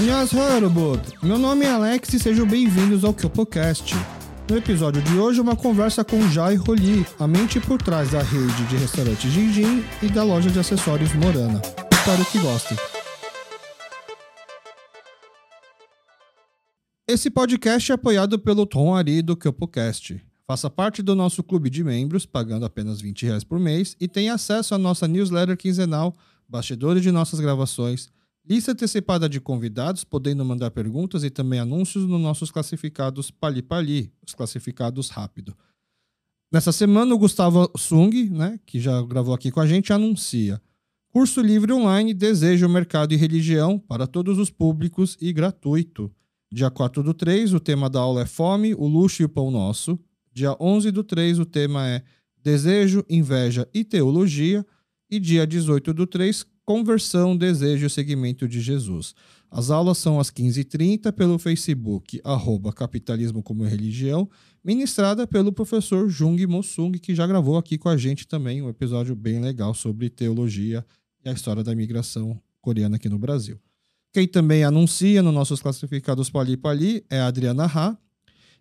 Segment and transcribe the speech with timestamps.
[0.00, 1.12] Annyeonghaseyo, robot!
[1.22, 3.94] Meu nome é Alex e sejam bem-vindos ao KyopoCast.
[4.48, 8.64] No episódio de hoje, uma conversa com Jai Roli, a mente por trás da rede
[8.66, 11.60] de restaurante Jinjin e da loja de acessórios Morana.
[11.92, 12.78] Espero que gostem.
[17.06, 20.18] Esse podcast é apoiado pelo Tom Ari do KyopoCast.
[20.46, 24.32] Faça parte do nosso clube de membros, pagando apenas 20 reais por mês, e tenha
[24.32, 26.16] acesso à nossa newsletter quinzenal,
[26.48, 28.08] bastidores de nossas gravações,
[28.48, 34.12] lista antecipada de convidados, podendo mandar perguntas e também anúncios nos nossos classificados Pali Pali,
[34.26, 35.56] os classificados rápido.
[36.52, 40.60] Nessa semana, o Gustavo Sung, né, que já gravou aqui com a gente, anuncia
[41.12, 46.10] curso livre online Desejo, Mercado e Religião para todos os públicos e gratuito.
[46.52, 49.50] Dia 4 do 3, o tema da aula é Fome, o Luxo e o Pão
[49.50, 49.98] Nosso.
[50.32, 52.02] Dia 11 do 3, o tema é
[52.42, 54.64] Desejo, Inveja e Teologia.
[55.10, 59.12] E dia 18 do 3, Conversão, Desejo e Segmento de Jesus.
[59.50, 64.30] As aulas são às 15h30 pelo Facebook, arroba Capitalismo como Religião,
[64.62, 69.16] ministrada pelo professor Jung Mosung, que já gravou aqui com a gente também um episódio
[69.16, 70.86] bem legal sobre teologia
[71.24, 73.58] e a história da imigração coreana aqui no Brasil.
[74.12, 77.98] Quem também anuncia nos nossos classificados Pali Pali é a Adriana Ha,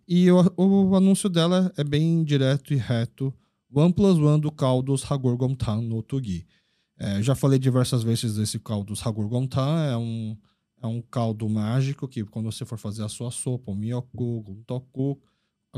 [0.07, 3.31] e o, o, anúncio dela é bem direto e reto.
[3.71, 6.47] One plus one do caldos Hagorgomtan no Tugi.
[6.99, 9.85] É, já falei diversas vezes desse caldo Hagorgomtan.
[9.85, 10.37] É um,
[10.81, 14.63] é um caldo mágico que quando você for fazer a sua sopa, o miyoku, o
[14.67, 15.19] toku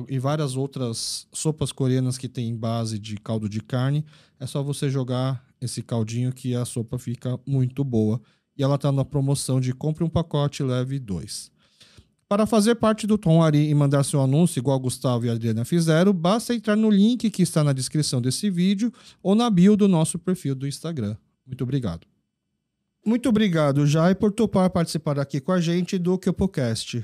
[0.07, 4.05] e várias outras sopas coreanas que tem base de caldo de carne,
[4.39, 8.19] é só você jogar esse caldinho que a sopa fica muito boa.
[8.57, 11.50] E ela está na promoção de compre um pacote, leve dois.
[12.31, 16.13] Para fazer parte do Tom Ari e mandar seu anúncio, igual Gustavo e Adriana fizeram,
[16.13, 18.89] basta entrar no link que está na descrição desse vídeo
[19.21, 21.17] ou na bio do nosso perfil do Instagram.
[21.45, 22.07] Muito obrigado.
[23.05, 27.03] Muito obrigado, Jai, por topar participar aqui com a gente do KyopoCast.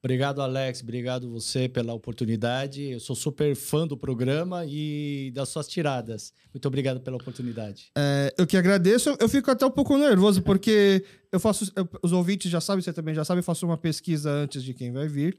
[0.00, 0.80] Obrigado, Alex.
[0.80, 2.84] Obrigado você pela oportunidade.
[2.84, 6.32] Eu sou super fã do programa e das suas tiradas.
[6.54, 7.90] Muito obrigado pela oportunidade.
[7.96, 9.16] É, eu que agradeço.
[9.18, 11.72] Eu fico até um pouco nervoso, porque eu faço.
[12.00, 14.92] Os ouvintes já sabem, você também já sabe, eu faço uma pesquisa antes de quem
[14.92, 15.36] vai vir.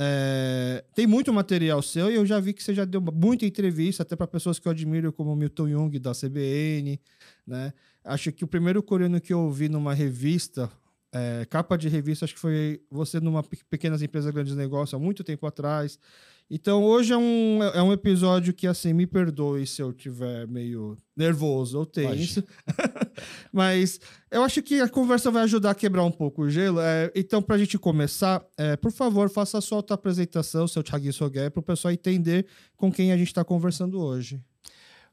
[0.00, 4.04] É, tem muito material seu e eu já vi que você já deu muita entrevista,
[4.04, 6.98] até para pessoas que eu admiro, como Milton Jung, da CBN.
[7.46, 7.72] Né?
[8.04, 10.70] Acho que o primeiro coreano que eu ouvi numa revista
[11.12, 15.24] é, capa de revista, acho que foi você numa Pequenas Empresas Grandes Negócios há muito
[15.24, 15.98] tempo atrás.
[16.50, 20.96] Então hoje é um, é um episódio que, assim, me perdoe se eu tiver meio
[21.14, 22.42] nervoso ou tenso.
[23.52, 26.80] Mas eu acho que a conversa vai ajudar a quebrar um pouco o gelo.
[26.80, 31.12] É, então, para a gente começar, é, por favor, faça a sua apresentação, seu Thiago
[31.12, 32.46] Sogué, para o pessoal entender
[32.76, 34.40] com quem a gente está conversando hoje.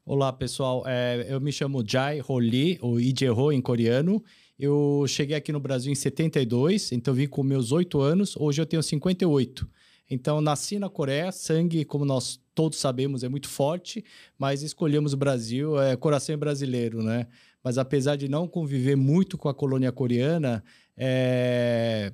[0.06, 0.84] Olá, pessoal.
[0.86, 4.22] É, eu me chamo Jai Holi, ou Ijeho em coreano.
[4.58, 8.34] Eu cheguei aqui no Brasil em 72, então vim com meus 8 anos.
[8.36, 9.68] Hoje eu tenho 58.
[10.08, 14.04] Então, nasci na Coreia, sangue, como nós todos sabemos, é muito forte,
[14.38, 17.26] mas escolhemos o Brasil, é coração brasileiro, né?
[17.62, 20.62] Mas apesar de não conviver muito com a colônia coreana,
[20.96, 22.12] é,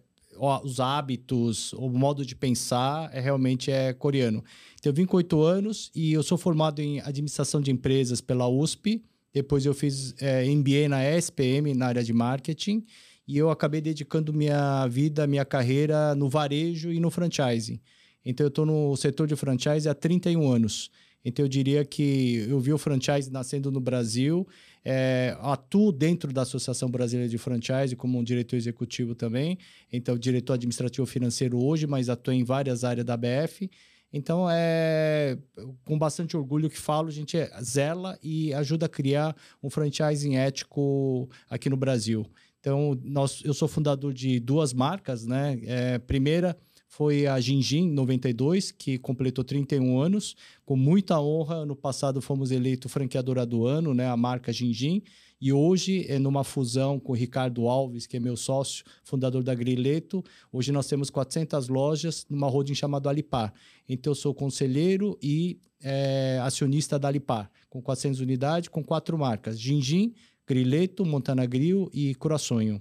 [0.63, 4.43] os hábitos, o modo de pensar é realmente é coreano.
[4.81, 8.49] Então, eu vim com oito anos e eu sou formado em administração de empresas pela
[8.49, 9.05] USP.
[9.33, 12.85] Depois eu fiz é, MBA na SPM, na área de marketing,
[13.27, 17.81] e eu acabei dedicando minha vida, minha carreira no varejo e no franchising.
[18.25, 20.91] Então eu estou no setor de franchise há 31 anos.
[21.25, 24.47] Então eu diria que eu vi o franchise nascendo no Brasil,
[24.85, 29.57] é, atuo dentro da Associação Brasileira de Franchise como um diretor executivo também,
[29.93, 33.71] então diretor administrativo financeiro hoje, mas atuo em várias áreas da BF
[34.13, 35.39] então, é
[35.85, 41.29] com bastante orgulho que falo, a gente zela e ajuda a criar um franchising ético
[41.49, 42.27] aqui no Brasil.
[42.61, 45.61] Então, nós, eu sou fundador de duas marcas, né?
[45.65, 46.57] É, primeira
[46.87, 50.37] foi a Ginjin 92, que completou 31 anos.
[50.65, 54.07] Com muita honra, no passado fomos eleito franqueadora do ano, né?
[54.07, 55.03] A marca Ginjin.
[55.45, 59.53] E hoje, é numa fusão com o Ricardo Alves, que é meu sócio, fundador da
[59.53, 60.23] Grileto,
[60.53, 63.53] hoje nós temos 400 lojas numa holding chamada Alipar.
[63.89, 69.59] Então, eu sou conselheiro e é, acionista da Alipar, com 400 unidades, com quatro marcas:
[69.59, 70.15] Ginjin,
[70.47, 72.81] Grileto, Montana Grill e Coraçonho.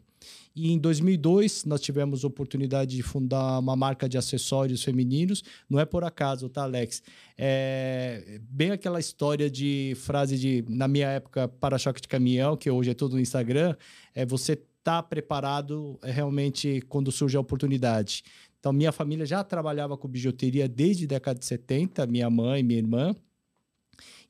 [0.55, 5.43] E em 2002, nós tivemos a oportunidade de fundar uma marca de acessórios femininos.
[5.69, 7.01] Não é por acaso, tá, Alex?
[7.37, 12.91] É bem aquela história de frase de, na minha época, para-choque de caminhão, que hoje
[12.91, 13.75] é tudo no Instagram,
[14.13, 18.23] é você tá preparado é, realmente quando surge a oportunidade.
[18.59, 22.79] Então, minha família já trabalhava com bijuteria desde a década de 70, minha mãe, minha
[22.79, 23.15] irmã.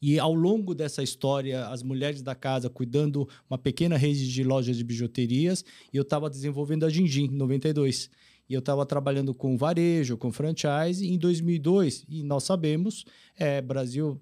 [0.02, 4.76] E ao longo dessa história, as mulheres da casa cuidando uma pequena rede de lojas
[4.76, 5.64] de bijuterias,
[5.94, 8.10] e eu estava desenvolvendo a Gingin em 92.
[8.50, 13.06] E eu estava trabalhando com varejo, com franchise, e em 2002, e nós sabemos,
[13.38, 14.20] é, Brasil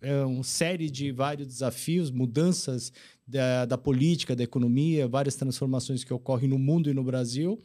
[0.00, 2.92] é uma série de vários desafios, mudanças
[3.26, 7.60] da, da política, da economia, várias transformações que ocorrem no mundo e no Brasil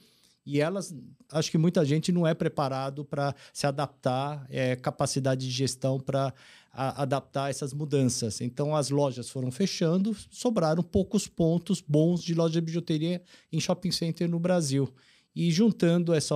[0.50, 0.96] e elas,
[1.32, 6.34] acho que muita gente não é preparado para se adaptar, é, capacidade de gestão para
[6.72, 8.42] adaptar essas mudanças.
[8.42, 13.22] Então, as lojas foram fechando, sobraram poucos pontos bons de loja de bijuteria
[13.52, 14.94] em shopping center no Brasil.
[15.36, 16.36] E juntando essa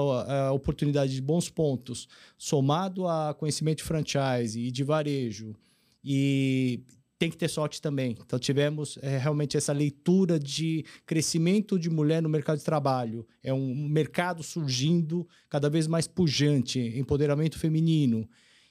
[0.51, 2.07] oportunidade de bons pontos,
[2.37, 5.55] somado a conhecimento de franchise e de varejo,
[6.03, 6.83] e
[7.17, 8.17] tem que ter sorte também.
[8.19, 13.25] Então, tivemos é, realmente essa leitura de crescimento de mulher no mercado de trabalho.
[13.41, 18.27] É um mercado surgindo cada vez mais pujante, empoderamento feminino.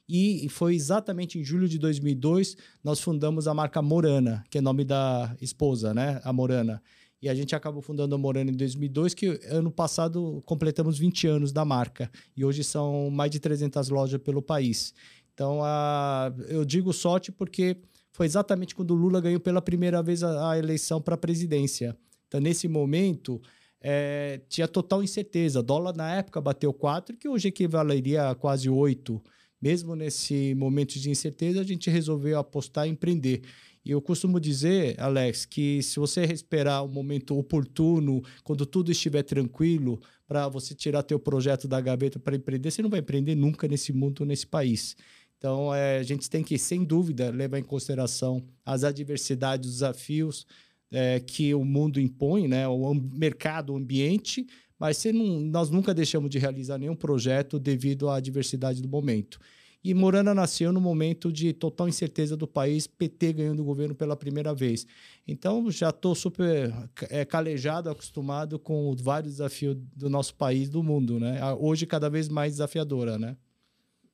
[0.09, 4.85] E foi exatamente em julho de 2002 nós fundamos a marca Morana, que é nome
[4.85, 6.21] da esposa, né?
[6.25, 6.83] A Morana.
[7.23, 11.53] E a gente acabou fundando a Morana em 2002, que ano passado completamos 20 anos
[11.53, 12.11] da marca.
[12.37, 14.93] E hoje são mais de 300 lojas pelo país.
[15.33, 17.77] Então, a, eu digo sorte porque
[18.11, 21.97] foi exatamente quando o Lula ganhou pela primeira vez a, a eleição para a presidência.
[22.27, 23.41] Então, nesse momento,
[23.81, 25.61] é, tinha total incerteza.
[25.61, 29.23] O dólar na época bateu 4, que hoje equivaleria a quase 8.
[29.63, 33.43] Mesmo nesse momento de incerteza, a gente resolveu apostar e empreender.
[33.85, 38.91] E eu costumo dizer, Alex, que se você esperar o um momento oportuno, quando tudo
[38.91, 43.35] estiver tranquilo, para você tirar teu projeto da gaveta para empreender, você não vai empreender
[43.37, 44.97] nunca nesse mundo, nesse país.
[45.39, 50.47] Então, é, a gente tem que, sem dúvida, levar em consideração as adversidades, os desafios
[50.93, 52.69] é, que o mundo impõe, né?
[52.69, 54.47] o mercado, o ambiente,
[54.83, 59.39] mas não, nós nunca deixamos de realizar nenhum projeto devido à adversidade do momento.
[59.85, 64.17] E Morana nasceu no momento de total incerteza do país, PT ganhando o governo pela
[64.17, 64.85] primeira vez.
[65.25, 66.75] Então, já estou super
[67.11, 71.21] é, calejado, acostumado com vários desafios do nosso país, do mundo.
[71.21, 71.39] Né?
[71.61, 73.37] Hoje, cada vez mais desafiadora, né?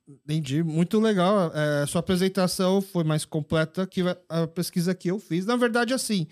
[0.07, 1.51] Entendi, muito legal.
[1.51, 5.47] É, sua apresentação foi mais completa que a pesquisa que eu fiz.
[5.47, 6.27] Na verdade, assim,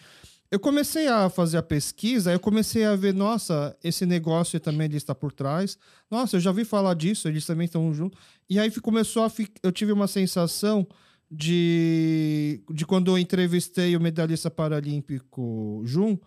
[0.49, 4.97] eu comecei a fazer a pesquisa, eu comecei a ver, nossa, esse negócio também ele
[4.97, 5.77] está por trás.
[6.09, 8.19] Nossa, eu já vi falar disso, eles também estão juntos.
[8.49, 10.87] E aí começou a eu tive uma sensação
[11.29, 16.17] de, de quando eu entrevistei o medalhista paralímpico Jun,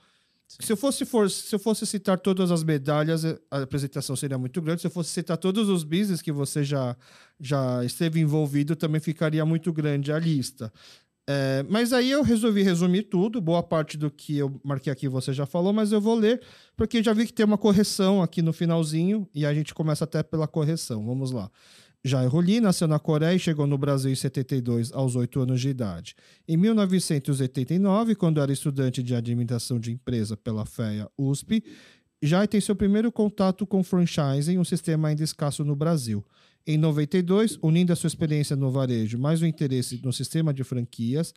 [0.58, 4.60] se eu fosse for, se eu fosse citar todas as medalhas, a apresentação seria muito
[4.60, 4.80] grande.
[4.80, 6.96] Se eu fosse citar todos os business que você já,
[7.38, 10.72] já esteve envolvido, também ficaria muito grande a lista.
[11.32, 13.40] É, mas aí eu resolvi resumir tudo.
[13.40, 16.42] Boa parte do que eu marquei aqui você já falou, mas eu vou ler,
[16.76, 20.24] porque já vi que tem uma correção aqui no finalzinho, e a gente começa até
[20.24, 21.06] pela correção.
[21.06, 21.48] Vamos lá.
[22.02, 25.68] Jair Roli nasceu na Coreia e chegou no Brasil em 72, aos 8 anos de
[25.68, 26.16] idade.
[26.48, 31.62] Em 1989, quando era estudante de administração de empresa pela FEA USP,
[32.20, 36.24] Jair tem seu primeiro contato com franchising, um sistema ainda escasso no Brasil.
[36.66, 41.32] Em 92, unindo a sua experiência no varejo mais o interesse no sistema de franquias,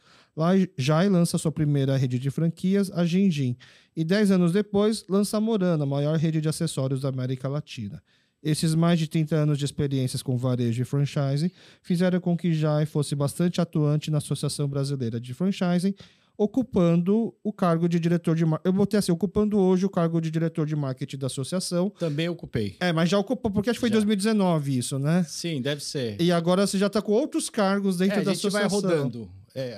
[0.78, 3.56] Jai lança sua primeira rede de franquias, a Gingin,
[3.96, 8.04] e dez anos depois lança a Morana, a maior rede de acessórios da América Latina.
[8.44, 11.50] Esses mais de 30 anos de experiências com varejo e franchising
[11.82, 15.96] fizeram com que Jai fosse bastante atuante na Associação Brasileira de Franchising,
[16.38, 18.68] ocupando o cargo de diretor de marketing.
[18.68, 21.90] Eu botei assim, ocupando hoje o cargo de diretor de marketing da associação.
[21.92, 22.76] Também ocupei.
[22.80, 25.26] É, mas já ocupou, porque acho que foi em 2019 isso, né?
[25.28, 26.20] Sim, deve ser.
[26.20, 28.60] E agora você já está com outros cargos dentro é, da associação.
[28.60, 29.30] A gente vai rodando.
[29.56, 29.78] É,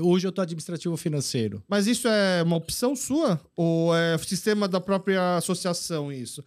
[0.00, 1.62] hoje eu estou administrativo financeiro.
[1.68, 3.40] Mas isso é uma opção sua?
[3.56, 6.44] Ou é sistema da própria associação isso?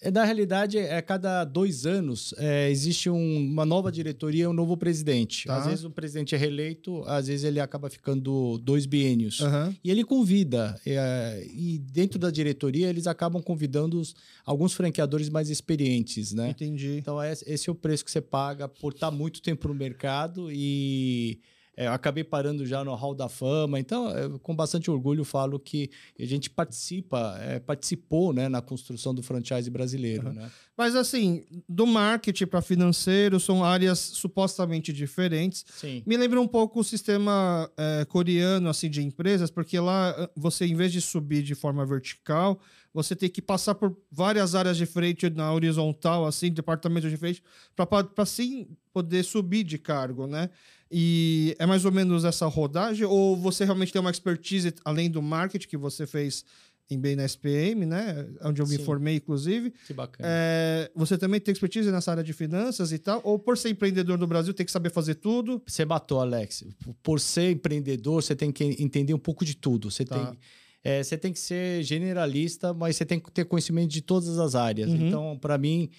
[0.00, 4.52] É, na realidade, é cada dois anos é, existe um, uma nova diretoria e um
[4.52, 5.46] novo presidente.
[5.46, 5.56] Tá.
[5.56, 9.40] Às vezes o presidente é reeleito, às vezes ele acaba ficando dois biênios.
[9.40, 9.74] Uhum.
[9.82, 14.14] E ele convida, é, e dentro da diretoria eles acabam convidando os,
[14.44, 16.50] alguns franqueadores mais experientes, né?
[16.50, 16.96] Entendi.
[16.98, 20.48] Então é, esse é o preço que você paga por estar muito tempo no mercado
[20.52, 21.40] e
[21.78, 25.88] é, acabei parando já no Hall da Fama, então, eu, com bastante orgulho, falo que
[26.18, 30.26] a gente participa, é, participou né, na construção do franchise brasileiro.
[30.26, 30.34] Uhum.
[30.34, 30.50] Né?
[30.76, 35.64] Mas, assim, do marketing para financeiro, são áreas supostamente diferentes.
[35.68, 36.02] Sim.
[36.04, 40.74] Me lembra um pouco o sistema é, coreano assim, de empresas, porque lá você, em
[40.74, 42.58] vez de subir de forma vertical,
[42.92, 47.40] você tem que passar por várias áreas de frente na horizontal, assim, departamento de frente,
[47.76, 50.50] para sim poder subir de cargo, né?
[50.90, 53.04] E é mais ou menos essa rodagem?
[53.06, 56.44] Ou você realmente tem uma expertise além do marketing que você fez
[56.90, 58.26] MBA na SPM, né?
[58.42, 58.84] Onde eu me Sim.
[58.84, 59.70] formei, inclusive.
[59.86, 60.26] Que bacana.
[60.32, 63.20] É, você também tem expertise nessa área de finanças e tal?
[63.24, 65.62] Ou por ser empreendedor no Brasil, tem que saber fazer tudo?
[65.66, 66.64] Você matou, Alex.
[67.02, 69.90] Por ser empreendedor, você tem que entender um pouco de tudo.
[69.90, 70.28] Você, Tá.
[70.28, 70.38] tem,
[70.82, 74.54] é, você tem que ser generalista, mas você tem que ter conhecimento de todas as
[74.54, 74.88] áreas.
[74.88, 75.08] Uhum.
[75.08, 75.90] Então, para mim,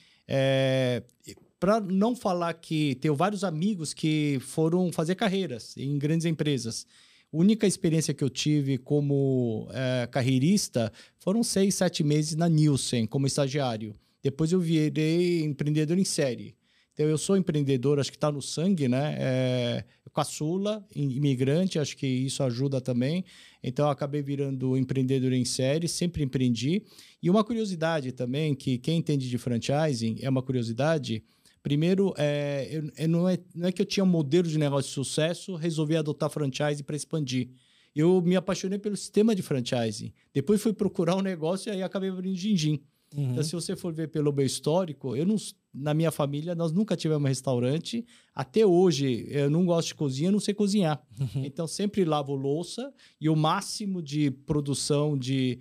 [1.60, 6.88] para não falar que tenho vários amigos que foram fazer carreiras em grandes empresas.
[7.32, 13.06] A única experiência que eu tive como é, carreirista foram seis, sete meses na Nielsen,
[13.06, 13.96] como estagiário.
[14.24, 16.56] Depois eu virei empreendedor em série.
[16.94, 19.16] Então, eu sou empreendedor, acho que está no sangue, né?
[19.18, 23.24] É, caçula, imigrante, acho que isso ajuda também.
[23.63, 26.84] Então, acabei virando empreendedor em série, sempre empreendi.
[27.24, 31.24] E uma curiosidade também, que quem entende de franchising, é uma curiosidade.
[31.62, 34.89] Primeiro, é, eu, eu não, é, não é que eu tinha um modelo de negócio
[34.89, 37.50] de sucesso, resolvi adotar franchise para expandir.
[37.96, 40.13] Eu me apaixonei pelo sistema de franchising.
[40.34, 42.80] Depois fui procurar um negócio e aí acabei abrindo din-din.
[43.16, 43.32] Uhum.
[43.32, 45.36] Então, se você for ver pelo meu histórico, eu não,
[45.74, 48.06] na minha família, nós nunca tivemos restaurante.
[48.34, 51.01] Até hoje, eu não gosto de cozinha, não sei cozinhar.
[51.44, 55.60] Então, sempre lavo louça e o máximo de produção de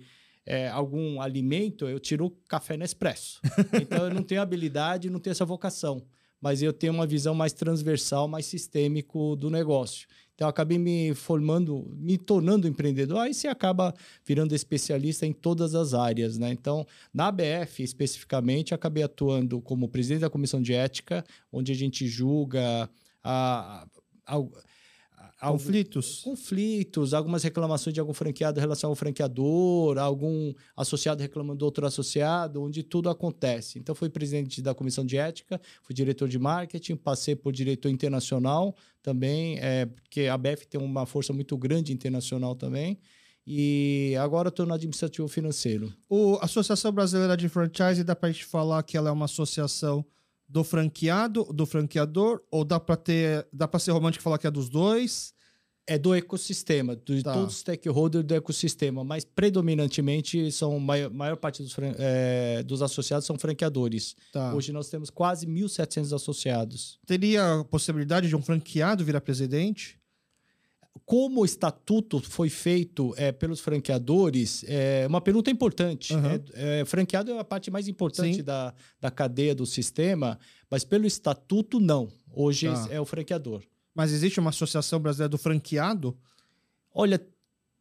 [0.49, 3.39] é, algum alimento, eu tiro café Nespresso.
[3.79, 6.03] Então, eu não tenho habilidade, não tenho essa vocação.
[6.41, 10.07] Mas eu tenho uma visão mais transversal, mais sistêmico do negócio.
[10.33, 13.19] Então, eu acabei me formando, me tornando empreendedor.
[13.19, 13.93] Aí você acaba
[14.25, 16.51] virando especialista em todas as áreas, né?
[16.51, 22.07] Então, na ABF, especificamente, acabei atuando como presidente da comissão de ética, onde a gente
[22.07, 22.89] julga
[23.23, 23.85] a,
[24.25, 24.37] a,
[25.39, 26.21] a, Conflitos.
[26.21, 31.85] conflitos, algumas reclamações de algum franqueado em relação ao franqueador, algum associado reclamando do outro
[31.85, 33.79] associado, onde tudo acontece.
[33.79, 38.75] Então, fui presidente da comissão de ética, fui diretor de marketing, passei por diretor internacional
[39.01, 42.99] também, é, porque a BF tem uma força muito grande internacional também.
[43.47, 45.91] E agora estou no administrativo financeiro.
[46.07, 50.05] O a Associação Brasileira de Franchise, dá pra gente falar que ela é uma associação
[50.49, 54.47] do franqueado, do franqueador, ou dá pra ter, dá para ser romântico e falar que
[54.47, 55.31] é dos dois?
[55.87, 57.33] É do ecossistema, de Tá.
[57.33, 63.25] todos os stakeholders do ecossistema, mas predominantemente são maior, maior parte dos, é, dos associados
[63.25, 64.15] são franqueadores.
[64.31, 64.53] Tá.
[64.53, 66.99] Hoje nós temos quase 1.700 associados.
[67.05, 69.98] Teria a possibilidade de um franqueado virar presidente?
[71.05, 76.13] Como o estatuto foi feito é, pelos franqueadores, é uma pergunta importante.
[76.13, 76.39] Aham.
[76.53, 78.43] É, é, franqueado é a parte mais importante Sim.
[78.43, 80.37] da, da cadeia do sistema,
[80.69, 82.09] mas pelo estatuto, não.
[82.31, 82.87] Hoje Tá.
[82.91, 83.63] é o franqueador.
[83.95, 86.15] Mas existe uma associação brasileira do franqueado?
[86.93, 87.19] Olha,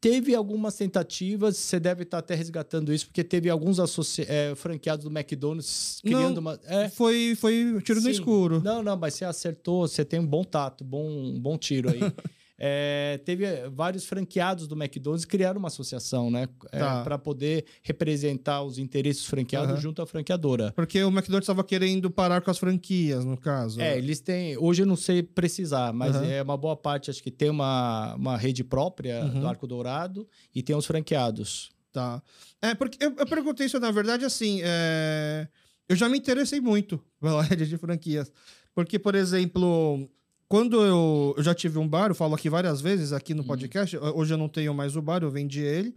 [0.00, 3.78] teve algumas tentativas, você deve estar até resgatando isso, porque teve alguns
[4.20, 6.58] é, franqueados do McDonald's criando uma.
[6.64, 8.10] É, Foi, foi tiro no Sim.
[8.10, 8.62] escuro.
[8.62, 12.00] Não, não, mas você acertou, você tem um bom tato, bom, um bom tiro aí.
[12.60, 16.48] É, teve eh, vários franqueados do McDonald's que criaram uma associação, né?
[16.72, 17.04] Tá.
[17.04, 19.80] para poder representar os interesses dos franqueados Aham.
[19.80, 20.72] junto à franqueadora.
[20.74, 23.80] Porque o McDonald's estava querendo parar com as franquias, no caso.
[23.80, 24.56] É, eles têm.
[24.58, 26.26] Hoje eu não sei precisar, mas Aham.
[26.26, 29.40] é uma boa parte, acho que tem uma, uma rede própria Uhum.
[29.40, 31.70] do Arco Dourado e tem os franqueados.
[31.92, 32.20] Tá.
[32.60, 35.46] É, porque eu, eu perguntei isso, na verdade, assim, é,
[35.88, 38.32] eu já me interessei muito pela rede de franquias.
[38.74, 40.08] Porque, por exemplo,
[40.48, 43.96] quando eu, eu já tive um bar, eu falo aqui várias vezes aqui no podcast,
[43.96, 45.94] hoje eu não tenho mais o bar, eu vendi ele.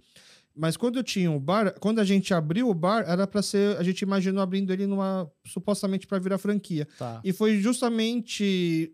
[0.53, 3.77] Mas quando eu tinha o bar, quando a gente abriu o bar, era para ser,
[3.77, 6.85] a gente imaginou abrindo ele numa supostamente para virar franquia.
[6.97, 7.21] Tá.
[7.23, 8.93] E foi justamente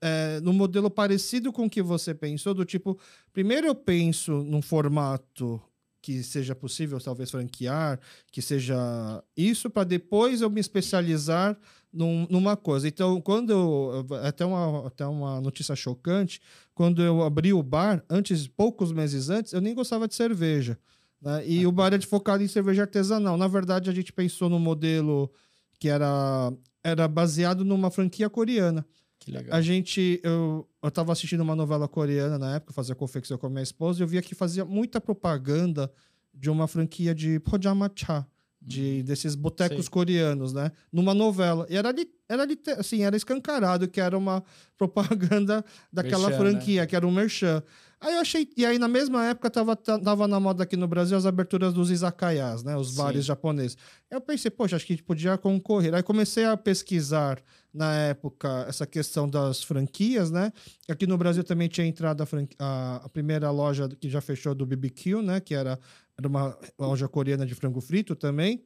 [0.00, 2.98] é, no modelo parecido com o que você pensou, do tipo,
[3.32, 5.60] primeiro eu penso num formato
[6.00, 11.58] que seja possível, talvez franquear, que seja isso, para depois eu me especializar
[11.92, 12.86] num- numa coisa.
[12.88, 14.06] Então, quando eu.
[14.22, 16.40] Até uma, até uma notícia chocante,
[16.74, 20.78] quando eu abri o bar, antes, poucos meses antes, eu nem gostava de cerveja.
[21.20, 21.46] né?
[21.46, 23.36] E o bar era focado em cerveja artesanal.
[23.36, 25.30] Na verdade, a gente pensou no modelo
[25.78, 26.52] que era,
[26.82, 28.84] era baseado numa franquia coreana.
[29.18, 29.56] Que legal.
[29.56, 33.50] A gente, eu, eu tava assistindo uma novela coreana na época, fazia confecção com a
[33.50, 35.90] minha esposa, e eu via que fazia muita propaganda
[36.32, 38.24] de uma franquia de Pojamacha,
[38.68, 39.90] de desses botecos Sei.
[39.90, 40.70] coreanos, né?
[40.92, 41.66] Numa novela.
[41.70, 44.44] E era, li- era li- assim, era escancarado que era uma
[44.76, 46.50] propaganda daquela Merchan, né?
[46.50, 47.62] franquia, que era um merchan.
[48.00, 48.48] Aí eu achei.
[48.56, 51.90] E aí, na mesma época, tava, tava na moda aqui no Brasil as aberturas dos
[51.90, 52.76] izakayas, né?
[52.76, 52.96] Os Sim.
[52.98, 53.76] bares japoneses.
[54.08, 55.92] Eu pensei, poxa, acho que a gente podia concorrer.
[55.94, 57.42] Aí comecei a pesquisar
[57.74, 60.52] na época essa questão das franquias, né?
[60.88, 62.26] Aqui no Brasil também tinha entrado a,
[62.64, 65.40] a- a primeira loja que já fechou do BBQ, né?
[65.40, 65.76] Que era,
[66.18, 68.62] era uma loja coreana de frango frito também.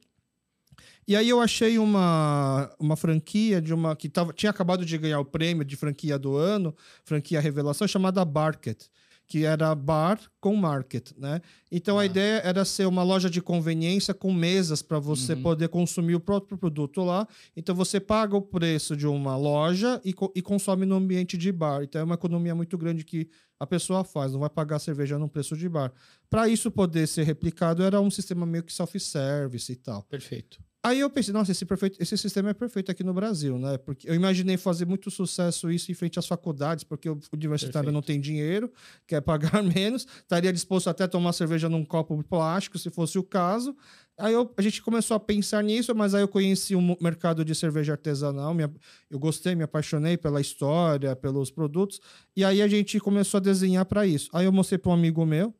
[1.07, 5.19] E aí eu achei uma, uma franquia de uma que tava, tinha acabado de ganhar
[5.19, 8.85] o prêmio de franquia do ano, franquia revelação, chamada Barket.
[9.25, 11.41] que era bar com market, né?
[11.71, 12.05] Então a Ah.
[12.05, 15.41] ideia era ser uma loja de conveniência com mesas para você Uhum.
[15.41, 17.25] poder consumir o próprio produto lá.
[17.55, 21.83] Então você paga o preço de uma loja e, e consome no ambiente de bar.
[21.83, 23.29] Então é uma economia muito grande que
[23.63, 25.91] a pessoa faz, não vai pagar cerveja num preço de bar.
[26.29, 30.03] Para isso poder ser replicado, era um sistema meio que self-service e tal.
[30.03, 30.61] Perfeito.
[30.85, 33.77] Aí eu pensei, nossa, esse, perfeito, esse sistema é perfeito aqui no Brasil, né?
[33.77, 37.93] Porque eu imaginei fazer muito sucesso isso em frente às faculdades, porque o universitário Perfeito.
[37.93, 38.69] não tem dinheiro,
[39.07, 43.23] quer pagar menos, estaria disposto até a tomar cerveja num copo plástico, se fosse o
[43.23, 43.73] caso.
[44.17, 47.45] Aí eu- a gente começou a pensar nisso, mas aí eu conheci o mo- mercado
[47.45, 48.71] de cerveja artesanal, me a-
[49.09, 52.01] eu gostei, me apaixonei pela história, pelos produtos,
[52.35, 54.29] e aí a gente começou a desenhar para isso.
[54.33, 55.53] Aí eu mostrei para um amigo meu,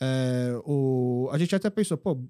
[0.00, 2.22] é, o, a gente até pensou, pô,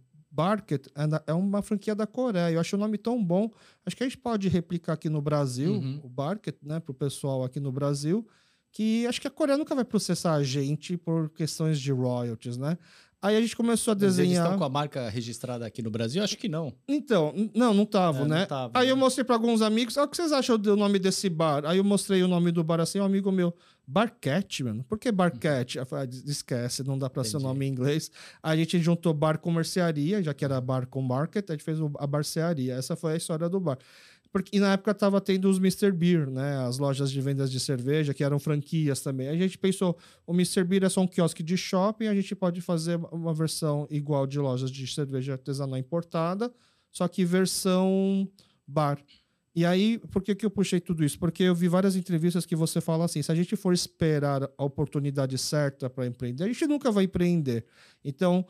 [0.42, 0.87] Barket
[1.26, 2.52] é uma franquia da Coreia.
[2.52, 3.50] Eu acho o nome tão bom.
[3.85, 6.00] Acho que a gente pode replicar aqui no Brasil, Uhum.
[6.04, 8.25] o Barket, né, para o pessoal aqui no Brasil,
[8.71, 12.78] que acho que a Coreia nunca vai processar a gente por questões de royalties, né?
[13.20, 14.44] Aí a gente começou a Mas eles desenhar.
[14.44, 16.22] estão com a marca registrada aqui no Brasil?
[16.22, 16.72] Acho que não.
[16.87, 18.46] Então, não, não tava, É, não né?
[18.46, 18.92] tava, Aí né?
[18.92, 21.64] eu mostrei para alguns amigos, ah, o que vocês acham do nome desse bar?
[21.66, 23.52] Aí eu mostrei o nome do bar assim, um amigo meu,
[23.90, 24.84] Barquete, mano.
[24.84, 25.78] Por que Barquete?
[25.80, 25.84] Ah,
[26.26, 28.10] esquece, não dá para ser o nome em inglês.
[28.42, 31.64] Aí a gente juntou bar com mercearia, já que era bar com market, a gente
[31.64, 32.75] fez a barcearia.
[32.75, 33.78] Essa foi a história do bar.
[34.32, 35.90] Porque, e na época tava tendo os Mr.
[35.90, 36.58] Beer, né?
[36.66, 39.28] As lojas de vendas de cerveja, que eram franquias também.
[39.28, 40.64] A gente pensou, o Mr.
[40.64, 44.38] Beer é só um quiosque de shopping, a gente pode fazer uma versão igual de
[44.38, 46.52] lojas de cerveja artesanal importada,
[46.90, 48.28] só que versão
[48.66, 49.02] bar.
[49.54, 51.18] E aí, por que, que eu puxei tudo isso?
[51.18, 54.64] Porque eu vi várias entrevistas que você fala assim: se a gente for esperar a
[54.64, 57.64] oportunidade certa para empreender, a gente nunca vai empreender.
[58.04, 58.47] Então,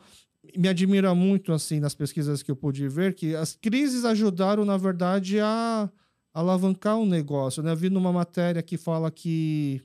[0.57, 4.77] me admira muito, assim, nas pesquisas que eu pude ver, que as crises ajudaram, na
[4.77, 5.89] verdade, a
[6.33, 7.63] alavancar o negócio.
[7.63, 7.71] Né?
[7.71, 9.81] Eu vi numa matéria que fala que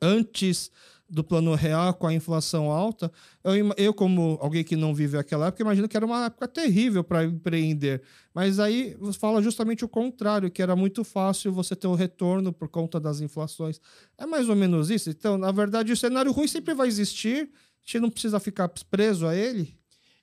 [0.00, 0.70] antes
[1.08, 3.12] do plano real, com a inflação alta,
[3.42, 7.04] eu, eu, como alguém que não vive aquela época, imagino que era uma época terrível
[7.04, 8.02] para empreender.
[8.34, 12.68] Mas aí fala justamente o contrário, que era muito fácil você ter o retorno por
[12.68, 13.80] conta das inflações.
[14.16, 15.10] É mais ou menos isso.
[15.10, 17.50] Então, na verdade, o cenário ruim sempre vai existir,
[17.84, 19.76] gente não precisa ficar preso a ele.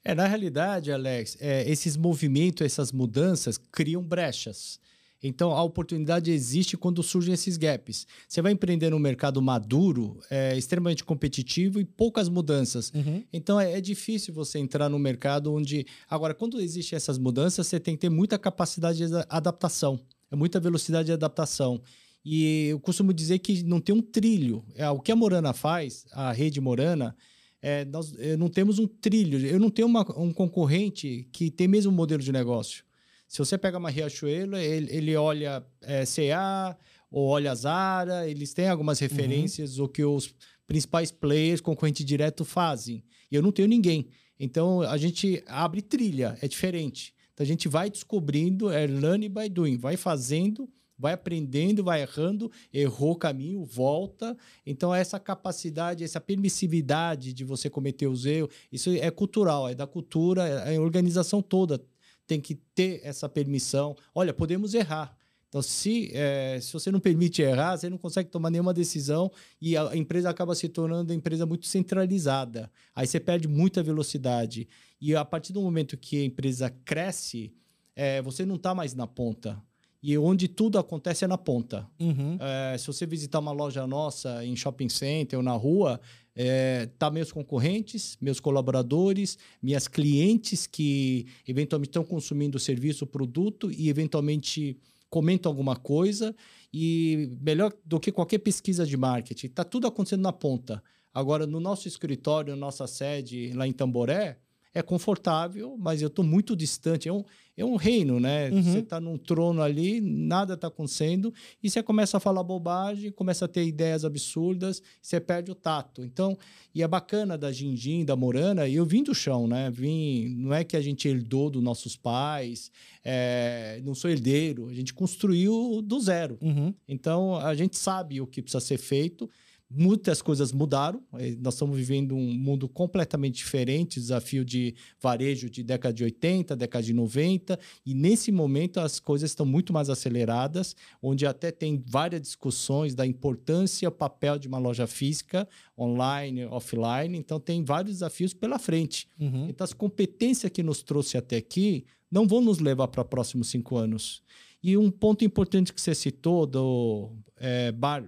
[0.03, 4.79] É, na realidade, Alex, é, esses movimentos, essas mudanças criam brechas.
[5.23, 8.07] Então, a oportunidade existe quando surgem esses gaps.
[8.27, 12.91] Você vai empreender num mercado maduro, é, extremamente competitivo e poucas mudanças.
[13.31, 15.85] Então, é, é difícil você entrar no mercado onde...
[16.09, 19.99] Agora, quando existem essas mudanças, você tem que ter muita capacidade de ada- adaptação,
[20.31, 21.79] é muita velocidade de adaptação.
[22.25, 24.65] E eu costumo dizer que não tem um trilho.
[24.73, 27.15] É, o que a Morana faz, a rede Morana,
[27.61, 29.45] é, nós eh, não temos um trilho.
[29.45, 32.83] Eu não tenho uma- um concorrente que tem mesmo modelo de negócio.
[33.27, 36.77] Se você pega uma Riachuelo, ele, ele olha é, CA
[37.09, 40.33] ou olha Zara, eles têm algumas referências o que os
[40.67, 43.03] principais players, concorrente direto, fazem.
[43.31, 44.07] E eu não tenho ninguém.
[44.39, 47.13] Então a gente abre trilha, é diferente.
[47.33, 50.67] Então a gente vai descobrindo, é learning by doing, vai fazendo,
[51.01, 54.37] vai aprendendo, vai errando, errou o caminho, volta.
[54.65, 59.87] Então essa capacidade, essa permissividade de você cometer os erros, isso é cultural, é da
[59.87, 61.83] cultura, é a organização toda
[62.31, 63.93] tem que ter essa permissão.
[64.15, 65.17] Olha, podemos errar.
[65.49, 69.29] Então, se, eh, se você não permite errar, você não consegue tomar nenhuma decisão
[69.61, 72.71] e a empresa acaba se tornando uma empresa muito centralizada.
[72.95, 74.65] Aí você perde muita velocidade.
[75.01, 77.53] E a partir do momento que a empresa cresce,
[77.97, 79.61] eh, você não está mais na ponta.
[80.03, 81.87] E onde tudo acontece é na ponta.
[81.99, 82.37] Uhum.
[82.39, 86.01] É, se você visitar uma loja nossa em shopping center ou na rua,
[86.35, 93.07] é, tá meus concorrentes, meus colaboradores, minhas clientes que eventualmente estão consumindo o serviço, o
[93.07, 94.77] produto e eventualmente
[95.09, 96.35] comentam alguma coisa.
[96.73, 100.81] E melhor do que qualquer pesquisa de marketing, está tudo acontecendo na ponta.
[101.13, 104.39] Agora, no nosso escritório, na nossa sede lá em Tamboré,
[104.73, 107.09] é confortável, mas eu estou muito distante.
[107.09, 107.23] É um,
[107.57, 108.49] é um reino, né?
[108.49, 108.63] Uhum.
[108.63, 113.45] Você está num trono ali, nada está acontecendo, e você começa a falar bobagem, começa
[113.45, 116.03] a ter ideias absurdas, você perde o tato.
[116.03, 116.37] Então,
[116.73, 119.69] e é bacana da Gingin, da Morana, e eu vim do chão, né?
[119.69, 122.71] Vim, não é que a gente herdou dos nossos pais,
[123.03, 126.37] é, não sou herdeiro, a gente construiu do zero.
[126.41, 126.73] Uhum.
[126.87, 129.29] Então, a gente sabe o que precisa ser feito.
[129.73, 131.01] Muitas coisas mudaram.
[131.17, 136.55] eh, Nós estamos vivendo um mundo completamente diferente, desafio de varejo de década de 80,
[136.55, 141.81] década de 90, e nesse momento as coisas estão muito mais aceleradas, onde até tem
[141.85, 147.17] várias discussões da importância e papel de uma loja física, online, offline.
[147.17, 149.07] Então, tem vários desafios pela frente.
[149.19, 149.47] Uhum.
[149.47, 153.49] Então, as competências que nos trouxe até aqui não vão nos levar para os próximos
[153.49, 154.23] cinco anos.
[154.63, 158.03] E um ponto importante que você citou do é, bar,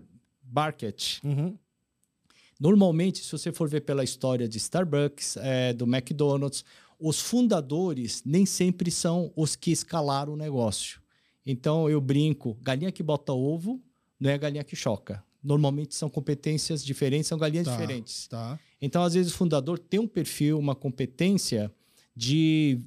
[0.54, 1.58] Barket, Uhum.
[2.60, 6.64] Normalmente, se você for ver pela história de Starbucks, é, do McDonald's,
[7.00, 11.02] os fundadores nem sempre são os que escalaram o negócio.
[11.46, 13.82] Então, eu brinco: galinha que bota ovo
[14.20, 15.22] não é galinha que choca.
[15.44, 18.28] Normalmente são competências diferentes, são galinhas Tá, diferentes.
[18.28, 18.58] Tá.
[18.82, 21.70] Então, às vezes, o fundador tem um perfil, uma competência
[22.16, 22.80] de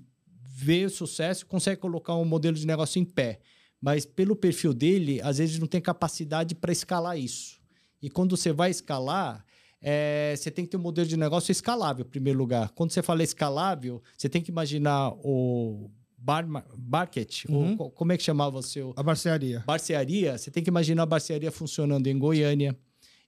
[0.43, 3.41] ver o sucesso, consegue colocar um modelo de negócio em pé.
[3.87, 7.61] Mas pelo perfil dele, às vezes não tem capacidade para escalar isso.
[8.03, 9.45] E quando você vai escalar,
[9.81, 12.71] é, você tem que ter um modelo de negócio escalável, em primeiro lugar.
[12.71, 16.45] Quando você fala escalável, você tem que imaginar o bar,
[16.77, 17.75] market, Uhum.
[17.75, 19.63] o, co- como é que chamava o seu A barcearia.
[19.65, 22.77] barcearia, você tem que imaginar a barcearia funcionando em Goiânia,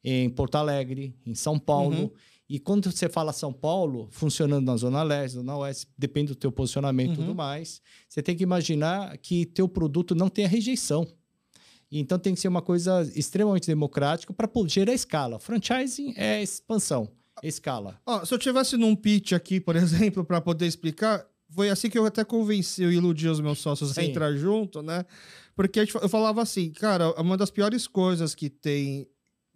[0.03, 1.97] em Porto Alegre, em São Paulo.
[2.03, 2.11] Uhum.
[2.49, 6.51] E quando você fala São Paulo, funcionando na Zona Leste, Zona Oeste, depende do teu
[6.51, 7.17] posicionamento e Uhum.
[7.27, 11.07] tudo mais, você tem que imaginar que teu produto não tenha rejeição.
[11.91, 15.39] Então tem que ser uma coisa extremamente democrática para gerar escala.
[15.39, 17.09] Franchising é expansão,
[17.43, 18.01] é escala.
[18.07, 19.77] Ó, se eu tivesse num pitch aqui, por
[20.15, 23.91] exemplo, para poder explicar, foi assim que eu até convenci e iludi os meus sócios
[23.91, 24.09] a Sim.
[24.11, 25.05] entrar junto, né?
[25.55, 29.07] Porque a fa- eu falava assim, cara, uma das piores coisas que tem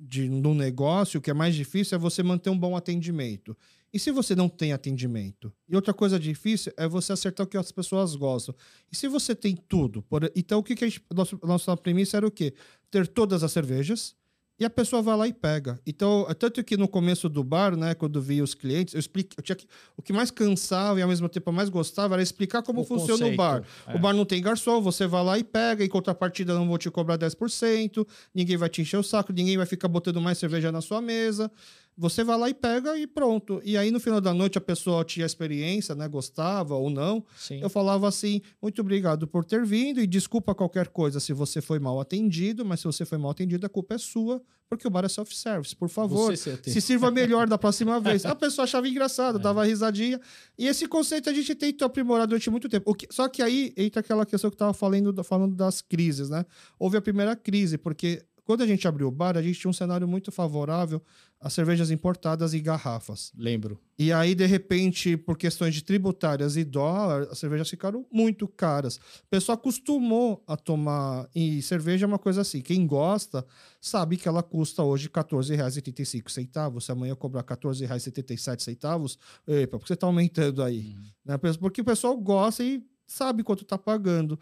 [0.05, 3.57] de no negócio, que é mais difícil, é você manter um bom atendimento.
[3.93, 5.53] E se você não tem atendimento?
[5.69, 8.55] E outra coisa difícil é você acertar o que as pessoas gostam.
[8.91, 10.03] E se você tem tudo?
[10.03, 11.03] Por- Então, o que, que a gente.
[11.15, 12.55] Nossa, nossa premissa era o quê?
[12.91, 14.17] Ter todas as cervejas,
[14.63, 15.81] e a pessoa vai lá e pega.
[15.85, 19.35] Então, é tanto que no começo do bar, né, quando via os clientes, eu expliquei,
[19.37, 22.63] eu tinha que, o que mais cansava e ao mesmo tempo mais gostava era explicar
[22.63, 23.65] como O funciona o conceito, bar.
[23.89, 23.97] é.
[23.97, 26.89] O bar não tem garçom, você vai lá e pega, em contrapartida não vou te
[26.93, 30.81] cobrar 10%, ninguém vai te encher o saco, ninguém vai ficar botando mais cerveja na
[30.81, 31.51] sua mesa.
[31.97, 33.61] Você vai lá e pega e pronto.
[33.65, 37.25] E aí no final da noite a pessoa tinha experiência, né, gostava ou não.
[37.37, 37.61] Sim.
[37.61, 41.79] Eu falava assim: muito obrigado por ter vindo e desculpa qualquer coisa se você foi
[41.79, 45.05] mal atendido, mas se você foi mal atendido, a culpa é sua, porque o bar
[45.05, 45.77] é self-service.
[45.77, 48.25] Por favor, se se sirva melhor da próxima vez.
[48.25, 50.19] A pessoa achava engraçado, dava risadinha.
[50.59, 52.91] E esse conceito a gente tentou aprimorar durante muito tempo.
[52.91, 56.31] O que- só que aí entra aquela questão que eu estava falando, falando das crises,
[56.31, 56.47] né?
[56.79, 59.75] Houve a primeira crise, porque quando a gente abriu o bar, a gente tinha um
[59.75, 61.01] cenário muito favorável
[61.43, 63.33] a cervejas importadas em garrafas.
[63.37, 63.81] Lembro.
[63.99, 68.97] E aí, de repente, por questões de tributárias e dólar, as cervejas ficaram muito caras.
[68.97, 71.29] O pessoal acostumou a tomar.
[71.35, 73.45] E cerveja é uma coisa assim: quem gosta
[73.81, 76.81] sabe que ela custa hoje R$ 14,85.
[76.81, 80.97] Se amanhã eu cobrar R$ 14,77, epa, por que você está aumentando aí?
[81.25, 81.37] Né?
[81.59, 84.39] Porque o pessoal gosta e sabe quanto está pagando.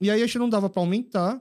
[0.00, 1.40] E aí a gente não dava para aumentar.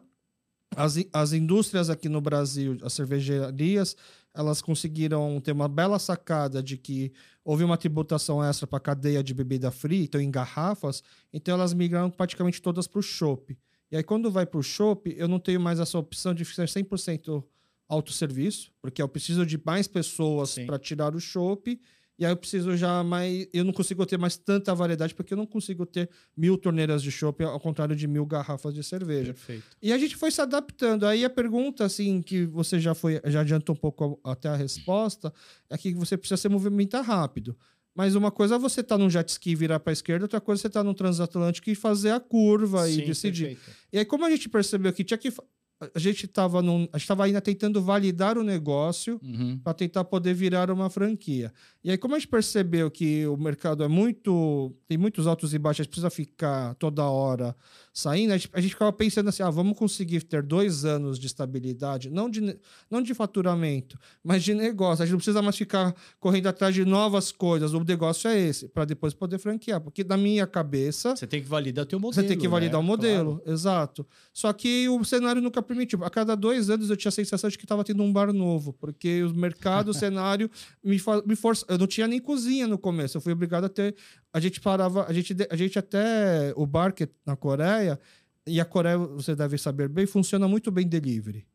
[0.76, 3.96] As, as indústrias aqui no Brasil, as cervejarias,
[4.34, 7.12] elas conseguiram ter uma bela sacada de que
[7.44, 11.74] houve uma tributação extra para a cadeia de bebida fria, então em garrafas, então elas
[11.74, 13.58] migraram praticamente todas para o chopp.
[13.92, 16.68] E aí quando vai para o chopp, eu não tenho mais essa opção de ser
[16.68, 17.44] 100%
[17.88, 21.80] autosserviço, porque eu preciso de mais pessoas para tirar o chopp,
[22.20, 23.48] e aí eu preciso já mais...
[23.54, 27.10] Eu não consigo ter mais tanta variedade, porque eu não consigo ter mil torneiras de
[27.12, 29.34] chopp, ao contrário de mil garrafas de cerveja.
[29.34, 29.64] Perfeito.
[29.82, 31.06] E a gente foi se adaptando.
[31.06, 35.34] Aí a pergunta, assim, que você já foi, já adiantou um pouco até a resposta,
[35.70, 37.58] é que você precisa se movimentar rápido.
[37.96, 40.40] Mas uma coisa é você estar num jet ski e virar para a esquerda, outra
[40.40, 43.48] coisa é você estar num transatlântico e fazer a curva e Sim, decidir.
[43.56, 43.78] perfeito.
[43.92, 45.34] E aí, como a gente percebeu que tinha que.
[45.80, 46.82] Fa- A gente estava num.
[46.92, 49.58] A gente estava ainda tentando validar o negócio Uhum.
[49.64, 51.52] para tentar poder virar uma franquia.
[51.84, 54.76] E aí, como a gente percebeu que o mercado é muito.
[54.88, 57.56] tem muitos altos e baixos, a gente precisa ficar toda hora
[57.94, 61.28] saindo, a gente, a gente ficava pensando assim: ah, vamos conseguir ter dois anos de
[61.28, 62.58] estabilidade, não de,
[62.90, 65.04] não de faturamento, mas de negócio.
[65.04, 67.74] A gente não precisa mais ficar correndo atrás de novas coisas.
[67.74, 69.82] O negócio é esse, para depois poder franquear.
[69.82, 71.16] Porque na minha cabeça.
[71.16, 72.22] Você tem que validar teu modelo.
[72.22, 72.80] Você tem que validar né?
[72.80, 73.52] o modelo, Claro.
[73.52, 74.08] exato.
[74.34, 76.04] Só que o cenário nunca permitiu.
[76.04, 78.74] A cada dois anos eu tinha a sensação de que estava tendo um bar novo,
[78.74, 80.50] porque o mercado, o cenário
[80.84, 81.66] me, me força.
[81.68, 83.18] Eu não tinha nem cozinha no começo.
[83.18, 83.96] Eu fui obrigado a ter.
[84.32, 88.00] A gente parava, a gente, a gente até o bar que é na Coreia
[88.46, 91.48] e a Coreia você deve saber bem funciona muito bem delivery.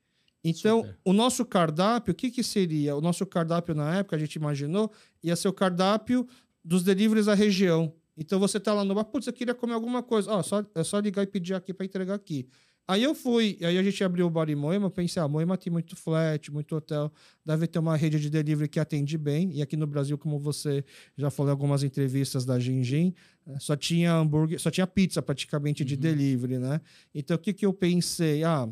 [0.42, 0.98] Então, Super.
[1.04, 2.94] o nosso cardápio, o que, que seria?
[2.94, 6.28] O nosso cardápio na época, a gente imaginou, ia ser o cardápio
[6.62, 7.94] dos deliveries da região.
[8.16, 10.30] Então você tá lá no bar, putz, eu queria comer alguma coisa.
[10.30, 12.46] Ó, só, é só ligar e pedir aqui para entregar aqui.
[12.86, 15.72] Aí eu fui, aí a gente abriu o bar em Moema, pensei, ah, Moema tem
[15.72, 17.10] muito flat, muito hotel,
[17.44, 19.50] deve ter uma rede de delivery que atende bem.
[19.54, 20.84] E aqui no Brasil, como você
[21.16, 23.14] já falou em algumas entrevistas da Gingin,
[23.46, 26.00] eh, só tinha hambúrguer, só tinha pizza praticamente de Uhum.
[26.00, 26.78] delivery, né?
[27.14, 28.44] Então o que que eu pensei?
[28.44, 28.68] Ah,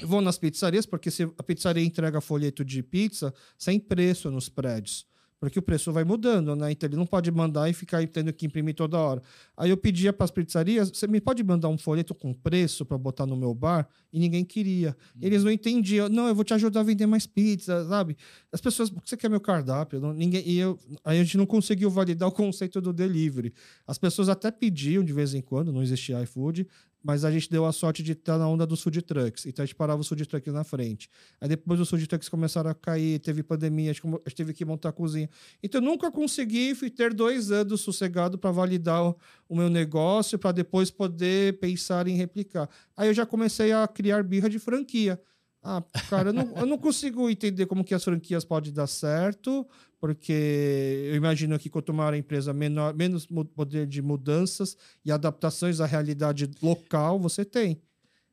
[0.00, 4.48] eu vou nas pizzarias, porque se a pizzaria entrega folheto de pizza sem preço nos
[4.48, 5.06] prédios.
[5.42, 6.70] Porque o preço vai mudando, né?
[6.70, 9.20] Então ele não pode mandar e ficar tendo que imprimir toda hora.
[9.56, 12.96] Aí eu pedia para as pizzarias: você me pode mandar um folheto com preço para
[12.96, 13.88] botar no meu bar?
[14.12, 14.96] E ninguém queria.
[15.20, 16.08] Eles não entendiam.
[16.08, 18.16] Não, eu vou te ajudar a vender mais pizza, sabe?
[18.52, 19.98] As pessoas, por que você quer meu cardápio?
[19.98, 23.52] Não, ninguém, e eu, aí a gente não conseguiu validar o conceito do delivery.
[23.84, 26.68] As pessoas até pediam de vez em quando, não existia iFood,
[27.02, 29.44] mas a gente deu a sorte de estar na onda dos food trucks.
[29.46, 31.10] Então a gente parava os food trucks na frente.
[31.40, 34.90] Aí depois os food trucks começaram a cair, teve pandemia, a gente, teve que montar
[34.90, 35.28] a cozinha.
[35.62, 39.16] Então eu nunca consegui ter dois anos sossegado para validar o,
[39.48, 42.68] o, meu negócio, para depois poder pensar em replicar.
[42.96, 45.20] Aí eu já comecei a criar birra de franquia.
[45.64, 49.64] Ah, cara, eu não, eu não consigo entender como que as franquias podem dar certo,
[50.02, 55.78] porque eu imagino que quanto maior a empresa, menor, menos poder de mudanças e adaptações
[55.78, 57.80] à realidade local você tem.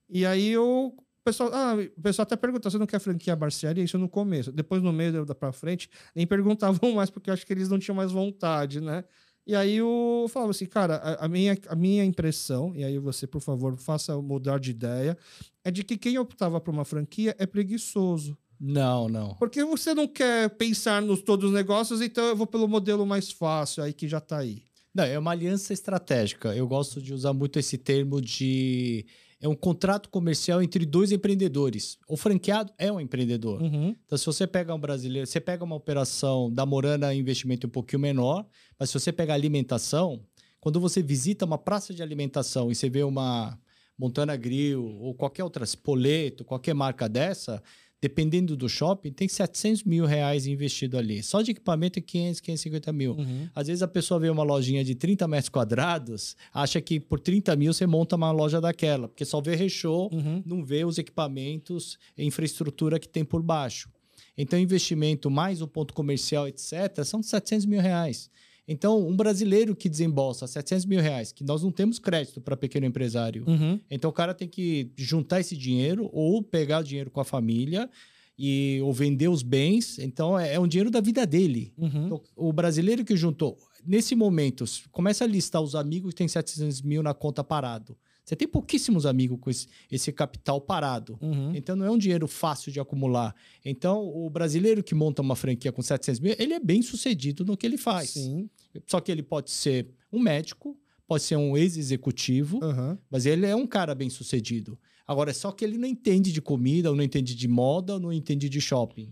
[0.09, 3.83] E aí o pessoal, ah, o pessoal até pergunta, você não quer franquia barcearia?
[3.83, 4.51] Isso no começo.
[4.51, 7.77] Depois, no meio da para frente, nem perguntavam mais, porque eu acho que eles não
[7.77, 9.03] tinham mais vontade, né?
[9.45, 13.41] E aí eu falava assim, cara, a, minha, a minha impressão, e aí você, por
[13.41, 15.15] favor, faça mudar de ideia,
[15.63, 18.35] é de que quem optava por uma franquia é preguiçoso.
[18.59, 19.35] Não, não.
[19.35, 23.31] Porque você não quer pensar nos todos os negócios, então eu vou pelo modelo mais
[23.31, 24.63] fácil, aí que já está aí.
[24.93, 26.55] Não, é uma aliança estratégica.
[26.55, 29.05] Eu gosto de usar muito esse termo de.
[29.41, 31.97] É um contrato comercial entre dois empreendedores.
[32.09, 33.61] O franqueado é um empreendedor.
[33.61, 33.95] Uhum.
[34.05, 38.01] Então, se você pega um brasileiro, você pega uma operação da Morana investimento um pouquinho
[38.01, 38.45] menor,
[38.77, 40.21] mas se você pega alimentação,
[40.59, 43.57] quando você visita uma praça de alimentação e você vê uma
[43.97, 47.63] Montana Grill ou qualquer outra, Spoleto, qualquer marca dessa,
[48.01, 51.21] dependendo do shopping, tem 700 mil reais investido ali.
[51.21, 53.13] Só de equipamento é 500, 550 mil.
[53.13, 53.49] Uhum.
[53.53, 57.55] Às vezes a pessoa vê uma lojinha de 30 metros quadrados, acha que por 30
[57.55, 60.41] mil você monta uma loja daquela, porque só vê rechô, uhum.
[60.45, 63.89] não vê os equipamentos e infraestrutura que tem por baixo.
[64.37, 68.31] Então, investimento mais o ponto comercial, etc., são 700 mil reais.
[68.71, 72.85] Então, um brasileiro que desembolsa 700 mil reais, que nós não temos crédito para pequeno
[72.85, 73.79] empresário, uhum.
[73.89, 77.89] então o cara tem que juntar esse dinheiro ou pegar o dinheiro com a família
[78.37, 79.97] e ou vender os bens.
[79.97, 81.73] Então, é, é um dinheiro da vida dele.
[81.75, 82.05] Uhum.
[82.05, 86.83] Então, o brasileiro que juntou, nesse momento, começa a listar os amigos que têm 700
[86.83, 87.97] mil na conta parado.
[88.29, 91.17] Você tem pouquíssimos amigos com esse, esse capital parado.
[91.19, 91.51] Uhum.
[91.55, 93.33] Então, não é um dinheiro fácil de acumular.
[93.65, 97.57] Então, o brasileiro que monta uma franquia com 700 mil, ele é bem sucedido no
[97.57, 98.11] que ele faz.
[98.11, 98.47] Sim.
[98.85, 102.95] Só que ele pode ser um médico, pode ser um ex-executivo, uhum.
[103.09, 104.77] mas ele é um cara bem sucedido.
[105.07, 107.99] Agora, é só que ele não entende de comida, ou não entende de moda, ou
[107.99, 109.11] não entende de shopping.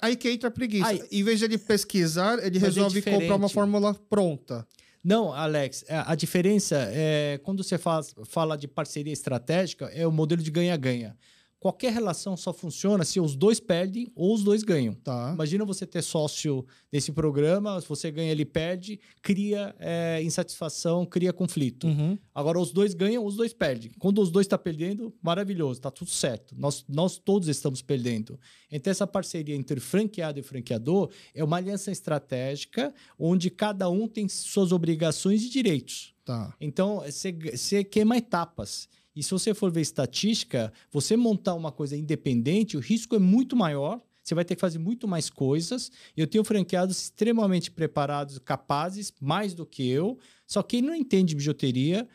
[0.00, 0.86] Aí que entra a preguiça.
[0.86, 4.64] Aí, em vez de ele pesquisar, ele é resolve é comprar uma fórmula pronta.
[5.04, 10.12] Não, Alex, é, a diferença é quando você faz, fala de parceria estratégica, é o
[10.12, 11.16] modelo de ganha-ganha
[11.62, 14.94] qualquer relação só funciona se os dois perdem ou os dois ganham.
[14.94, 15.30] Tá.
[15.32, 21.32] Imagina você ter sócio desse programa, se você ganha, ele perde, cria é, insatisfação, cria
[21.32, 21.86] conflito.
[21.86, 22.18] Uhum.
[22.34, 23.92] Agora, os dois ganham, os dois perdem.
[24.00, 26.52] Quando os dois estão tá perdendo, maravilhoso, está tudo certo.
[26.58, 28.40] Nós, nós todos estamos perdendo.
[28.68, 34.28] Então, essa parceria entre franqueado e franqueador é uma aliança estratégica onde cada um tem
[34.28, 36.12] suas obrigações e direitos.
[36.24, 36.52] Tá.
[36.60, 38.88] Então, você queima etapas.
[39.14, 43.54] E se você for ver estatística, você montar uma coisa independente, o risco é muito
[43.54, 44.00] maior.
[44.22, 45.90] Você vai ter que fazer muito mais coisas.
[46.16, 50.18] Eu tenho franqueados extremamente preparados, capazes, mais do que eu.
[50.46, 52.08] Só que ele não entende bijuteria.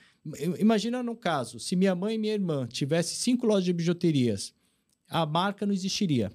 [0.58, 4.54] Imagina no caso, se minha mãe e minha irmã tivessem cinco lojas de bijuterias,
[5.10, 6.32] a marca não existiria.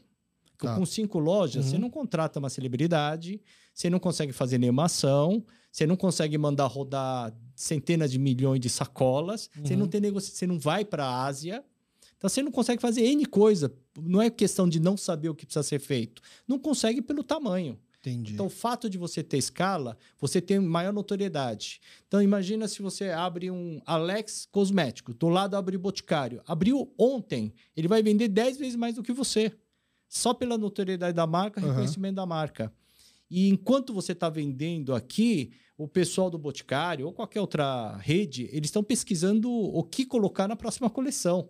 [0.58, 0.76] Tá.
[0.76, 1.70] Com cinco lojas, uhum.
[1.72, 3.40] você não contrata uma celebridade,
[3.74, 8.68] você não consegue fazer nenhuma ação, você não consegue mandar rodar centenas de milhões de
[8.68, 9.64] sacolas, uhum.
[9.64, 11.64] você não tem negócio, você não vai para a Ásia.
[12.18, 13.74] Então você não consegue fazer N coisa.
[14.00, 16.20] Não é questão de não saber o que precisa ser feito.
[16.46, 17.78] Não consegue pelo tamanho.
[17.98, 18.34] Entendi.
[18.34, 21.80] Então, o fato de você ter escala, você tem maior notoriedade.
[22.08, 26.42] Então, imagina se você abre um Alex Cosmético, do lado abre Boticário.
[26.44, 29.52] Abriu ontem, ele vai vender 10 vezes mais do que você.
[30.08, 31.68] Só pela notoriedade da marca, uhum.
[31.68, 32.72] reconhecimento da marca.
[33.34, 38.68] E enquanto você está vendendo aqui, o pessoal do Boticário ou qualquer outra rede, eles
[38.68, 41.48] estão pesquisando o que colocar na próxima coleção.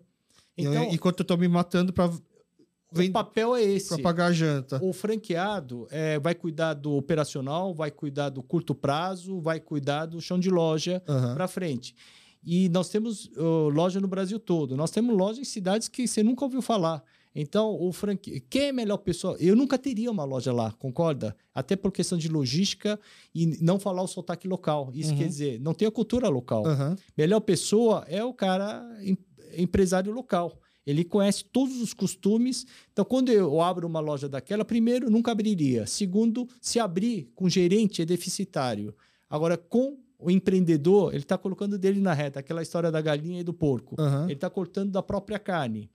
[0.56, 3.88] Então, enquanto eu estou me matando para o papel é esse.
[3.88, 4.78] Para pagar a janta.
[4.80, 10.20] O franqueado é, vai cuidar do operacional, vai cuidar do curto prazo, vai cuidar do
[10.20, 11.34] chão de loja uhum.
[11.34, 11.96] para frente.
[12.44, 14.76] E nós temos uh, loja no Brasil todo.
[14.76, 17.02] Nós temos loja em cidades que você nunca ouviu falar.
[17.34, 19.36] Então, o franquia, quem é a melhor pessoa?
[19.40, 21.34] Eu nunca teria uma loja lá, concorda?
[21.54, 23.00] Até por questão de logística
[23.34, 24.90] e não falar o sotaque local.
[24.94, 25.18] Isso uhum.
[25.18, 26.64] quer dizer, não tem a cultura local.
[26.66, 26.96] Uhum.
[27.16, 29.16] Melhor pessoa é o cara em,
[29.56, 30.58] empresário local.
[30.86, 32.66] Ele conhece todos os costumes.
[32.92, 35.86] Então, quando eu abro uma loja daquela, primeiro, nunca abriria.
[35.86, 38.94] Segundo, se abrir com gerente é deficitário.
[39.30, 43.44] Agora, com o empreendedor, ele está colocando dele na reta, aquela história da galinha e
[43.44, 43.96] do porco.
[43.98, 44.24] Aham.
[44.24, 45.90] Ele está cortando da própria carne.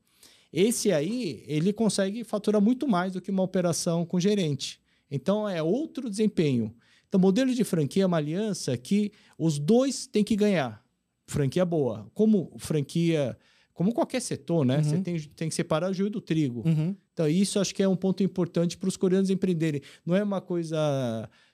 [0.52, 4.80] Esse aí, ele consegue faturar muito mais do que uma operação com gerente.
[5.10, 6.74] Então, é outro desempenho.
[7.08, 10.84] Então, modelo de franquia é uma aliança que os dois têm que ganhar.
[11.26, 12.10] Franquia boa.
[12.14, 13.38] Como franquia,
[13.74, 14.78] como qualquer setor, né?
[14.78, 14.84] Uhum.
[14.84, 16.64] Você tem, tem que separar o joio do trigo.
[16.66, 16.96] Uhum.
[17.14, 19.82] Então, isso acho que é um ponto importante para os coreanos empreenderem.
[20.06, 20.78] Não é uma coisa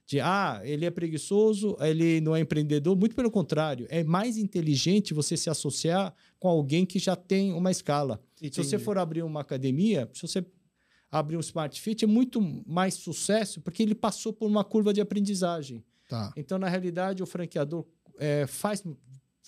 [0.05, 2.97] de, ah, ele é preguiçoso, ele não é empreendedor.
[2.97, 3.87] Muito pelo contrário.
[3.89, 8.19] É mais inteligente você se associar com alguém que já tem uma escala.
[8.51, 8.83] Se você Entendi.
[8.83, 10.45] for abrir uma academia, se você
[11.11, 14.99] abrir um Smart Fit, é muito mais sucesso porque ele passou por uma curva de
[14.99, 15.83] aprendizagem.
[16.09, 16.33] Tá.
[16.35, 17.85] Então, na realidade, o franqueador
[18.19, 18.83] eh, faz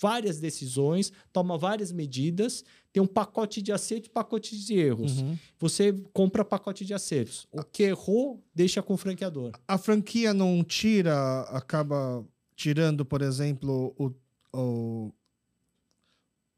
[0.00, 5.18] várias decisões, toma várias medidas, tem um pacote de acertos e pacote de erros.
[5.20, 5.38] Uhum.
[5.58, 7.46] Você compra pacote de acertos.
[7.50, 9.52] O que errou, deixa com o franqueador.
[9.66, 14.12] A franquia não tira, acaba tirando, por exemplo, o,
[14.52, 15.12] o,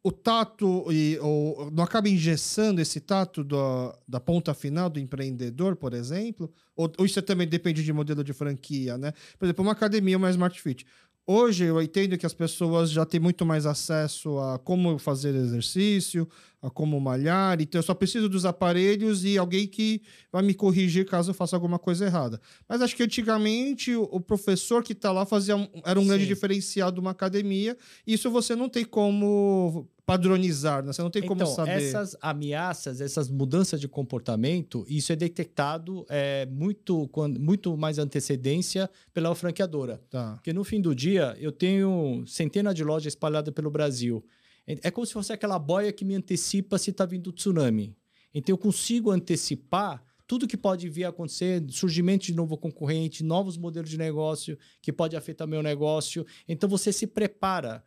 [0.02, 5.76] o tato e ou não acaba engessando esse tato da, da ponta final do empreendedor,
[5.76, 6.52] por exemplo?
[6.76, 9.12] Ou, ou isso também depende de modelo de franquia, né?
[9.38, 10.86] Por exemplo, uma academia, uma Smart Fit.
[11.30, 16.26] Hoje eu entendo que as pessoas já têm muito mais acesso a como fazer exercício,
[16.62, 20.00] a como malhar, então eu só preciso dos aparelhos e alguém que
[20.32, 22.40] vai me corrigir caso eu faça alguma coisa errada.
[22.66, 26.28] Mas acho que antigamente o, professor que está lá fazia um- era um grande Sim.
[26.28, 27.76] diferencial de uma academia.
[28.06, 30.90] Isso você não tem como padronizar, né?
[30.90, 31.72] Você não tem como então, saber.
[31.72, 38.88] essas ameaças, essas mudanças de comportamento, isso é detectado é, muito, quando, muito mais antecedência
[39.12, 40.00] pela franqueadora.
[40.08, 40.32] Tá.
[40.32, 44.24] Porque no fim do dia, eu tenho centenas de lojas espalhadas pelo Brasil.
[44.66, 47.94] É é como se fosse aquela boia que me antecipa se está vindo tsunami.
[48.32, 53.58] Então, eu consigo antecipar tudo que pode vir a acontecer, surgimento de novo concorrente, novos
[53.58, 56.24] modelos de negócio que pode afetar meu negócio.
[56.48, 57.84] Então, você se prepara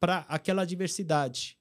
[0.00, 1.56] para aquela adversidade.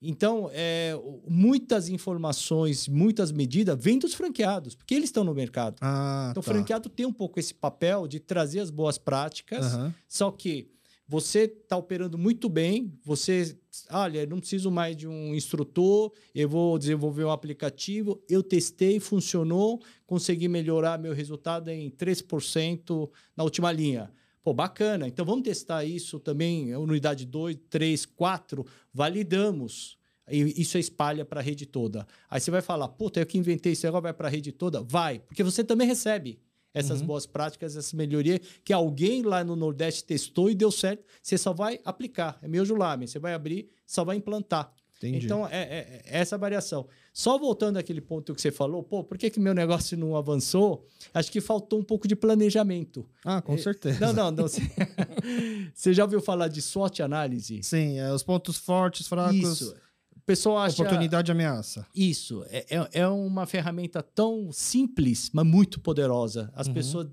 [0.00, 0.92] Então, é,
[1.26, 5.76] muitas informações, muitas medidas vêm dos franqueados, porque eles estão no mercado.
[5.80, 6.50] Ah, Então, tá.
[6.50, 9.94] o franqueado tem um pouco esse papel de trazer as boas práticas, Aham.
[10.06, 10.70] só que
[11.08, 13.56] você está operando muito bem, você,
[13.90, 19.80] olha, não preciso mais de um instrutor, eu vou desenvolver um aplicativo, eu testei, funcionou,
[20.04, 24.10] consegui melhorar meu resultado em 3% na última linha.
[24.46, 25.08] Pô, bacana.
[25.08, 29.98] Então vamos testar isso também, unidade 2, 3, 4, validamos.
[30.30, 32.06] E isso espalha para a rede toda.
[32.30, 34.80] Aí você vai falar, puta, eu que inventei isso agora vai para a rede toda?
[34.84, 36.38] Vai, porque você também recebe
[36.72, 37.08] essas Uhum.
[37.08, 41.04] boas práticas, essa melhoria que alguém lá no Nordeste testou e deu certo.
[41.20, 42.38] Você só vai aplicar.
[42.40, 43.08] É meu julame.
[43.08, 44.72] Você vai abrir, só vai implantar.
[44.98, 45.26] Entendi.
[45.26, 46.86] Então, é, é- é essa variação.
[47.12, 50.86] Só voltando àquele ponto que você falou, pô, por que, que meu negócio não avançou?
[51.12, 53.06] Acho que faltou um pouco de planejamento.
[53.24, 54.00] Ah, com É, certeza.
[54.00, 54.46] Não, não, não.
[55.74, 57.62] Você, já ouviu falar de SWOT análise?
[57.62, 59.76] Sim, é, os pontos fortes, fracos, Isso.
[60.16, 60.82] O pessoal acha.
[60.82, 61.86] oportunidade e ameaça.
[61.94, 62.44] Isso.
[62.48, 66.50] É, é- é uma ferramenta tão simples, mas muito poderosa.
[66.54, 66.74] As Uhum.
[66.74, 67.08] pessoas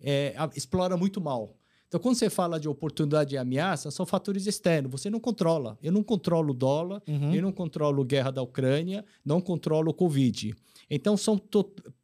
[0.00, 1.55] é, a- exploram muito mal.
[1.88, 4.90] Então, quando você fala de oportunidade e ameaça, são fatores externos.
[4.90, 5.78] Você não controla.
[5.82, 7.32] Eu não controlo o dólar, Uhum.
[7.34, 10.54] eu não controlo a guerra da Ucrânia, não controlo o Covid.
[10.90, 11.40] Então, são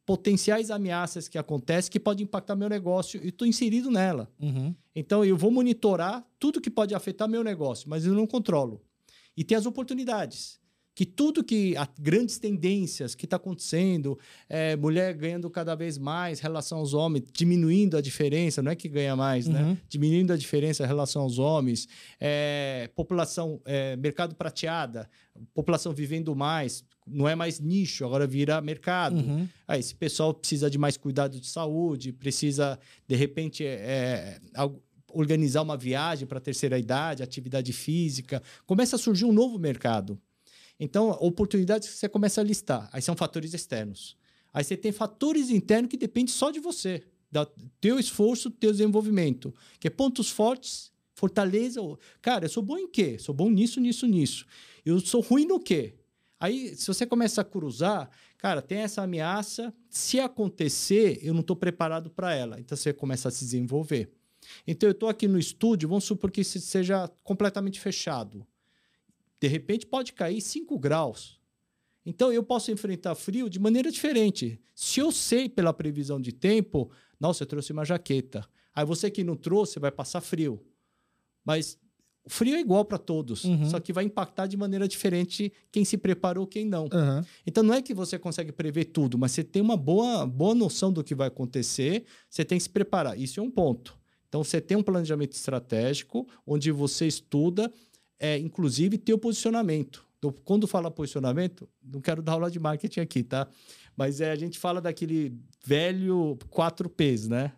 [0.05, 4.29] potenciais ameaças que acontecem que podem impactar meu negócio e estou inserido nela.
[4.39, 4.73] Uhum.
[4.95, 8.81] Então, eu vou monitorar tudo que pode afetar meu negócio, mas eu não controlo.
[9.35, 10.59] E tem as oportunidades.
[10.95, 11.75] Que tudo que.
[11.75, 16.93] As grandes tendências que está acontecendo, é, mulher ganhando cada vez mais em relação aos
[16.93, 19.53] homens, diminuindo a diferença, não é que ganha mais, Uhum.
[19.53, 19.77] né?
[19.89, 21.87] Diminuindo a diferença em relação aos homens,
[22.19, 25.09] é, população, é, mercado prateada,
[25.53, 29.15] população vivendo mais, não é mais nicho, agora vira mercado.
[29.17, 29.47] Uhum.
[29.67, 32.77] Ah, esse pessoal precisa de mais cuidado de saúde, precisa,
[33.07, 34.79] de repente, é, algo-
[35.11, 38.41] organizar uma viagem para a terceira idade, atividade física.
[38.65, 40.19] Começa a surgir um novo mercado.
[40.79, 42.89] Então, oportunidades que você começa a listar.
[42.91, 44.17] Aí são fatores externos.
[44.53, 47.45] Aí você tem fatores internos que dependem só de você, do
[47.81, 49.53] teu esforço, teu desenvolvimento.
[49.79, 51.81] Que é pontos fortes, fortaleza.
[52.21, 53.17] Cara, eu sou bom em quê?
[53.17, 54.45] Sou bom nisso, nisso, nisso.
[54.85, 55.95] Eu sou ruim no quê?
[56.39, 59.73] Aí, se você começa a cruzar, cara, tem essa ameaça.
[59.89, 62.59] Se acontecer, eu não estou preparado para ela.
[62.59, 64.11] Então, você começa a se desenvolver.
[64.67, 68.45] Então, eu estou aqui no estúdio, vamos supor que seja completamente fechado.
[69.43, 71.37] De repente, pode cair 5 graus.
[72.05, 74.57] Então, eu posso enfrentar frio de maneira diferente.
[74.73, 76.89] Se eu sei pela previsão de tempo,
[77.19, 78.47] nossa, eu trouxe uma jaqueta.
[78.73, 80.65] Aí, você que não trouxe, vai passar frio.
[81.43, 81.77] Mas
[82.23, 83.69] o frio é igual para todos, Uhum.
[83.69, 86.87] só que vai impactar de maneira diferente quem se preparou, quem não.
[86.93, 87.25] Aham.
[87.45, 90.89] Então não é que você consegue prever tudo, mas você tem uma boa, boa noção
[90.89, 93.19] do que vai acontecer, você tem que se preparar.
[93.19, 93.99] Isso é um ponto.
[94.29, 97.69] Então você tem um planejamento estratégico onde você estuda,
[98.23, 100.07] é, inclusive, teu posicionamento.
[100.17, 103.45] Então, quando fala posicionamento, não quero dar aula de marketing aqui, tá?
[103.97, 107.51] Mas é, a gente fala daquele velho 4Ps, né?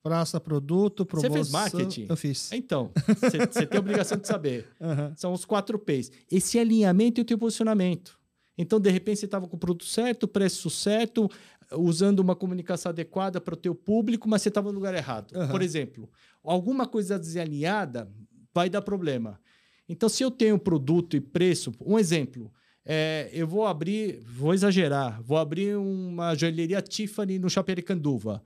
[0.00, 1.32] Praça, produto, Você promoção.
[1.32, 2.06] fez marketing?
[2.08, 2.52] Eu fiz.
[2.52, 4.68] Então, você você tem a obrigação de saber.
[4.80, 5.12] Aham.
[5.16, 6.12] São os quatro P's.
[6.30, 8.16] Esse alinhamento e o teu posicionamento.
[8.56, 11.28] Então, de repente, você estava com o produto certo, o preço certo,
[11.72, 15.34] usando uma comunicação adequada para o teu público, mas você estava no lugar errado.
[15.34, 15.50] Aham.
[15.50, 16.08] Por exemplo,
[16.44, 18.08] alguma coisa desalinhada
[18.54, 19.40] vai dar problema.
[19.88, 22.52] Então, se eu tenho produto e preço, um exemplo,
[22.84, 28.42] é, eu vou abrir, vou exagerar, vou abrir uma joalheria Tiffany no Chapericanduva.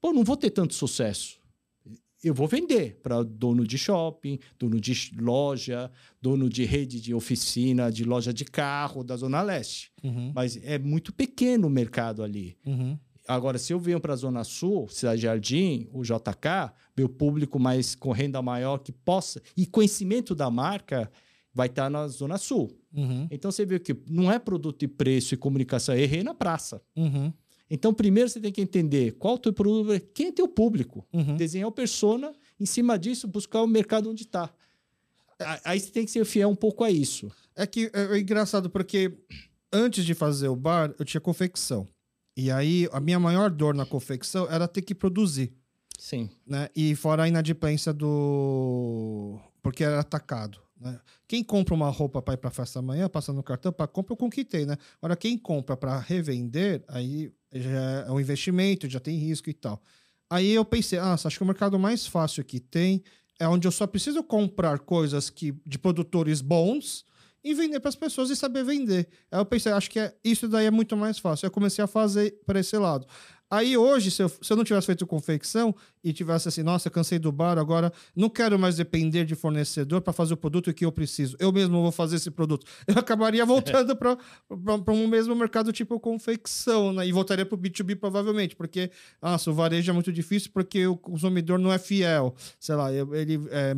[0.00, 1.38] Pô, não vou ter tanto sucesso.
[2.22, 7.92] Eu vou vender para dono de shopping, dono de loja, dono de rede de oficina,
[7.92, 9.92] de loja de carro da Zona Leste.
[10.02, 10.32] Uhum.
[10.34, 12.56] Mas é muito pequeno o mercado ali.
[12.64, 12.98] Uhum.
[13.26, 17.94] Agora, se eu venho para a Zona Sul, Cidade Jardim, o JK, meu público mais
[17.94, 21.10] com renda maior que possa, e conhecimento da marca
[21.52, 22.76] vai estar na Zona Sul.
[22.92, 23.26] Uhum.
[23.30, 26.82] Então você vê que não é produto e preço e comunicação, errei na praça.
[26.94, 27.32] Uhum.
[27.70, 31.06] Então, primeiro você tem que entender qual o teu produto, quem é teu público.
[31.12, 31.36] Uhum.
[31.36, 34.52] Desenhar o persona, em cima disso, buscar o mercado onde está.
[35.64, 37.32] Aí você tem que ser fiel um pouco a isso.
[37.56, 39.12] É que é, é engraçado porque
[39.72, 41.88] antes de fazer o bar, eu tinha confecção.
[42.36, 45.52] E aí, a minha maior dor na confecção era ter que produzir.
[45.98, 46.28] Sim.
[46.46, 46.68] né?
[46.74, 49.38] E fora a inadimplência do.
[49.62, 50.58] Porque era atacado.
[50.78, 51.00] Né?
[51.26, 54.16] Quem compra uma roupa para ir para festa amanhã, passa no cartão, para compra eu
[54.16, 54.76] conquistei, né?
[55.00, 59.80] Agora, quem compra para revender, aí já é um investimento, já tem risco e tal.
[60.28, 63.02] Aí eu pensei, ah, acho que o mercado mais fácil que tem
[63.38, 67.04] é onde eu só preciso comprar coisas que, de produtores bons
[67.44, 69.06] e vender para as pessoas e saber vender.
[69.30, 71.46] Aí eu pensei, acho que é, isso daí é muito mais fácil.
[71.46, 73.06] Eu comecei a fazer para esse lado.
[73.50, 77.18] Aí hoje, se eu, se eu não tivesse feito confecção e tivesse assim, nossa, cansei
[77.18, 80.90] do bar, agora não quero mais depender de fornecedor para fazer o produto que eu
[80.90, 81.36] preciso.
[81.38, 82.66] Eu mesmo vou fazer esse produto.
[82.86, 84.18] Eu acabaria voltando para
[84.88, 87.06] um mesmo mercado tipo confecção, né?
[87.06, 88.90] E voltaria para o B2B provavelmente, porque,
[89.22, 92.34] nossa, o varejo é muito difícil porque o consumidor não é fiel.
[92.58, 93.74] Sei lá, ele é,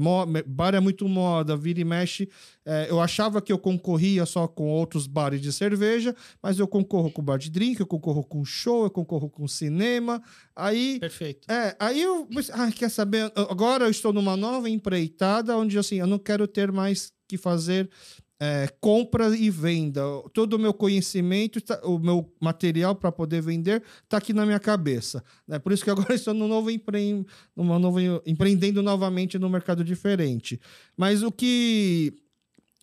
[0.46, 2.28] bar é muito moda, vira e mexe.
[2.64, 7.10] É, eu achava que eu concorria só com outros bares de cerveja, mas eu concorro
[7.10, 10.22] com bar de drink, eu concorro com show, eu concorro com cinema.
[10.54, 11.50] Aí Perfeito.
[11.50, 12.28] é, aí eu.
[12.52, 13.32] Ah, quer saber?
[13.34, 17.90] Agora eu estou numa nova empreitada onde assim, eu não quero ter mais que fazer
[18.38, 20.02] é, compra e venda.
[20.32, 24.60] Todo o meu conhecimento, tá- o meu material para poder vender está aqui na minha
[24.60, 25.24] cabeça.
[25.46, 25.58] Né?
[25.58, 27.24] Por isso que agora estou num novo empre...
[27.54, 28.00] numa nova...
[28.26, 30.60] empreendendo novamente num mercado diferente.
[30.96, 32.14] Mas o que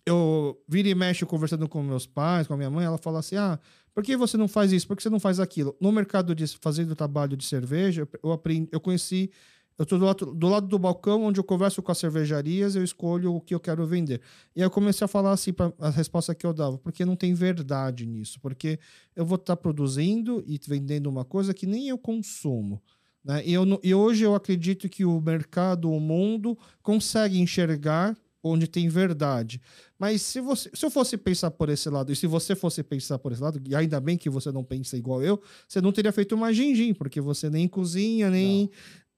[0.06, 3.36] eu vira e mexe conversando com meus pais, com a minha mãe, ela fala assim:
[3.36, 3.58] ah,
[3.94, 4.88] por que você não faz isso?
[4.88, 5.76] Por que você não faz aquilo?
[5.80, 9.30] No mercado de fazendo trabalho de cerveja, eu aprendi, eu conheci.
[9.78, 13.34] Eu estou do do lado do balcão onde eu converso com as cervejarias, eu escolho
[13.34, 14.20] o que eu quero vender.
[14.54, 17.16] E aí eu comecei a falar assim, pra, a resposta que eu dava, porque não
[17.16, 18.38] tem verdade nisso.
[18.40, 18.78] Porque
[19.16, 22.80] eu vou estar produzindo e vendendo uma coisa que nem eu consumo.
[23.24, 23.42] Né?
[23.44, 28.88] E, eu, e hoje eu acredito que o mercado, o mundo, consegue enxergar onde tem
[28.88, 29.60] verdade.
[29.98, 33.18] Mas se, você, se eu fosse pensar por esse lado, e se você fosse pensar
[33.18, 36.12] por esse lado, e ainda bem que você não pensa igual eu, você não teria
[36.12, 38.70] feito uma gingim, porque você nem cozinha, nem.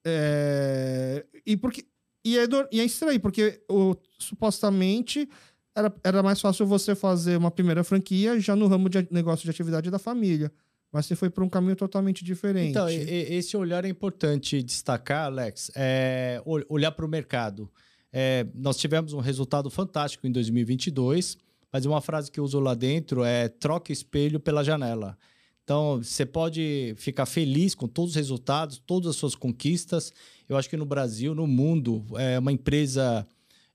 [0.05, 1.85] é, e porque.
[2.25, 5.29] E é, e é estranho, porque o, supostamente
[5.73, 9.49] era, era mais fácil você fazer uma primeira franquia já no ramo de negócio de
[9.49, 10.51] atividade da família.
[10.91, 12.71] Mas você foi para um caminho totalmente diferente.
[12.71, 17.69] Então, esse olhar é importante destacar, Alex, é ol- olhar para o mercado.
[18.11, 21.37] É, nós tivemos um resultado fantástico em 2022,
[21.71, 25.17] mas uma frase que eu uso lá dentro é troca espelho pela janela.
[25.63, 30.13] Então, você pode ficar feliz com todos os resultados, todas as suas conquistas.
[30.47, 33.27] Eu acho que no Brasil, no mundo, é uma empresa,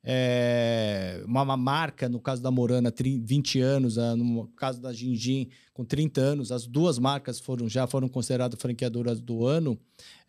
[0.02, 4.90] é, uma, uma marca, no caso da Morana, tri- 20 anos, ah, no caso da
[4.90, 9.78] Gingin, com 30 anos, as duas marcas foram já foram consideradas franqueadoras do ano,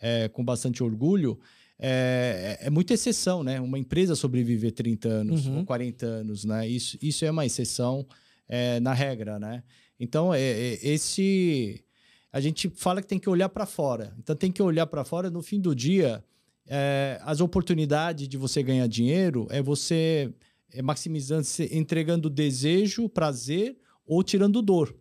[0.02, 1.40] é, com bastante orgulho.
[1.86, 3.60] É, é muita exceção, né?
[3.60, 5.60] Uma empresa sobreviver 30 anos Uhum.
[5.60, 6.66] ou 40 anos, né?
[6.66, 8.08] Isso, isso é uma exceção
[8.48, 9.64] é, na regra, né?
[10.00, 11.84] Então, é, é, esse.
[12.32, 14.14] A gente fala que tem que olhar para fora.
[14.18, 15.30] Então, tem que olhar para fora.
[15.30, 16.24] No fim do dia,
[16.68, 20.34] é, as oportunidades de você ganhar dinheiro é você
[20.72, 24.96] é, maximizando, entregando desejo, prazer ou tirando dor.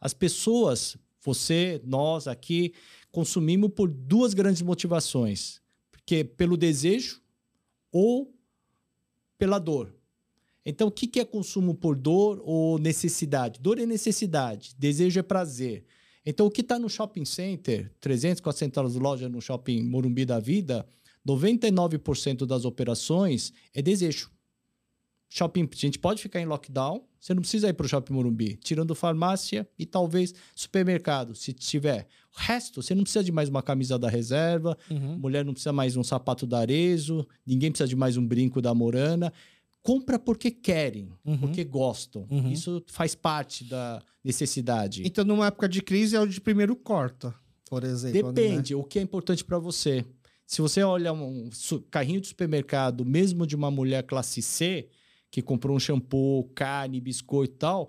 [0.00, 2.72] As pessoas, você, nós aqui,
[3.10, 5.61] consumimos por duas grandes motivações.
[6.04, 7.22] Porque pelo desejo
[7.90, 8.34] ou
[9.38, 9.94] pela dor.
[10.64, 13.60] Então, o que que é consumo por dor ou necessidade?
[13.60, 15.84] Dor é necessidade, desejo é prazer.
[16.24, 20.86] Então, o que está no shopping center, 300, 400 lojas no shopping Morumbi da Vida,
[21.26, 24.30] 99% das operações é desejo.
[25.28, 28.56] Shopping, a gente pode ficar em lockdown, você não precisa ir para o shopping Morumbi,
[28.56, 32.08] tirando farmácia e talvez supermercado, se tiver.
[32.36, 35.18] O resto, você não precisa de mais uma camisa da reserva, Uhum.
[35.18, 38.74] mulher não precisa mais um sapato da Arezo, ninguém precisa de mais um brinco da
[38.74, 39.32] Morana.
[39.82, 41.38] Compra porque querem, Uhum.
[41.38, 42.26] porque gostam.
[42.28, 42.50] Uhum.
[42.50, 45.02] Isso faz parte da necessidade.
[45.06, 47.32] Então, numa época de crise, é o de primeiro corta,
[47.70, 48.28] por exemplo.
[48.28, 48.32] né?
[48.32, 50.04] Depende, o que é importante para você.
[50.46, 51.48] Se você olha um
[51.90, 54.88] carrinho de supermercado, mesmo de uma mulher classe C,
[55.32, 57.88] que comprou um shampoo, carne, biscoito e tal,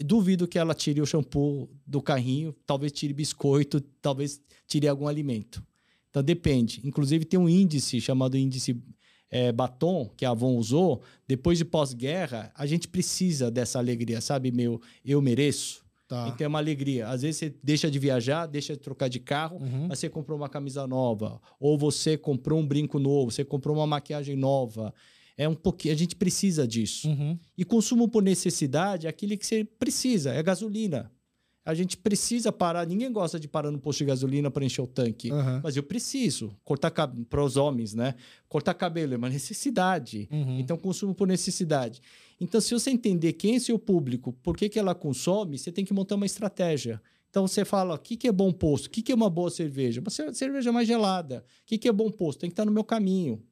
[0.00, 5.62] duvido que ela tire o shampoo do carrinho, talvez tire biscoito, talvez tire algum alimento.
[6.08, 6.80] Então depende.
[6.84, 8.74] Inclusive tem um índice chamado índice
[9.30, 11.02] eh, Baton, que a Avon usou.
[11.28, 14.50] Depois de pós-guerra, a gente precisa dessa alegria, sabe?
[14.50, 15.84] Meu, eu mereço.
[16.08, 16.26] Tá.
[16.28, 17.06] Então é uma alegria.
[17.08, 19.88] Às vezes você deixa de viajar, deixa de trocar de carro, Uhum.
[19.88, 23.86] mas você comprou uma camisa nova, ou você comprou um brinco novo, você comprou uma
[23.86, 24.94] maquiagem nova.
[25.38, 27.08] É um pouquinho, a gente precisa disso.
[27.08, 27.38] Uhum.
[27.56, 31.10] E consumo por necessidade é aquele que você precisa, é gasolina.
[31.64, 34.86] A gente precisa parar, ninguém gosta de parar no posto de gasolina para encher o
[34.86, 35.30] tanque.
[35.30, 35.60] Aham.
[35.62, 38.14] Mas eu preciso cortar cabelo para os homens, né?
[38.48, 40.26] Cortar cabelo é uma necessidade.
[40.32, 40.58] Uhum.
[40.58, 42.00] Então, consumo por necessidade.
[42.40, 45.84] Então, se você entender quem é seu público, por que, que ela consome, você tem
[45.84, 47.02] que montar uma estratégia.
[47.28, 48.86] Então, você fala, o que, que é bom posto?
[48.86, 50.00] O que, que é uma boa cerveja?
[50.00, 51.44] Uma cer- cerveja mais gelada.
[51.62, 52.38] O que, que é bom posto?
[52.40, 53.42] Tem que estar no meu caminho.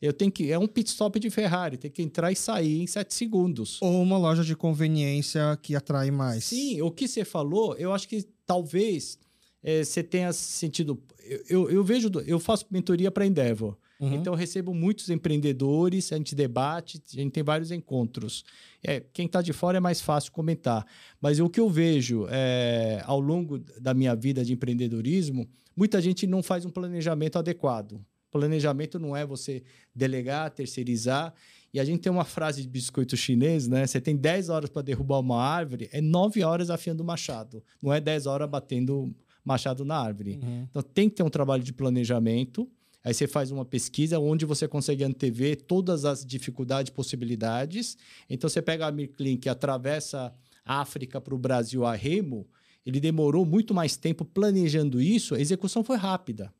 [0.00, 0.50] Eu tenho que...
[0.50, 1.76] É um pit stop de Ferrari.
[1.76, 3.80] Tem que entrar e sair em sete segundos.
[3.80, 6.44] Ou uma loja de conveniência que atrai mais.
[6.44, 9.18] Sim, o que você falou, eu acho que talvez
[9.62, 11.02] eh, você tenha sentido...
[11.24, 12.10] Eu, eu, eu vejo...
[12.26, 13.76] Eu faço mentoria para Endeavor.
[13.98, 14.14] Uhum.
[14.14, 18.44] Então, eu recebo muitos empreendedores, a gente debate, a gente tem vários encontros.
[18.82, 20.86] É, quem está de fora é mais fácil comentar.
[21.18, 26.26] Mas o que eu vejo é, ao longo da minha vida de empreendedorismo, muita gente
[26.26, 27.98] não faz um planejamento adequado.
[28.38, 29.62] Planejamento não é você
[29.94, 31.34] delegar, terceirizar.
[31.72, 33.86] E a gente tem uma frase de biscoito chinês, né?
[33.86, 37.62] Você tem 10 horas para derrubar uma árvore, é 9 horas afiando o machado.
[37.82, 39.14] Não é 10 horas batendo
[39.44, 40.38] machado na árvore.
[40.42, 40.66] Uhum.
[40.70, 42.68] Então tem que ter um trabalho de planejamento.
[43.04, 47.96] Aí você faz uma pesquisa onde você consegue antever todas as dificuldades e possibilidades.
[48.28, 50.34] Então você pega a Mirklin que atravessa
[50.64, 52.48] a África para o Brasil a remo,
[52.84, 56.52] ele demorou muito mais tempo planejando isso, a execução foi rápida.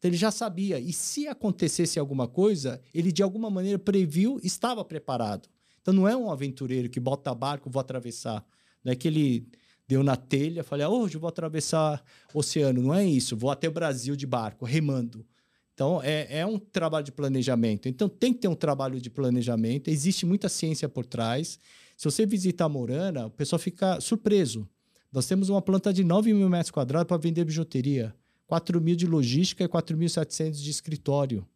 [0.00, 0.80] Então ele já sabia.
[0.80, 5.46] E se acontecesse alguma coisa, ele de alguma maneira previu, estava preparado.
[5.82, 8.42] Então não é um aventureiro que bota barco, vou atravessar.
[8.82, 9.46] Não é que ele
[9.86, 12.80] deu na telha, falei, ah, hoje vou atravessar o oceano.
[12.80, 15.26] Não é isso, vou até o Brasil de barco, remando.
[15.74, 17.86] Então é, é um trabalho de planejamento.
[17.86, 19.88] Então tem que ter um trabalho de planejamento.
[19.88, 21.58] Existe muita ciência por trás.
[21.94, 24.66] Se você visitar a Morana, o pessoal fica surpreso.
[25.12, 28.14] Nós temos uma planta de 9 mil metros quadrados para vender bijuteria.
[28.50, 31.46] 4 mil de logística e 4.700 de escritório.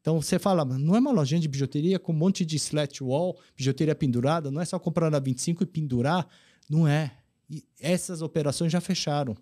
[0.00, 3.02] Então você fala, "Mas não é uma lojinha de bijuteria com um monte de slat
[3.04, 6.26] wall, bijuteria pendurada, não é só comprar na 25 e pendurar?
[6.70, 7.12] Não é.
[7.50, 9.36] E essas operações já fecharam,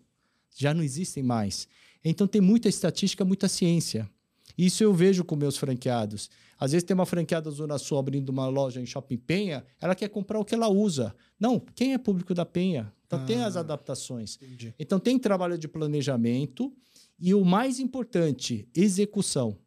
[0.56, 1.68] já não existem mais.
[2.04, 4.10] Então tem muita estatística, muita ciência.
[4.58, 6.28] Isso eu vejo com meus franqueados.
[6.58, 10.08] Às vezes tem uma franqueada Zona Sul abrindo uma loja em Shopping Penha, ela quer
[10.08, 11.14] comprar o que ela usa.
[11.38, 12.92] Não, quem é público da Penha?
[13.06, 13.60] Então tem as Ah.
[13.60, 14.36] adaptações.
[14.42, 14.74] Entendi.
[14.76, 16.72] Então tem trabalho de planejamento
[17.18, 19.58] e o mais importante, execução.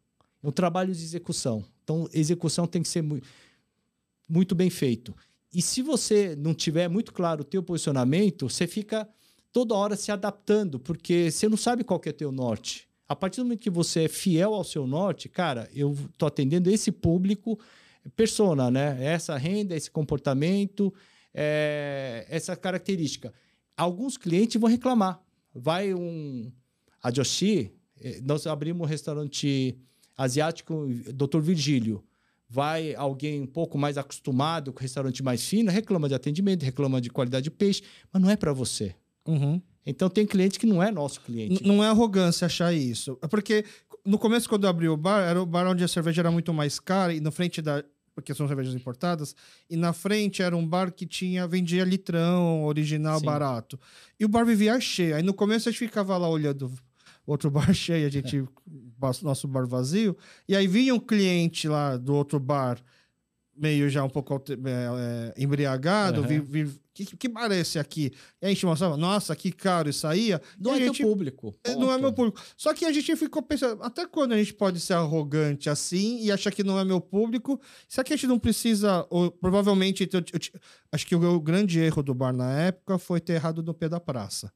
[0.42, 1.64] É um trabalho de execução.
[1.82, 3.20] Então, execução tem que ser mu
[4.28, 5.14] muito bem feito.
[5.52, 9.08] E se você não tiver muito claro o teu posicionamento, você fica
[9.52, 12.88] toda hora se adaptando, porque você não sabe qual que é o teu norte.
[13.08, 16.70] A partir do momento que você é fiel ao seu norte, cara, eu tô atendendo
[16.70, 17.58] esse público,
[18.14, 18.96] persona, né?
[19.04, 20.94] Essa renda, esse comportamento,
[21.34, 23.34] é, essa característica.
[23.76, 25.20] Alguns clientes vão reclamar.
[25.52, 26.52] Vai um
[27.02, 29.76] a Joshi, eh, nós abrimos um restaurante
[30.16, 31.40] asiático, Dr.
[31.40, 32.04] Virgílio.
[32.48, 37.08] Vai alguém um pouco mais acostumado com restaurante mais fino, reclama de atendimento, reclama de
[37.08, 37.82] qualidade de peixe,
[38.12, 38.94] mas não é para você.
[39.26, 39.62] Uhum.
[39.86, 41.66] Então tem cliente que não é nosso N- cliente.
[41.66, 43.16] Não é arrogância achar isso.
[43.22, 43.64] É porque
[44.04, 46.52] no começo, quando eu abri o bar, era o bar onde a cerveja era muito
[46.52, 47.84] mais cara e na frente da.
[48.12, 49.34] Porque são cervejas importadas,
[49.70, 53.24] e na frente era um bar que tinha vendia litrão, original, Sim.
[53.24, 53.78] barato.
[54.18, 55.14] E o bar vivia cheio.
[55.14, 56.70] Aí no começo a gente ficava lá olhando
[57.30, 58.44] outro bar cheio, a gente
[59.22, 60.16] nosso bar vazio,
[60.48, 62.78] e aí vinha um cliente lá do outro bar
[63.56, 66.26] meio já um pouco é, é, embriagado, Aham.
[66.28, 68.10] vi, vi- que, que bar é esse aqui?
[68.40, 70.30] E a gente mostrava, nossa, que caro isso aí.
[70.58, 71.54] Não E é gente- público.
[71.64, 72.00] É, Não é ponto.
[72.00, 72.40] meu público.
[72.56, 76.30] Só que a gente ficou pensando, até quando a gente pode ser arrogante assim e
[76.32, 77.60] achar que não é meu público?
[77.88, 80.60] Será que a gente não precisa, ou, provavelmente, eu- eu- eu-
[80.92, 83.88] acho que o, o grande erro do bar na época foi ter errado no pé
[83.88, 84.50] da praça.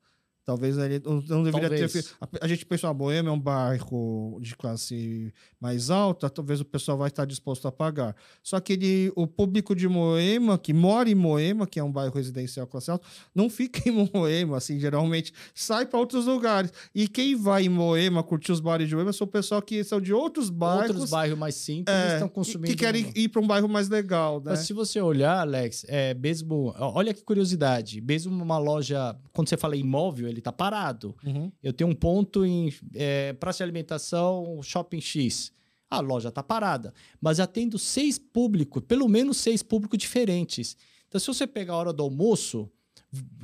[0.45, 1.93] Talvez ele não não deveria ter Talvez.
[1.93, 2.17] feito.
[2.21, 6.65] A, a gente pensou, a Boêmia é um bairro de classe mais alta, talvez o
[6.65, 8.15] pessoal vai estar disposto a pagar.
[8.43, 12.15] Só que ele, o público de Moema, que mora em Moema, que é um bairro
[12.15, 16.71] residencial classe alta, não fica em Moema, assim, geralmente sai para outros lugares.
[16.95, 20.01] E quem vai em Moema curtir os bares de Moema são o pessoal que são
[20.01, 22.67] de outros bairros Outros bairros mais simples é, estão que- consumindo.
[22.69, 24.51] que querem ir para um bairro mais legal, né?
[24.51, 26.75] Mas se você olhar, Alex, é mesmo.
[26.79, 28.01] Olha que curiosidade.
[28.03, 31.15] Mesmo uma loja, quando você fala imóvel, ele tá parado.
[31.25, 31.51] Uhum.
[31.63, 35.53] Eu tenho um ponto em é, praça de alimentação, shopping X.
[35.89, 36.93] A loja tá parada.
[37.21, 40.77] Mas atendo seis públicos, pelo menos seis públicos diferentes.
[41.09, 42.69] Então, se você pegar a hora do almoço,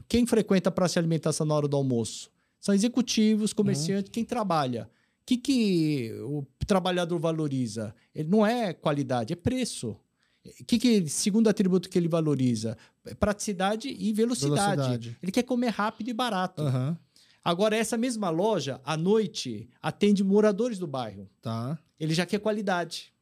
[0.08, 2.30] quem frequenta a praça de alimentação na hora do almoço?
[2.60, 4.90] São executivos, comerciantes, quem trabalha.
[5.22, 7.94] O que, que o trabalhador valoriza?
[8.14, 9.96] Ele não é qualidade, é preço.
[10.44, 12.76] O que, que segundo atributo que ele valoriza?
[13.04, 14.76] É Praticidade e velocidade.
[14.76, 15.16] Velocidade.
[15.22, 16.62] Ele quer comer rápido e barato.
[16.62, 16.96] Aham,
[17.42, 21.28] Agora, essa mesma loja, à noite, atende moradores do bairro.
[21.40, 21.78] tá.
[21.98, 23.12] Ele já quer qualidade.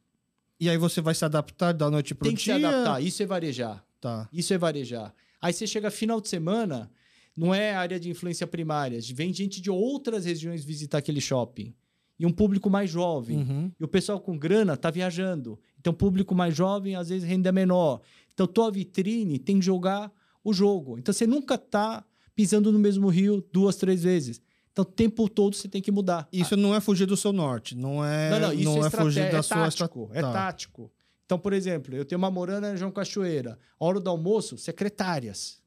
[0.61, 2.59] E aí você vai se adaptar da noite pro Tem que dia?
[2.59, 3.03] se adaptar.
[3.03, 3.85] Isso é varejar.
[4.01, 4.29] Tá.
[4.33, 5.12] Isso é varejar.
[5.41, 6.89] Aí você chega final de semana,
[7.37, 9.01] não é área de influência primária.
[9.14, 11.75] Vem gente de outras regiões visitar aquele shopping.
[12.21, 13.39] E um público mais jovem.
[13.39, 13.73] Uhum.
[13.81, 15.59] E o pessoal com grana tá viajando.
[15.89, 18.03] Então, público mais jovem, às vezes, renda menor.
[18.34, 20.12] Então, tua vitrine tem que jogar
[20.45, 20.99] o jogo.
[20.99, 24.39] Então, você nunca tá pisando no mesmo rio duas, três vezes.
[24.70, 26.28] Então, o tempo todo você tem que mudar.
[26.30, 29.03] Isso não é fugir do seu norte, não é, Não, não, isso é, é estratégia,
[29.03, 30.30] fugir da é sua tático, é tá.
[30.30, 30.93] tático.
[31.24, 33.59] Então, por exemplo, eu tenho uma morana em João Cachoeira.
[33.80, 35.62] A hora do almoço, secretárias.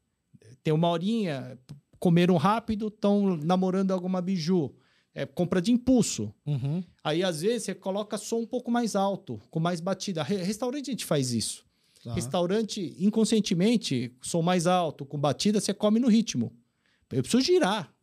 [0.61, 1.57] Tem uma horinha,
[1.99, 4.71] comeram rápido, estão namorando alguma biju.
[5.13, 6.33] É compra de impulso.
[6.45, 6.81] Uhum.
[7.03, 10.23] Aí, às vezes, você coloca som um pouco mais alto, com mais batida.
[10.23, 11.65] Re- Restaurante a gente faz isso.
[12.03, 12.13] Tá.
[12.13, 16.51] Restaurante, inconscientemente, som mais alto, com batida, você come no ritmo.
[17.11, 17.93] Eu preciso girar.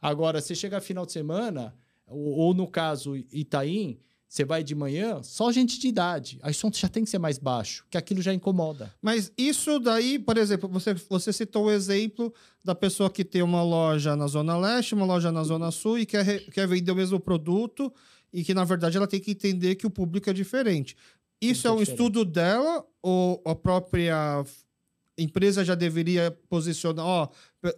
[0.00, 1.74] Agora, você chega final de semana,
[2.06, 3.98] ou, ou no caso Itaim,
[4.28, 6.38] você vai de manhã, só gente de idade.
[6.42, 8.92] Aí o som já tem que ser mais baixo, que aquilo já incomoda.
[9.00, 13.62] Mas isso daí, por exemplo, você, você citou o exemplo da pessoa que tem uma
[13.62, 17.20] loja na Zona Leste, uma loja na Zona Sul e quer, quer vender o mesmo
[17.20, 17.92] produto
[18.32, 20.96] e que, na verdade, ela tem que entender que o público é diferente.
[21.40, 21.98] Isso é é um diferente.
[21.98, 24.44] estudo dela ou a própria
[25.16, 27.28] empresa já deveria posicionar, ó,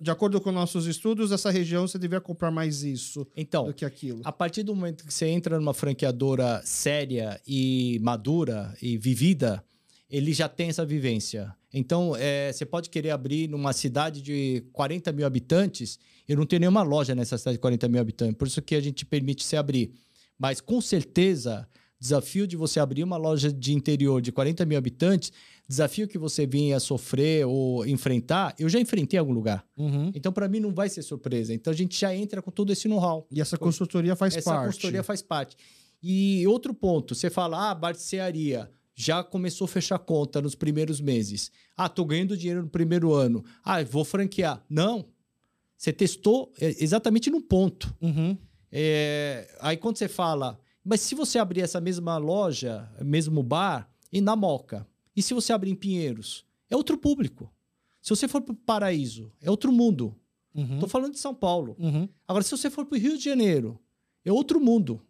[0.01, 3.85] de acordo com nossos estudos, essa região você deveria comprar mais isso Então, do que
[3.85, 4.21] aquilo.
[4.25, 9.65] a partir do momento que você entra numa franqueadora séria e madura e vivida,
[10.11, 11.55] ele já tem essa vivência.
[11.73, 16.61] Então, é, você pode querer abrir numa cidade de 40 mil habitantes, eu não tenho
[16.61, 19.57] nenhuma loja nessa cidade de 40 mil habitantes, por isso que a gente permite você
[19.57, 19.93] abrir.
[20.39, 21.69] Mas, com certeza,
[22.01, 25.33] desafio de você abrir uma loja de interior de 40 mil habitantes,
[25.69, 29.65] desafio que você vinha sofrer ou enfrentar, eu já enfrentei em algum lugar.
[29.77, 30.11] Uhum.
[30.15, 31.53] Então, para mim, não vai ser surpresa.
[31.53, 33.27] Então, a gente já entra com todo esse know-how.
[33.31, 34.67] E essa consultoria faz Essa parte.
[34.67, 35.57] consultoria faz parte.
[36.03, 41.51] E outro ponto, você fala, ah, barcearia, já começou a fechar conta nos primeiros meses.
[41.77, 43.45] Ah, tô ganhando dinheiro no primeiro ano.
[43.65, 44.65] Ah, vou franquear.
[44.69, 45.07] Não.
[45.77, 47.95] Você testou é, exatamente no ponto.
[48.01, 48.37] Uhum.
[48.73, 50.59] É, aí quando você fala,
[50.89, 55.53] mas se você abrir essa mesma loja, mesmo bar, e na Moca, e se você
[55.53, 57.53] abrir em Pinheiros, é outro público.
[58.01, 60.17] Se você for para o Paraíso, é outro mundo.
[60.55, 60.79] Uhum.
[60.79, 61.77] Tô falando de São Paulo.
[61.79, 62.09] Uhum.
[62.27, 63.79] Agora, se você for para o Rio de Janeiro,
[64.25, 65.03] é outro mundo.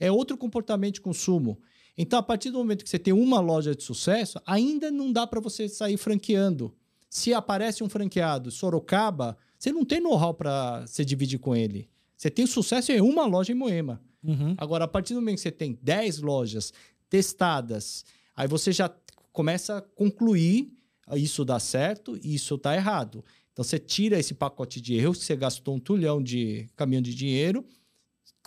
[0.00, 1.60] É outro comportamento de consumo.
[1.96, 5.28] Então, a partir do momento que você tem uma loja de sucesso, ainda não dá
[5.28, 6.74] para você sair franqueando.
[7.08, 11.88] Se aparece um franqueado Sorocaba, você não tem know-how para se dividir com ele.
[12.16, 14.02] Você tem sucesso em uma loja em Moema.
[14.24, 14.54] Uhum.
[14.56, 16.72] Agora, a partir do momento que você tem 10 lojas
[17.08, 18.04] testadas,
[18.34, 18.90] aí você já
[19.32, 20.72] começa a concluir
[21.06, 23.24] ah, isso dá certo e isso dá errado.
[23.52, 27.64] Então, você tira esse pacote de erros, você gastou um tulhão de caminhão de dinheiro,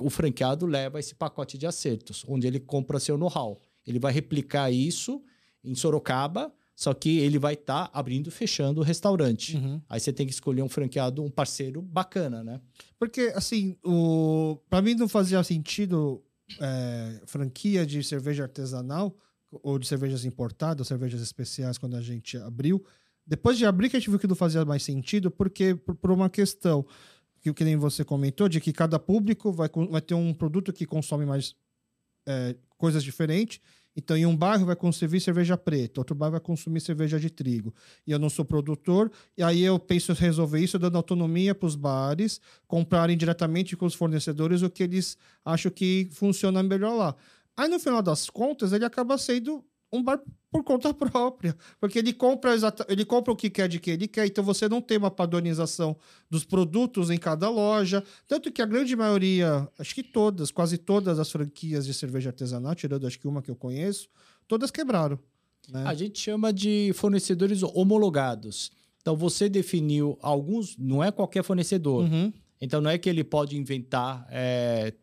[0.01, 3.59] o franqueado leva esse pacote de acertos, onde ele compra seu know-how.
[3.85, 5.23] Ele vai replicar isso
[5.63, 9.57] em Sorocaba, só que ele vai estar abrindo e fechando o restaurante.
[9.57, 9.81] Uhum.
[9.89, 12.61] Aí você tem que escolher um franqueado, um parceiro bacana, né?
[12.99, 14.59] Porque, assim, o...
[14.69, 16.23] para mim não fazia sentido
[16.61, 19.17] é, franquia de cerveja artesanal
[19.49, 22.85] ou de cervejas importadas, cervejas especiais, quando a gente abriu.
[23.25, 26.29] Depois de abrir, que a gente viu que não fazia mais sentido, porque por, uma
[26.29, 26.85] questão
[27.41, 30.85] que, que nem você comentou, de que cada público vai, vai ter um produto que
[30.85, 31.55] consome mais
[32.27, 33.59] é, coisas diferentes.
[33.97, 37.73] Então, em um bairro vai consumir cerveja preta, outro bairro vai consumir cerveja de trigo.
[38.05, 41.75] E eu não sou produtor, e aí eu penso resolver isso dando autonomia para os
[41.75, 47.15] bares comprarem diretamente com os fornecedores o que eles acham que funciona melhor lá.
[47.57, 50.21] Aí, no final das contas, ele acaba sendo um bar
[50.51, 54.07] por conta própria, porque ele compra exata, ele compra o que quer de que ele
[54.07, 55.95] quer, então você não tem uma padronização
[56.29, 61.19] dos produtos em cada loja, tanto que a grande maioria, acho que todas, quase todas
[61.19, 64.09] as franquias de cerveja artesanal, tirando acho que uma que eu conheço,
[64.47, 65.19] todas quebraram.
[65.69, 65.83] Né?
[65.85, 68.71] A gente chama de fornecedores homologados.
[69.01, 72.03] Então você definiu alguns, não é qualquer fornecedor.
[72.03, 72.31] Uhum.
[72.59, 74.93] Então não é que ele pode inventar, é,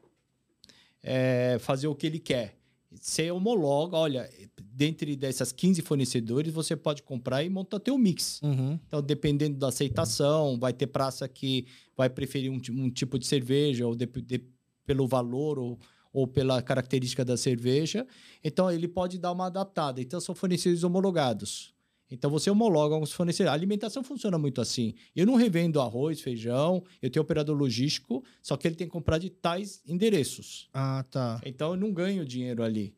[1.03, 2.57] é, fazer o que ele quer
[3.01, 4.29] você homologa, olha,
[4.61, 8.41] dentre dessas 15 fornecedores, você pode comprar e montar teu mix.
[8.43, 8.79] Uhum.
[8.87, 11.67] Então, dependendo da aceitação, vai ter praça que
[11.97, 14.43] vai preferir um, um tipo de cerveja, ou de, de,
[14.87, 15.79] pelo valor, ou,
[16.13, 18.07] ou pela característica da cerveja.
[18.43, 20.01] Então, ele pode dar uma adaptada.
[20.01, 21.74] Então, são fornecedores homologados.
[22.11, 23.51] Então você homologa alguns fornecedores.
[23.51, 24.95] A alimentação funciona muito assim.
[25.15, 29.19] Eu não revendo arroz, feijão, eu tenho operador logístico, só que ele tem que comprar
[29.19, 30.69] de tais endereços.
[30.73, 31.41] Ah, tá.
[31.45, 32.95] Então eu não ganho dinheiro ali.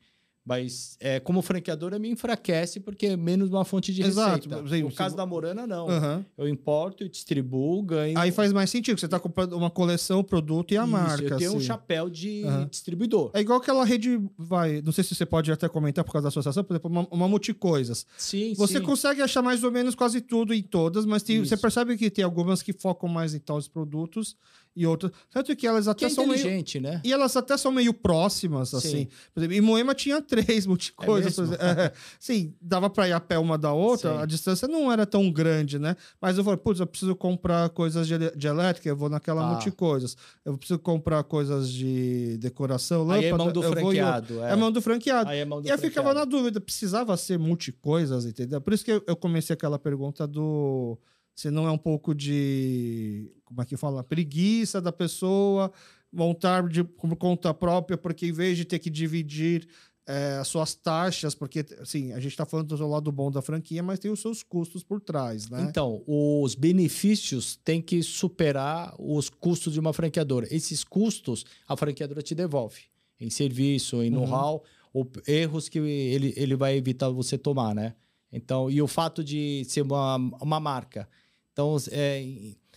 [0.47, 4.49] Mas é, como franqueadora me enfraquece porque é menos uma fonte de Exato.
[4.49, 4.69] receita.
[4.77, 5.89] Sim, no se- caso da Morana, não.
[5.89, 6.25] Uhum.
[6.39, 8.17] Eu importo e distribuo, ganho.
[8.17, 11.25] Aí faz mais sentido, você está comprando uma coleção, o produto e a Isso, marca.
[11.25, 11.67] Eu tenho um assim.
[11.67, 12.69] chapéu de Aham.
[12.71, 13.31] distribuidor.
[13.35, 16.29] É igual aquela rede, vai, não sei se você pode até comentar por causa da
[16.29, 18.07] associação, por exemplo, uma, uma multicoisas.
[18.17, 18.85] Sim, Você sim.
[18.85, 22.25] consegue achar mais ou menos quase tudo em todas, mas tem- você percebe que tem
[22.25, 24.37] algumas que focam mais em tais produtos
[24.77, 25.11] e outras.
[25.31, 26.39] Tanto que elas Que até é são meio.
[26.39, 27.01] inteligente, né?
[27.03, 28.77] E elas até são meio próximas, Sim.
[28.77, 29.09] assim.
[29.33, 30.36] Por exemplo, em Moema tinha três
[30.67, 31.35] multicoisas.
[31.35, 31.55] por mesmo?
[31.57, 31.81] exemplo.
[31.83, 34.19] É, sim, dava pra ir a pé uma da outra, Sim.
[34.23, 35.97] a distância não era tão grande, né?
[36.21, 39.51] Mas eu falei, putz, eu preciso comprar coisas de, de elétrica, eu vou naquela Ah.
[39.53, 40.17] multicoisas.
[40.45, 44.41] Eu preciso comprar coisas de decoração, Aí é lâmpada, mão do franqueado.
[44.43, 45.31] É mão do franqueado.
[45.31, 46.19] Aí é mão do E eu ficava franqueado.
[46.19, 48.61] na dúvida, precisava ser multicoisas, entendeu?
[48.61, 50.99] Por isso que eu, eu comecei aquela pergunta do.
[51.35, 53.31] Se não é um pouco de.
[53.45, 54.03] Como é que fala?
[54.03, 55.71] Preguiça da pessoa
[56.13, 59.69] montar de, por conta própria, porque em vez de ter que dividir
[60.07, 63.83] eh, as suas taxas, porque, assim, a gente está falando do lado bom da franquia,
[63.83, 65.67] mas tem os seus custos por trás, né?
[65.69, 70.47] Então, os benefícios têm que superar os custos de uma franqueadora.
[70.55, 72.83] Esses custos, a franqueadora te devolve
[73.21, 74.21] em serviço, em Uhum.
[74.27, 77.95] know-how, ou erros que ele, ele vai evitar você tomar, né?
[78.33, 81.09] Então, e o fato de ser uma, uma marca.
[81.53, 82.23] Então, é,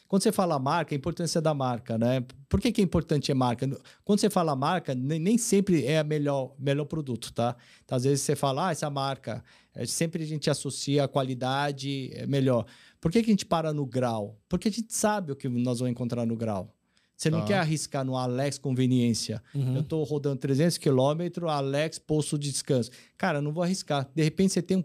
[0.10, 2.26] quando você fala marca, a importância da marca, né?
[2.50, 3.70] Por que, que é importante a marca?
[4.04, 7.56] Quando você fala marca, nem, nem sempre é a melhor, melhor produto, tá?
[7.86, 9.44] Então, às vezes você fala, ah, essa marca,
[9.76, 12.66] é, sempre a gente associa a qualidade é melhor.
[13.00, 14.36] Por que, que a gente para no grau?
[14.50, 16.74] Porque a gente sabe o que nós vamos encontrar no grau.
[17.16, 17.46] Você não Tá.
[17.46, 19.44] quer arriscar no Alex Conveniência.
[19.54, 19.76] Uhum.
[19.76, 22.90] Eu estou rodando 300 quilômetros, Alex Posto de Descanso.
[23.18, 24.10] Cara, não vou arriscar.
[24.16, 24.84] De repente você tem um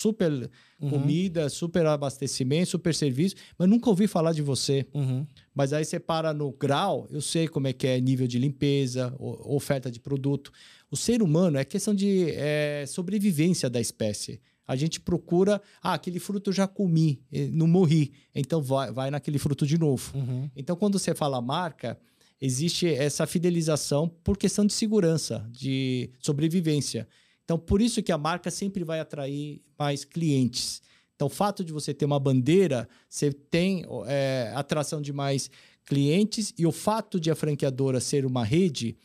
[0.00, 0.90] super Uhum.
[0.90, 4.86] comida, super abastecimento, super serviço, mas nunca ouvi falar de você.
[4.92, 5.26] Uhum.
[5.54, 9.14] Mas aí você para no grau, eu sei como é que é nível de limpeza,
[9.18, 10.52] oferta de produto.
[10.90, 14.38] O ser humano é questão de é, sobrevivência da espécie.
[14.68, 17.22] A gente procura, ah, aquele fruto eu já comi,
[17.52, 20.12] não morri, então vai, vai naquele fruto de novo.
[20.14, 20.50] Uhum.
[20.54, 21.98] Então, quando você fala marca,
[22.38, 27.08] existe essa fidelização por questão de segurança, de sobrevivência.
[27.46, 30.82] Então, por isso que a marca sempre vai atrair mais clientes.
[31.14, 35.48] Então, o fato de você ter uma bandeira, você tem é, atração de mais
[35.84, 38.96] clientes e o fato de a franqueadora ser uma rede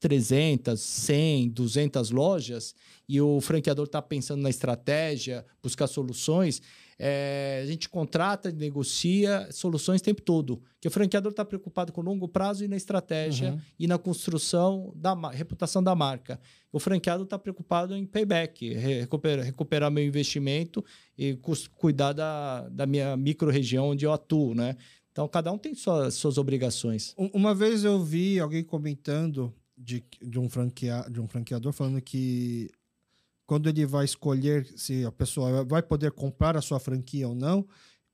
[0.00, 2.74] 300, 100, 200 lojas
[3.06, 6.62] e o franqueador está pensando na estratégia, buscar soluções,
[6.98, 10.60] é, a gente contrata, negocia soluções o tempo todo.
[10.80, 13.60] Que o franqueador está preocupado com o longo prazo e na estratégia Uhum.
[13.78, 16.40] e na construção da reputação da marca.
[16.72, 20.84] O franqueado está preocupado em payback, re- recuperar, recuperar meu investimento
[21.16, 21.38] e
[21.76, 24.76] cuidar da, da minha micro-região onde eu atuo, né?
[25.12, 27.14] Então, cada um tem suas, suas obrigações.
[27.18, 32.00] Um- Uma vez eu vi alguém comentando de, de, um franquea, de um franqueador falando
[32.00, 32.68] que
[33.48, 37.66] quando ele vai escolher se a pessoa vai poder comprar a sua franquia ou não,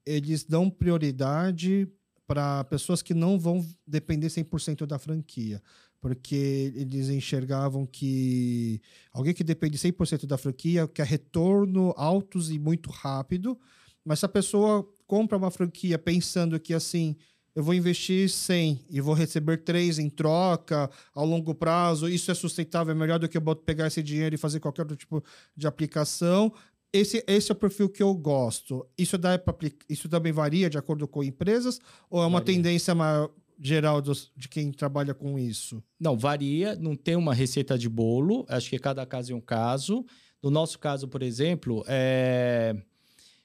[0.07, 1.89] eles dão prioridade
[2.25, 5.61] para pessoas que não vão depender 100% da franquia.
[6.01, 8.81] Porque eles enxergavam que
[9.13, 13.59] alguém que depende 100% da franquia quer retorno altos e muito rápido,
[14.05, 17.17] mas se a pessoa compra uma franquia pensando que assim,
[17.55, 22.35] eu vou investir 100 e vou receber 3 em troca ao longo prazo, isso é
[22.35, 25.23] sustentável, é melhor do que eu pegar esse dinheiro e fazer qualquer outro tipo
[25.57, 26.53] de aplicação.
[26.93, 28.87] Esse, esse é o perfil que eu gosto.
[28.97, 29.55] Isso, dá pra,
[29.89, 31.81] isso também varia de acordo com empresas?
[32.09, 32.55] Ou é uma Varia.
[32.55, 33.31] tendência maior?
[33.59, 35.83] geral dos, de quem trabalha com isso?
[35.99, 40.05] Não, varia, não tem uma receita de bolo, acho que cada caso é um caso.
[40.43, 42.77] No nosso caso, por exemplo, é...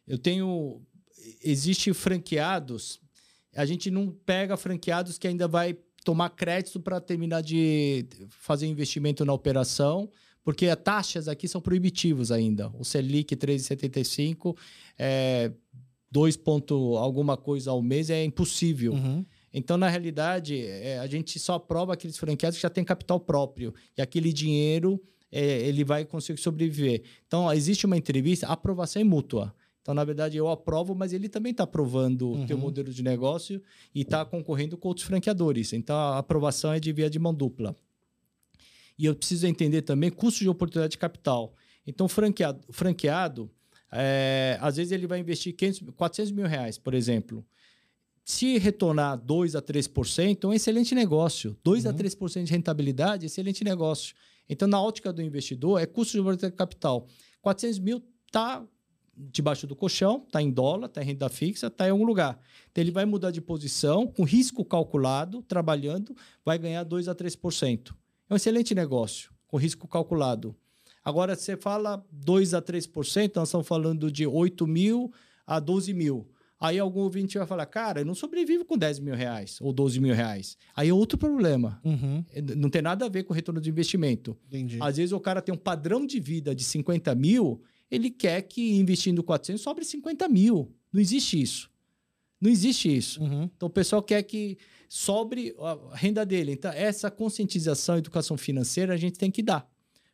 [0.08, 0.82] eu tenho.
[1.44, 3.00] Existe franqueados,
[3.56, 9.26] a gente não pega franqueados que ainda vai tomar crédito para terminar de fazer investimento
[9.26, 10.10] na operação,
[10.44, 12.72] porque as taxas aqui são proibitivas ainda.
[12.78, 14.56] O Selic 3,75
[14.98, 15.52] é
[16.12, 18.94] 2 ponto alguma coisa ao mês é impossível.
[18.94, 19.26] Uhum.
[19.54, 23.74] Então, na realidade, é, a gente só aprova aqueles franqueados que já têm capital próprio.
[23.98, 27.04] E aquele dinheiro, é, ele vai conseguir sobreviver.
[27.28, 29.54] Então, existe uma entrevista, aprovação é mútua.
[29.82, 32.64] Então, na verdade, eu aprovo, mas ele também está aprovando o teu Uhum.
[32.64, 33.62] modelo de negócio
[33.96, 35.74] e está concorrendo com outros franqueadores.
[35.74, 37.76] Então, a aprovação é de via de mão dupla.
[38.98, 41.54] E eu preciso entender também custo de oportunidade de capital.
[41.88, 43.50] Então, o franqueado, franqueado
[43.92, 47.44] é, às vezes ele vai investir 500, 400 mil reais, por exemplo.
[48.24, 51.58] Se retornar 2 a 3%, é um excelente negócio.
[51.64, 51.96] 2 a Uhum.
[51.96, 54.14] 3% de rentabilidade, excelente negócio.
[54.48, 57.08] Então, na ótica do investidor, é custo de oportunidade de capital.
[57.42, 58.64] 400 mil está
[59.20, 62.40] debaixo do colchão, está em dólar, está em renda fixa, está em algum lugar.
[62.72, 66.16] Então, ele vai mudar de posição, com risco calculado, trabalhando,
[66.46, 67.94] vai ganhar 2 a 3%.
[68.30, 70.56] É um excelente negócio, com risco calculado.
[71.04, 75.12] Agora, você fala 2 a 3%, nós estamos falando de 8 mil
[75.46, 76.30] a 12 mil.
[76.60, 80.00] Aí algum ouvinte vai falar, cara, eu não sobrevivo com 10 mil reais ou 12
[80.00, 80.58] mil reais.
[80.76, 81.80] Aí é outro problema.
[81.86, 82.24] Uhum.
[82.58, 84.38] Não tem nada a ver com o retorno de investimento.
[84.48, 84.78] Entendi.
[84.82, 87.62] Às vezes o cara tem um padrão de vida de 50 mil,
[87.92, 90.72] ele quer que investindo 400 sobre 50 mil.
[90.92, 91.70] Não existe isso.
[92.42, 93.22] Não existe isso.
[93.22, 93.44] Uhum.
[93.56, 96.54] Então o pessoal quer que sobre a renda dele.
[96.54, 99.70] Então essa conscientização, educação financeira a gente tem que dar.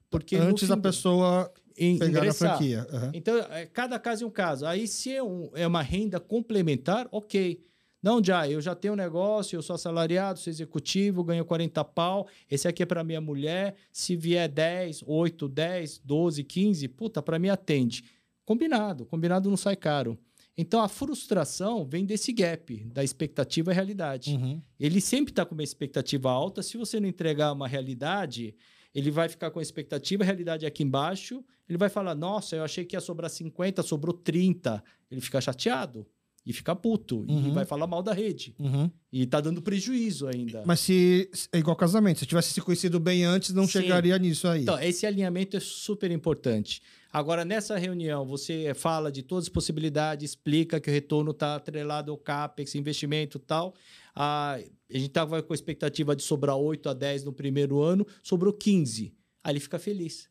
[0.10, 2.58] Porque Antes da pessoa em- pegar a ingressar.
[2.58, 2.88] franquia.
[2.92, 3.12] Uhum.
[3.14, 4.66] Então, é, cada caso é um caso.
[4.66, 7.62] Aí, se é, um- é uma renda complementar, ok.
[8.06, 12.28] Não, já, eu já tenho um negócio, eu sou assalariado, sou executivo, ganho 40 pau.
[12.48, 13.74] Esse aqui é para minha mulher.
[13.92, 18.04] Se vier 10, 8, 10, 12, 15, puta, para mim atende.
[18.46, 20.20] Combinado, combinado não sai caro.
[20.56, 24.36] Então, a frustração vem desse gap, da expectativa e realidade.
[24.36, 24.62] Uhum.
[24.80, 26.62] Ele sempre está com uma expectativa alta.
[26.62, 28.54] Se você não entregar uma realidade,
[28.94, 31.44] ele vai ficar com a expectativa, a realidade é aqui embaixo.
[31.68, 34.84] Ele vai falar: Nossa, eu achei que ia sobrar 50, sobrou 30.
[35.10, 36.06] Ele fica chateado
[36.46, 37.48] e fica puto Uhum.
[37.48, 38.54] e vai falar mal da rede.
[38.60, 38.90] Uhum.
[39.12, 40.64] E tá dando prejuízo ainda.
[40.66, 43.82] Mas se é igual casamento, se tivesse se conhecido bem antes, não Sim.
[43.82, 44.62] chegaria nisso aí.
[44.64, 46.82] Então, esse alinhamento é super importante.
[47.12, 52.12] Agora, nessa reunião, você fala de todas as possibilidades, explica que o retorno está atrelado
[52.12, 53.74] ao CAPEX, investimento e tal.
[54.14, 58.06] Ah, a gente estava com a expectativa de sobrar 8 a 10 no primeiro ano,
[58.22, 59.14] sobrou 15.
[59.44, 60.28] Aí ele fica feliz.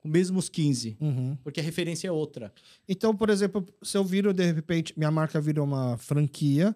[0.00, 1.36] Com mesmo os 15, Uhum.
[1.44, 2.52] porque a referência é outra.
[2.88, 6.74] Então, por exemplo, se eu viro, de repente, minha marca vira uma franquia,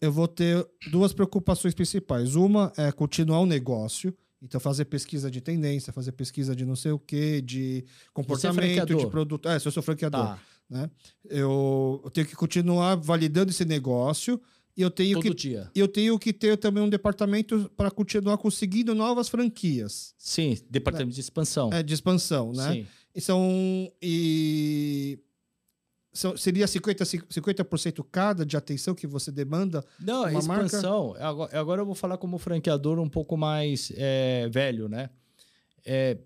[0.00, 2.34] eu vou ter duas preocupações principais.
[2.34, 6.92] Uma é continuar o negócio, então fazer pesquisa de tendência, fazer pesquisa de não sei
[6.92, 9.10] o quê, de comportamento, de franqueador?
[9.10, 9.48] produto.
[9.48, 10.38] É, se eu sou franqueador, Tá,
[10.68, 10.90] né?
[11.28, 14.40] Eu, eu tenho que continuar validando esse negócio
[14.76, 15.70] eu tenho todo que dia.
[15.74, 21.20] eu tenho que ter também um departamento para continuar conseguindo novas franquias Sim, departamento de
[21.20, 21.72] expansão.
[21.72, 22.72] é, de expansão, né?
[22.72, 22.86] Sim.
[23.14, 23.92] E são.
[24.02, 25.18] E.
[26.12, 29.84] São, seria 50%, 50% cada de atenção que você demanda?
[29.98, 31.14] Não, Uma marca- expansão.
[31.18, 35.10] Agora, agora eu vou falar como franqueador um pouco mais é, velho, né?
[35.84, 36.16] É,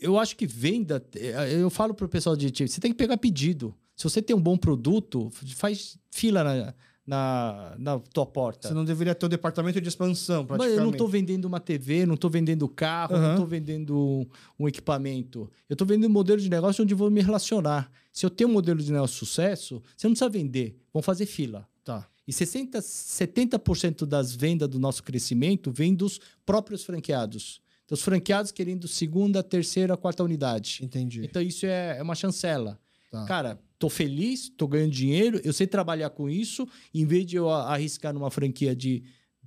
[0.00, 1.02] eu acho que venda.
[1.14, 3.74] é, Eu falo pro pessoal de time, você tem que pegar pedido.
[3.96, 6.74] Se você tem um bom produto, faz fila na,
[7.06, 8.68] na, na tua porta.
[8.68, 10.78] Você não deveria ter um departamento de expansão, Mas praticamente.
[10.78, 13.32] eu não estou vendendo uma TV, não estou vendendo carro, não Aham.
[13.32, 14.26] estou vendendo
[14.58, 15.50] um equipamento.
[15.68, 17.90] Eu estou vendendo um modelo de negócio onde eu vou me relacionar.
[18.12, 21.26] Se eu tenho um modelo de negócio de sucesso, você não precisa vender, vão fazer
[21.26, 21.68] fila.
[21.84, 22.06] Tá.
[22.26, 27.60] E 60, 70% das vendas do nosso crescimento vem dos próprios franqueados.
[27.84, 30.78] Então, os franqueados querendo segunda, terceira, quarta unidade.
[30.82, 31.24] Entendi.
[31.24, 32.78] Então, isso é, é uma chancela.
[33.10, 33.24] Tá.
[33.26, 36.68] Cara, tô feliz, tô ganhando dinheiro, eu sei trabalhar com isso.
[36.94, 39.02] Em vez de eu arriscar numa franquia de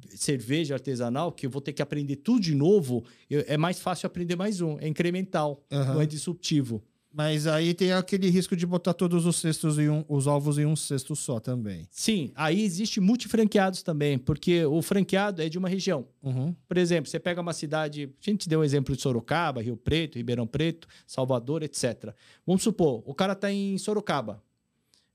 [0.09, 4.07] cerveja artesanal, que eu vou ter que aprender tudo de novo, eu- é mais fácil
[4.07, 4.77] aprender mais um.
[4.79, 5.93] É incremental, Aham.
[5.93, 6.83] não é disruptivo.
[7.15, 10.65] Mas aí tem aquele risco de botar todos os cestos em um, os ovos em
[10.65, 11.87] um cesto só também.
[11.89, 16.05] Sim, aí existe multifranqueados também, porque o franqueado é de uma região.
[16.21, 16.53] Uhum.
[16.67, 20.17] Por exemplo, você pega uma cidade, a gente deu um exemplo de Sorocaba, Rio Preto,
[20.17, 22.13] Ribeirão Preto, Salvador, etc.
[22.45, 24.43] Vamos supor, o cara está em Sorocaba.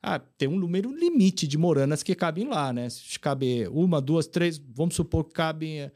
[0.02, 2.88] Ah, tem um número limite de moranas que cabem lá, né?
[2.88, 5.92] Se cabe uma, duas, três, vamos supor que cabem eh,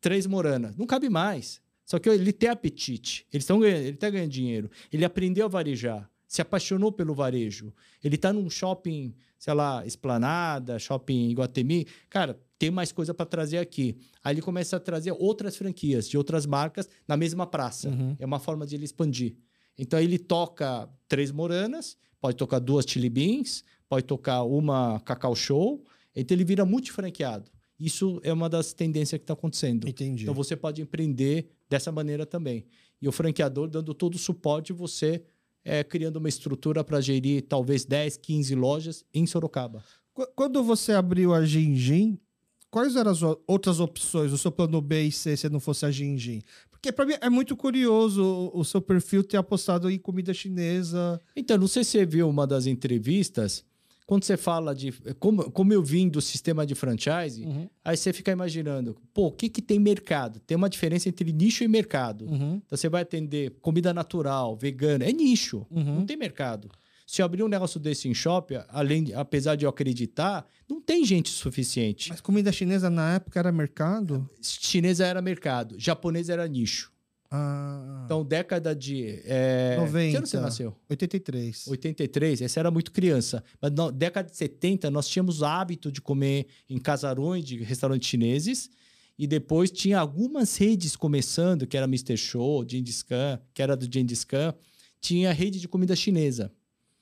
[0.00, 0.76] três moranas.
[0.76, 1.62] Não cabe mais.
[1.84, 5.48] Só que ele tem apetite, eles tão ganhando, ele está ganhando dinheiro, ele aprendeu a
[5.48, 6.10] varejar.
[6.34, 7.72] se apaixonou pelo varejo.
[8.02, 11.86] Ele está num shopping, sei lá, Esplanada, shopping Iguatemi.
[12.10, 13.96] Cara, tem mais coisa para trazer aqui.
[14.22, 17.88] Aí ele começa a trazer outras franquias de outras marcas na mesma praça.
[17.88, 18.16] Uhum.
[18.18, 19.36] É uma forma de ele expandir.
[19.78, 25.84] Então ele toca três moranas, pode tocar duas chili beans, pode tocar uma cacau show.
[26.16, 27.48] Então ele vira multifranqueado.
[27.84, 29.88] Isso é uma das tendências que está acontecendo.
[29.88, 30.22] Entendi.
[30.22, 32.64] Então você pode empreender dessa maneira também.
[33.02, 35.22] E o franqueador dando todo o suporte, você
[35.64, 39.82] é, criando uma estrutura para gerir talvez 10, 15 lojas em Sorocaba.
[40.12, 42.18] Qu- Quando você abriu a Gingin,
[42.70, 45.90] quais eram as outras opções, o seu plano B e C, se não fosse a
[45.90, 46.42] Gingin?
[46.70, 51.18] Porque para mim é muito curioso o, o seu perfil ter apostado em comida chinesa.
[51.34, 53.64] Então, não sei se você viu uma das entrevistas,
[54.06, 54.92] quando você fala de.
[55.18, 57.68] Como, como eu vim do sistema de franchise, Uhum.
[57.84, 60.40] aí você fica imaginando, pô, o que, que tem mercado?
[60.40, 62.26] Tem uma diferença entre nicho e mercado.
[62.26, 62.60] Uhum.
[62.64, 65.96] Então você vai atender comida natural, vegana, é nicho, Uhum.
[66.00, 66.70] não tem mercado.
[67.06, 71.04] Se eu abrir um negócio desse em shopping, além, apesar de eu acreditar, não tem
[71.04, 72.08] gente suficiente.
[72.08, 74.26] Mas comida chinesa na época era mercado?
[74.40, 76.90] Chinesa era mercado, japonesa era nicho.
[77.36, 79.20] Ah, Então, década de.
[79.24, 79.76] É...
[79.78, 80.10] 90.
[80.10, 80.74] Que ano você nasceu?
[80.88, 81.66] 83.
[81.66, 83.42] 83, essa era muito criança.
[83.60, 88.08] Mas na década de 70, nós tínhamos o hábito de comer em casarões de restaurantes
[88.08, 88.70] chineses.
[89.18, 92.16] E depois tinha algumas redes começando, que era Mr.
[92.16, 94.54] Show, Gengis Khan, que era do Gengis Khan.
[95.00, 96.52] Tinha rede de comida chinesa.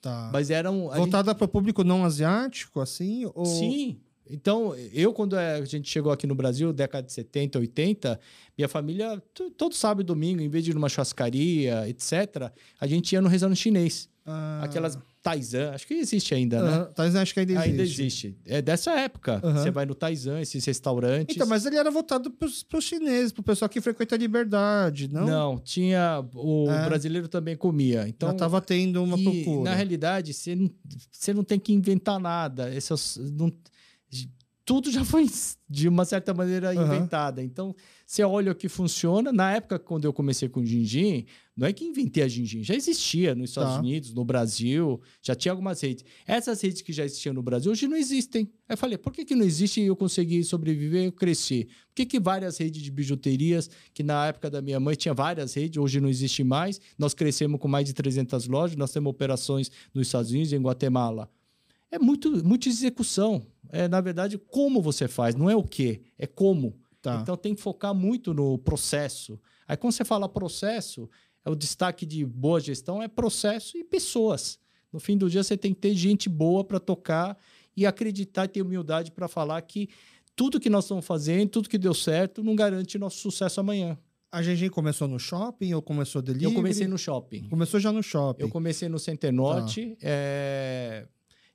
[0.01, 0.31] Tá.
[0.33, 0.89] Mas eram...
[0.89, 3.31] Voltada para o público não asiático, assim?
[3.35, 3.47] Ou...
[3.47, 4.01] Sim.
[4.33, 8.19] Então, eu, quando é, a gente chegou aqui no Brasil, década de 70, 80,
[8.57, 9.23] minha família,
[9.57, 13.29] todo sábado e domingo, em vez de ir numa churrascaria, etc., a gente ia no
[13.29, 14.09] restaurante chinês.
[14.25, 16.71] Ah, Aquelas Taizan, acho que existe ainda, né?
[16.71, 17.71] aham, Talvez acho que ainda existe.
[17.71, 18.37] Ainda existe.
[18.47, 19.41] É dessa época.
[19.43, 21.35] Você vai no Taizan, esses restaurantes.
[21.35, 25.09] Então, mas ele era voltado para os chineses, para o pessoal que frequenta a liberdade,
[25.13, 25.27] não?
[25.27, 26.25] Não, tinha.
[26.35, 26.85] O É.
[26.87, 28.07] brasileiro também comia.
[28.09, 29.71] Então, Já estava tendo uma e, procura.
[29.71, 30.71] na realidade, você não,
[31.11, 32.73] você não tem que inventar nada.
[32.73, 33.53] Esse os- não-
[34.65, 35.27] tudo já foi,
[35.69, 36.85] de uma certa maneira, Aham.
[36.85, 37.43] inventada.
[37.43, 37.75] Então,
[38.07, 39.33] você olha o que funciona.
[39.33, 41.25] Na época, quando eu comecei com Gingin,
[41.57, 43.81] não é que inventei a Gingin, já existia nos Estados Tá.
[43.81, 46.05] Unidos, no Brasil, já tinha algumas redes.
[46.27, 48.43] Essas redes que já existiam no Brasil, hoje não existem.
[48.69, 51.65] Aí eu falei, por que, que não existe e eu consegui sobreviver e crescer?
[51.89, 55.55] Por que, que várias redes de bijuterias, que na época da minha mãe tinha várias
[55.55, 59.71] redes, hoje não existe mais, nós crescemos com mais de 300 lojas, nós temos operações
[59.93, 61.29] nos Estados Unidos e em Guatemala.
[61.91, 63.43] É muito, muita execução.
[63.73, 66.79] É, na verdade, como você faz, não é o quê, é como.
[67.01, 67.19] Tá.
[67.21, 69.41] Então tem que focar muito no processo.
[69.67, 71.09] Aí quando você fala processo,
[71.45, 74.59] é o destaque de boa gestão é processo e pessoas.
[74.93, 77.37] No fim do dia você tem que ter gente boa para tocar
[77.77, 79.89] e acreditar e ter humildade para falar que
[80.37, 83.99] tudo que nós estamos fazendo, tudo que deu certo, não garante nosso sucesso amanhã.
[84.31, 86.53] A Gengin começou no shopping ou começou delivery?
[86.53, 87.49] Eu comecei no shopping.
[87.49, 88.43] Começou já no shopping.
[88.43, 89.97] Eu comecei no Center Norte.
[90.01, 91.07] é,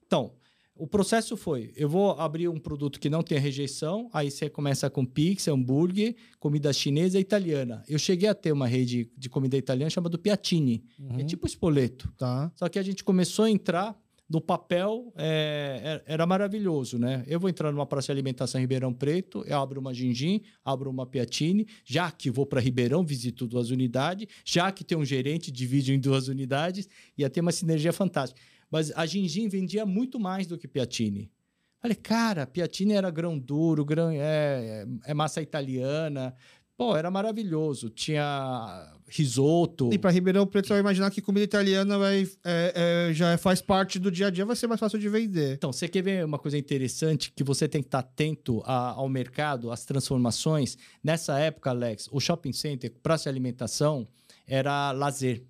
[0.05, 0.33] Então,
[0.79, 4.89] o processo foi: eu vou abrir um produto que não tem rejeição, aí você começa
[4.89, 7.83] com pizza, hambúrguer, comida chinesa e italiana.
[7.87, 10.83] Eu cheguei a ter uma rede de comida italiana chamada Piatini.
[10.99, 11.19] Uhum.
[11.19, 12.11] É tipo espoleto.
[12.17, 12.51] Tá.
[12.55, 13.97] Só que a gente começou a entrar
[14.29, 17.23] no papel, é, era- era maravilhoso, né?
[17.27, 20.89] Eu vou entrar numa praça de alimentação em Ribeirão Preto, eu abro uma Gingin, abro
[20.89, 25.49] uma Piatini, já que vou para Ribeirão, visito duas unidades, já que tem um gerente,
[25.49, 28.41] divido em duas unidades, ia ter uma sinergia fantástica.
[28.69, 31.31] Mas a Gingin vendia muito mais do que Piatini.
[31.79, 36.33] Falei, cara, Piatini era grão duro, grão, é, é- é massa italiana.
[36.75, 37.89] Pô, era maravilhoso.
[37.89, 39.89] Tinha risoto.
[39.93, 43.97] E para Ribeirão Preto, vai imaginar que comida italiana vai, é, é, já faz parte
[43.99, 45.53] do dia a dia, vai ser mais fácil de vender.
[45.55, 49.07] Então, você quer ver uma coisa interessante que você tem que estar atento a- ao
[49.09, 50.77] mercado, às transformações?
[51.03, 54.07] Nessa época, Alex, o shopping center, praça de alimentação,
[54.45, 55.43] era lazer.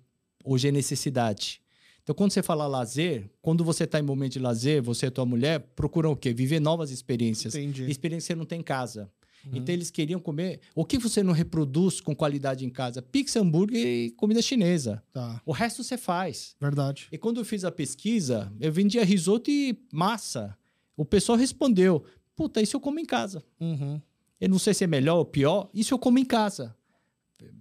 [0.44, 1.60] Hoje é necessidade.
[2.08, 5.26] Então, quando você fala lazer, quando você está em momento de lazer, você e tua
[5.26, 6.32] mulher procuram o quê?
[6.32, 7.54] Viver novas experiências.
[7.54, 7.84] Entendi.
[7.84, 9.10] Experiência que você não tem em casa.
[9.44, 9.58] Uhum.
[9.58, 10.60] Então, eles queriam comer.
[10.74, 13.02] O que você não reproduz com qualidade em casa?
[13.02, 15.02] Pizza, hambúrguer e comida chinesa.
[15.12, 15.42] Tá.
[15.44, 16.56] O resto você faz.
[16.58, 17.08] Verdade.
[17.12, 20.56] E quando eu fiz a pesquisa, eu vendia risoto e massa.
[20.96, 22.02] O pessoal respondeu:
[22.34, 23.44] Puta, isso eu como em casa.
[23.60, 24.00] Uhum.
[24.40, 26.74] Eu não sei se é melhor ou pior, isso eu como em casa.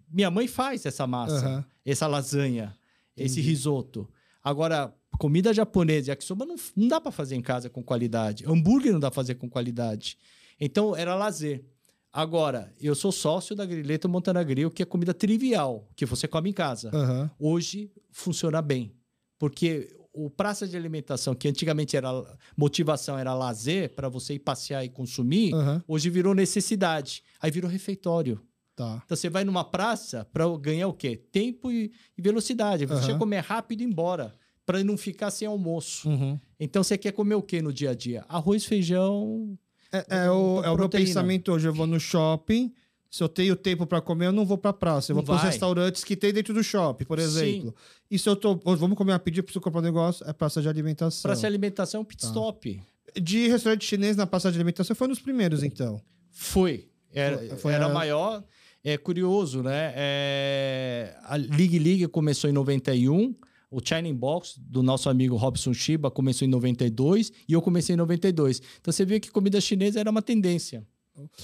[0.09, 1.65] Minha mãe faz essa massa, Aham.
[1.83, 2.73] essa lasanha,
[3.17, 3.49] esse Entendi.
[3.49, 4.07] risoto.
[4.47, 8.45] Agora, comida japonesa, yakisoba não, não dá para fazer em casa com qualidade.
[8.47, 10.17] Hambúrguer não dá para fazer com qualidade.
[10.57, 11.65] Então, era lazer.
[12.13, 16.49] Agora, eu sou sócio da Grileta Montana Grill, que é comida trivial, que você come
[16.51, 17.29] em casa Aham.
[17.37, 18.95] hoje funciona bem.
[19.37, 22.09] Porque o praça de alimentação, que antigamente era
[22.55, 25.83] motivação, era lazer para você ir passear e consumir, Aham.
[25.85, 27.21] hoje virou necessidade.
[27.41, 28.41] Aí virou refeitório.
[28.77, 29.01] Tá.
[29.03, 31.17] Então você vai numa praça para ganhar o quê?
[31.31, 32.85] Tempo e, velocidade.
[32.85, 33.17] Você Aham.
[33.19, 34.33] comer rápido e ir embora.
[34.67, 36.07] para não ficar sem almoço.
[36.09, 36.37] Uhum.
[36.59, 38.23] Então você quer comer o que no dia a dia?
[38.29, 39.57] Arroz, feijão.
[39.93, 41.67] É, é o, é o meu pensamento hoje.
[41.67, 42.73] Eu vou no shopping.
[43.09, 45.11] Se eu tenho tempo para comer, eu não vou para praça.
[45.11, 47.25] Eu vou para os restaurantes que tem dentro do shopping, por Sim.
[47.25, 47.75] exemplo.
[48.11, 48.55] E se eu tô.
[48.57, 51.21] Vamos comer uma pedida, preciso comprar um negócio, é praça de alimentação.
[51.29, 52.27] Para se alimentação, pit Tá.
[52.27, 52.79] stop.
[53.19, 55.99] De restaurante chinês na praça de alimentação foi nos primeiros, então.
[56.29, 56.89] Foi.
[57.13, 58.43] Era, Foi- era a- maior.
[58.83, 59.93] É curioso, né?
[59.95, 63.35] É, a League League começou em 91.
[63.69, 67.31] O China Box, do nosso amigo Robson Shiba, começou em 92.
[67.49, 68.61] E eu comecei em 92.
[68.79, 70.85] Então você vê que comida chinesa era uma tendência.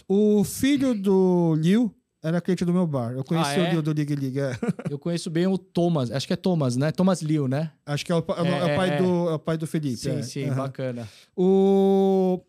[0.07, 3.11] O filho do Liu era cliente do meu bar.
[3.11, 3.67] Eu conheci Ah, é?
[3.67, 4.57] o Liu do Liga Liga.
[4.87, 4.89] é.
[4.93, 6.11] Eu conheço bem o Thomas.
[6.11, 6.91] Acho que é Thomas, né?
[6.93, 7.71] Thomas Liu, né?
[7.85, 9.67] Acho que é o, pa- é o É, pai, é, do, é o pai do
[9.67, 9.97] Felipe.
[9.97, 10.21] Sim, é.
[10.21, 10.55] sim, Aham.
[10.55, 11.09] bacana.
[11.35, 12.39] O...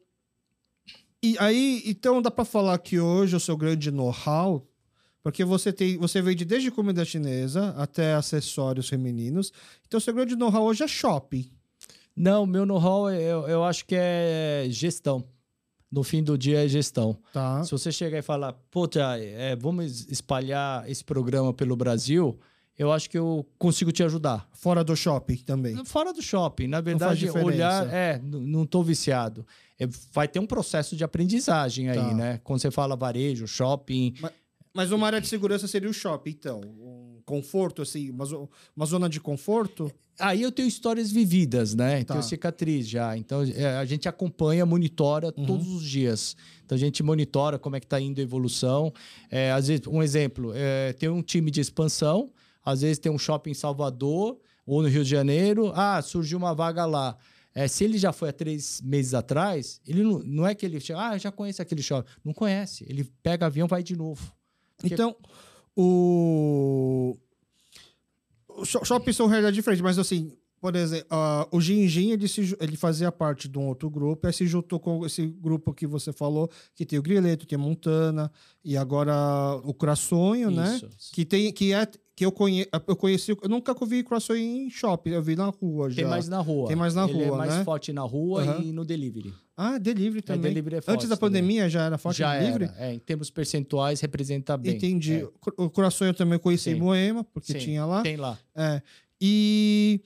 [1.22, 4.64] E aí, então dá para falar que hoje o seu grande know-how,
[5.24, 9.50] porque você tem, você vende desde comida chinesa até acessórios femininos.
[9.88, 11.50] Então, seu grande know-how hoje é shopping.
[12.14, 15.24] Não, meu know-how eu, eu acho que é gestão.
[15.90, 17.16] No fim do dia é gestão.
[17.32, 17.64] Tá?
[17.64, 18.54] Se você chegar e falar,
[18.92, 22.38] Jai, é, vamos espalhar esse programa pelo Brasil,
[22.78, 24.46] eu acho que eu consigo te ajudar.
[24.52, 25.82] Fora do shopping também.
[25.86, 29.46] Fora do shopping, na verdade, olhar, é, não tô viciado.
[29.78, 32.14] É, vai ter um processo de aprendizagem aí, Tá.
[32.14, 32.40] né?
[32.44, 34.32] Quando você fala varejo, shopping, Mas
[34.74, 36.60] uma área de segurança seria o shopping, então.
[36.62, 39.90] Um conforto, assim, uma, zo- uma zona de conforto.
[40.18, 42.04] Aí eu tenho histórias vividas, né?
[42.04, 42.14] Tá.
[42.14, 43.16] Tenho cicatriz já.
[43.16, 45.46] Então é, a gente acompanha, monitora Uhum.
[45.46, 46.36] todos os dias.
[46.64, 48.92] Então a gente monitora como é que está indo a evolução.
[49.30, 52.30] É, às vezes, um exemplo, é, tem um time de expansão,
[52.64, 55.72] às vezes tem um shopping em Salvador ou no Rio de Janeiro.
[55.74, 57.16] Ah, surgiu uma vaga lá.
[57.54, 60.78] É, se ele já foi há três meses atrás, ele não, não é que ele
[60.80, 62.08] chega, ah, eu já conheço aquele shopping.
[62.24, 62.84] Não conhece.
[62.88, 64.32] Ele pega avião vai de novo.
[64.92, 65.16] Então,
[65.76, 67.16] o.
[68.48, 72.56] o sho- shopping são realidades diferentes, mas assim, por exemplo, ah, o Ginjin, ele, se
[72.58, 76.10] ele fazia parte de um outro grupo, aí se juntou com esse grupo que você
[76.10, 78.32] falou, que tem o Grileto, tem a Montana,
[78.64, 79.12] e agora
[79.62, 80.76] o Croissonho, né?
[80.76, 80.88] Isso.
[81.12, 81.86] Que tem, que é,
[82.16, 85.90] que eu, conhe, eu conheci, eu nunca vi Croissonho em shopping, eu vi na rua
[85.90, 85.96] já.
[85.96, 86.66] Tem mais na rua.
[86.68, 87.64] Tem mais na Ele rua, é mais né?
[87.64, 88.62] forte na rua Aham.
[88.62, 89.34] e no delivery.
[89.54, 90.50] Ah, delivery também.
[90.50, 91.42] delivery é forte Antes da também.
[91.42, 92.64] pandemia já era forte Já delivery?
[92.74, 92.86] era.
[92.86, 94.76] É, em termos percentuais, representa bem.
[94.76, 95.16] Entendi.
[95.16, 96.80] É, O Croissonho eu também conheci em Sim.
[96.80, 98.00] Moema, porque Sim, tinha lá.
[98.02, 98.38] Tem lá.
[98.56, 98.80] É.
[99.20, 100.00] E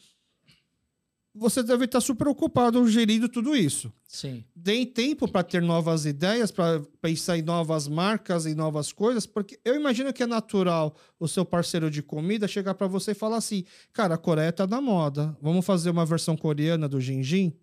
[1.39, 3.93] você deve estar super ocupado gerindo tudo isso.
[4.07, 4.45] Sim.
[4.63, 9.59] Tem tempo para ter novas ideias, para pensar em novas marcas e novas coisas, porque
[9.65, 13.37] eu imagino que é natural o seu parceiro de comida chegar para você e falar
[13.37, 17.57] assim: cara, a Coreia tá na moda, vamos fazer uma versão coreana do Ginjin?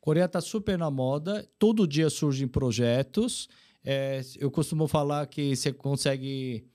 [0.00, 1.48] Coreia está super na moda.
[1.60, 3.48] Todo dia surgem projetos.
[3.84, 6.66] É, eu costumo falar que você consegue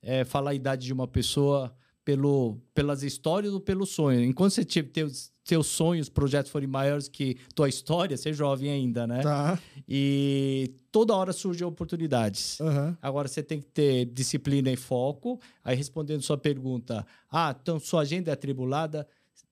[0.00, 1.76] é, falar a idade de uma pessoa
[2.06, 4.22] pelo, pelas histórias ou pelo sonho.
[4.22, 8.70] Enquanto você tiver teus, seus sonhos, projetos forem maiores que tua história, você é jovem
[8.70, 9.22] ainda, né?
[9.22, 9.58] Tá.
[9.88, 12.60] E toda hora surgem oportunidades.
[12.60, 12.96] Aham.
[13.02, 15.40] Agora você tem que ter disciplina e foco.
[15.64, 19.04] Aí respondendo sua pergunta, ah, então sua agenda é atribulada?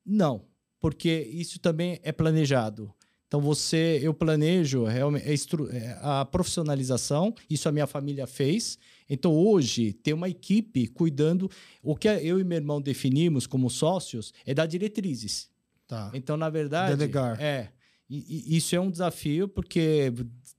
[0.07, 0.45] Não,
[0.79, 2.95] porque isso também é planejado.
[3.27, 7.35] Então você, eu planejo realmente é é, a profissionalização.
[7.51, 8.79] Isso a minha família fez.
[9.09, 11.51] Então hoje tem uma equipe cuidando.
[11.83, 15.51] O que eu e meu irmão definimos como sócios é dar diretrizes.
[15.87, 16.11] Tá.
[16.15, 16.97] Então, na verdade.
[16.97, 17.41] Delegar.
[17.41, 17.71] É.
[18.09, 20.13] E, e isso é um desafio, porque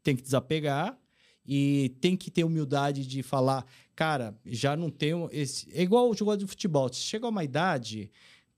[0.03, 0.97] tem que desapegar
[1.45, 3.65] e tem que ter humildade de falar,
[3.95, 5.69] cara, já não tenho esse.
[5.73, 6.91] É igual o jogador de futebol.
[6.91, 8.11] Se chega a uma idade,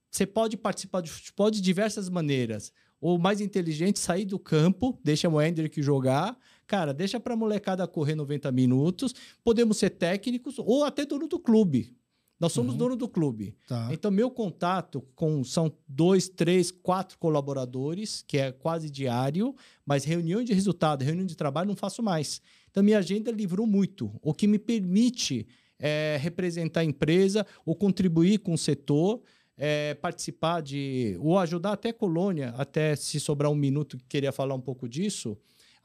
[0.10, 2.72] você pode participar de futebol de diversas maneiras.
[3.00, 6.38] O mais inteligente, sair do campo, deixa o Hendrick jogar.
[6.68, 9.16] Cara, deixa pra molecada correr 90 minutos.
[9.44, 11.96] Podemos ser técnicos ou até dono do clube.
[12.40, 12.78] Nós somos Uhum.
[12.78, 13.56] dono do clube.
[13.68, 13.90] Tá.
[13.92, 19.56] Então, meu contato com são dois, três, quatro colaboradores, que é quase diário,
[19.86, 22.40] mas reunião de resultado, reunião de trabalho, não faço mais.
[22.70, 25.48] Então, minha agenda livrou muito, o que me permite
[25.80, 29.22] é, representar a empresa ou contribuir com o setor,
[29.58, 31.18] é, participar de.
[31.20, 35.36] ou ajudar até a colônia, até se sobrar um minuto, queria falar um pouco disso.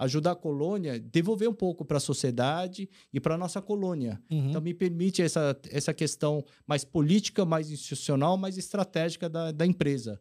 [0.03, 4.21] Ajudar a colônia, devolver um pouco para a sociedade e para a nossa colônia.
[4.31, 4.49] Uhum.
[4.51, 10.21] Então, me permite essa, essa questão mais política, mais institucional, mais estratégica da, da empresa.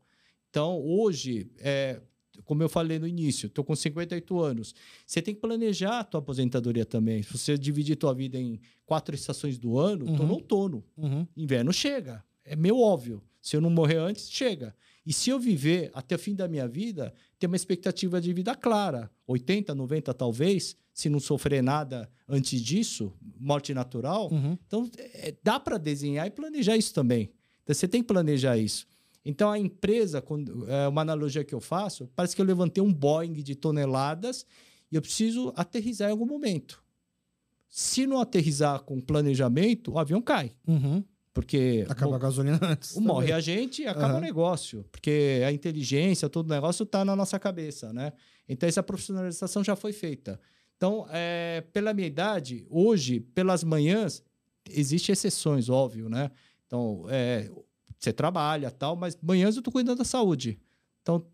[0.49, 1.99] Então, hoje, é,
[2.45, 4.76] como eu falei no início, estou com 58 anos.
[5.06, 7.23] Você tem que planejar a tua aposentadoria também.
[7.23, 10.27] Se você dividir tua vida em quatro estações do ano, estou Uhum.
[10.27, 10.84] no outono.
[10.97, 11.26] Uhum.
[11.35, 12.23] Inverno chega.
[12.43, 13.22] É meio óbvio.
[13.41, 14.76] Se eu não morrer antes, chega.
[15.06, 18.56] E se eu viver até o fim da minha vida, ter uma expectativa de vida
[18.56, 24.57] clara, 80, 90 talvez, se não sofrer nada antes disso, morte natural, Uhum.
[24.68, 27.32] então, é, dá para desenhar e planejar isso também.
[27.64, 28.86] Então, você tem que planejar isso.
[29.23, 32.91] Então a empresa, quando, é uma analogia que eu faço, parece que eu levantei um
[32.91, 34.45] Boeing de toneladas
[34.91, 36.84] e eu preciso aterrizar em algum momento.
[37.69, 40.52] Se não aterrizar com planejamento, o avião cai.
[40.68, 41.03] Uhum.
[41.34, 42.95] Porque Acaba a gasolina antes.
[42.98, 43.34] morre também.
[43.36, 44.18] a gente e acaba Aham.
[44.18, 44.84] o negócio.
[44.91, 48.12] Porque a inteligência, todo o negócio está na nossa cabeça, né?
[48.49, 50.40] Então essa profissionalização já foi feita.
[50.76, 54.24] Então, é, pela minha idade, hoje, pelas manhãs,
[54.70, 56.32] existem exceções, óbvio, né?
[56.66, 57.49] Então, é,
[57.99, 60.60] você trabalha tal, mas manhãs eu estou cuidando da saúde.
[61.02, 61.26] Então,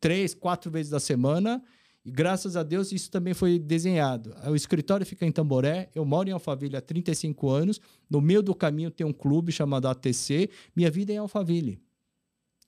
[0.00, 1.62] três, quatro vezes da semana.
[2.04, 4.34] E graças a Deus isso também foi desenhado.
[4.48, 7.80] O escritório fica em Tamboré, eu moro em Alphaville há 35 anos.
[8.10, 10.50] No meio do caminho tem um clube chamado ATC.
[10.74, 11.80] Minha vida é em Alphaville.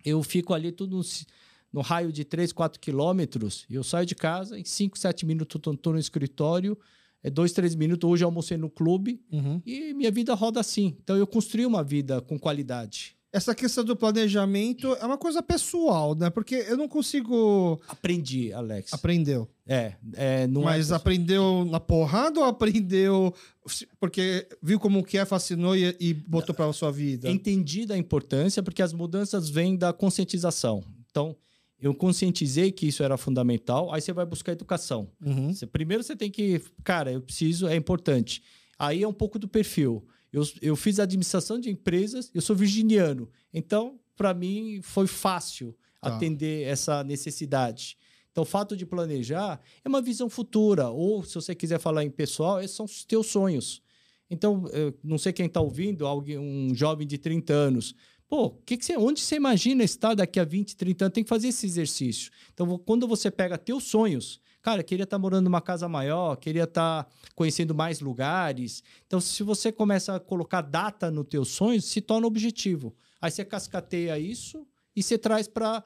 [0.04, 1.02] Eu fico ali tudo no,
[1.72, 3.66] no raio de 3, 4 quilômetros.
[3.68, 6.78] Eu saio de casa, em 5, 7 minutos estou no escritório.
[7.22, 8.08] É 2, 3 minutos.
[8.08, 9.20] Hoje eu almocei no clube.
[9.32, 9.60] Uhum.
[9.66, 10.96] E minha vida roda assim.
[11.02, 13.13] Então eu construí uma vida com qualidade.
[13.34, 16.30] Essa questão do planejamento é uma coisa pessoal, né?
[16.30, 17.80] Porque eu não consigo.
[17.88, 18.92] Aprendi, Alex.
[18.92, 19.48] Aprendeu.
[19.66, 20.94] É, é não Mas é...
[20.94, 23.34] aprendeu na porrada ou aprendeu
[23.98, 27.28] porque viu como que é, fascinou e, e botou para sua vida?
[27.28, 30.84] Entendi da importância, porque as mudanças vêm da conscientização.
[31.10, 31.34] Então,
[31.80, 35.10] eu conscientizei que isso era fundamental, aí você vai buscar educação.
[35.20, 35.52] Uhum.
[35.52, 38.42] Você- primeiro você tem que, cara, eu preciso, é importante.
[38.78, 40.06] Aí é um pouco do perfil.
[40.34, 43.30] Eu, eu fiz administração de empresas, eu sou virginiano.
[43.52, 46.16] Então, para mim, foi fácil Tá.
[46.16, 47.96] atender essa necessidade.
[48.30, 50.90] Então, o fato de planejar é uma visão futura.
[50.90, 53.80] Ou, se você quiser falar em pessoal, esses são os teus sonhos.
[54.28, 57.94] Então, eu não sei quem está ouvindo, alguém, um jovem de 30 anos.
[58.28, 61.14] Pô, que que você, onde você imagina estar daqui a 20, 30 anos?
[61.14, 62.30] Tem que fazer esse exercício.
[62.52, 67.06] Então, quando você pega teus sonhos, cara, queria estar morando numa casa maior, queria estar
[67.36, 68.82] conhecendo mais lugares.
[69.06, 72.96] Então, se você começa a colocar data nos teus sonhos, se torna objetivo.
[73.20, 74.66] Aí você cascateia isso
[74.96, 75.84] e você traz para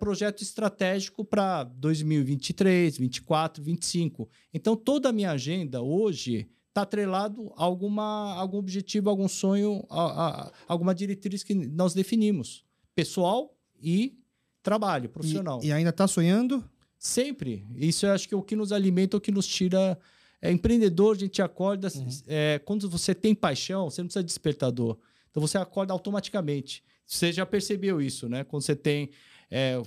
[0.00, 4.28] projeto estratégico para 2023, 24, 25.
[4.52, 10.26] Então, toda a minha agenda hoje está atrelado a alguma, algum objetivo, algum sonho, a,
[10.46, 12.64] a- alguma diretriz que nós definimos.
[12.94, 14.18] Pessoal e
[14.62, 15.60] trabalho profissional.
[15.62, 16.64] E, e ainda tá sonhando?
[16.98, 17.66] Sempre.
[17.76, 19.98] Isso eu acho que é o que nos alimenta, o que nos tira.
[20.40, 21.88] É empreendedor, a gente acorda.
[22.26, 24.98] é, quando você tem paixão, você não precisa de despertador.
[25.30, 26.82] Então você acorda automaticamente.
[27.06, 28.44] Você já percebeu isso, né?
[28.44, 29.10] Quando você tem.
[29.50, 29.80] é,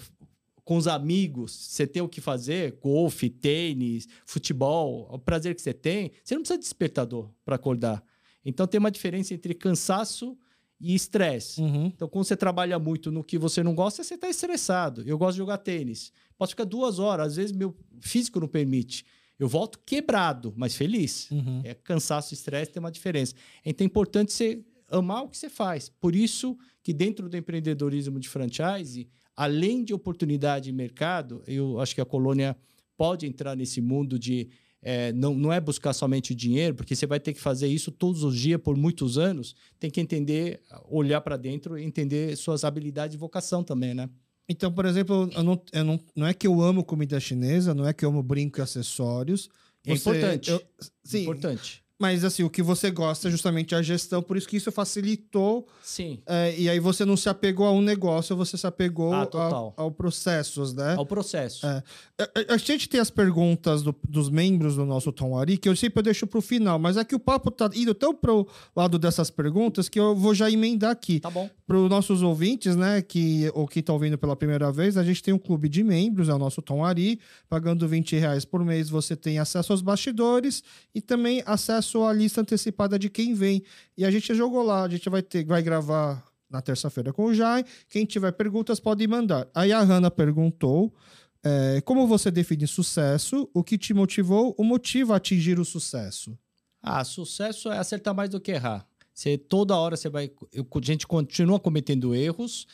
[0.64, 5.74] com os amigos, você tem o que fazer, golfe, tênis, futebol, o prazer que você
[5.74, 8.04] tem, você não precisa de despertador para acordar.
[8.46, 10.38] Então tem uma diferença entre cansaço
[10.82, 11.62] e estresse.
[11.62, 11.86] Uhum.
[11.86, 15.04] Então, quando você trabalha muito no que você não gosta, você está estressado.
[15.06, 16.12] Eu gosto de jogar tênis.
[16.38, 19.06] Posso ficar duas horas, às vezes meu físico não permite.
[19.38, 21.30] Eu volto quebrado, mas feliz.
[21.30, 21.62] Uhum.
[21.64, 23.36] É cansaço e estresse tem uma diferença.
[23.64, 25.88] Então é importante você amar o que você faz.
[25.88, 31.96] Por isso que dentro do empreendedorismo de franchise, além de oportunidade de mercado, eu acho
[31.96, 32.58] que a colônia
[32.98, 34.50] pode entrar nesse mundo de
[34.84, 37.92] é, não, não é buscar somente o dinheiro, porque você vai ter que fazer isso
[37.92, 39.56] todos os dias por muitos anos.
[39.80, 44.10] Tem que entender, olhar para dentro e entender suas habilidades e vocação também, né?
[44.50, 47.88] Então, por exemplo, eu não, eu não, não é que eu amo comida chinesa, não
[47.88, 49.50] é que eu amo brinco e acessórios.
[49.86, 50.50] É importante.
[50.50, 50.62] eu-
[51.04, 51.84] sim, Importante.
[52.02, 55.68] Mas assim, o que você gosta é justamente a gestão, por isso que isso facilitou.
[55.84, 56.20] Sim.
[56.26, 59.74] é, e aí você não se apegou a um negócio, você se apegou Ah, ao,
[59.78, 60.96] ao processos, né?
[60.98, 61.66] Ao processo.
[61.68, 61.84] É.
[62.20, 65.70] A, a- a gente tem as perguntas do- dos membros do nosso Tom Ari, que
[65.70, 68.48] eu sempre eu deixo pro final, mas é que o papo tá indo tão pro
[68.76, 71.20] lado dessas perguntas que eu vou já emendar aqui.
[71.20, 71.48] Tá bom.
[71.72, 75.24] Para os nossos ouvintes, né, que, ou que estão ouvindo pela primeira vez, a gente
[75.24, 77.18] tem um clube de membros, é o nosso Tom Ari.
[77.48, 80.62] Pagando 20 reais por mês, você tem acesso aos bastidores
[80.94, 83.64] e também acesso à lista antecipada de quem vem.
[83.98, 87.34] E a gente jogou lá, a gente vai, ter, vai gravar na terça-feira com o
[87.34, 87.64] Jai.
[87.88, 89.48] Quem tiver perguntas pode mandar.
[89.56, 90.94] Aí a Hanna perguntou.
[91.42, 93.50] é, como você define sucesso?
[93.54, 94.54] O que te motivou?
[94.58, 96.38] O motivo a atingir o sucesso?
[96.84, 98.91] Ah, sucesso é acertar mais do que errar.
[99.22, 100.32] Você, toda hora você vai.
[100.52, 102.66] eu- a gente continua cometendo erros,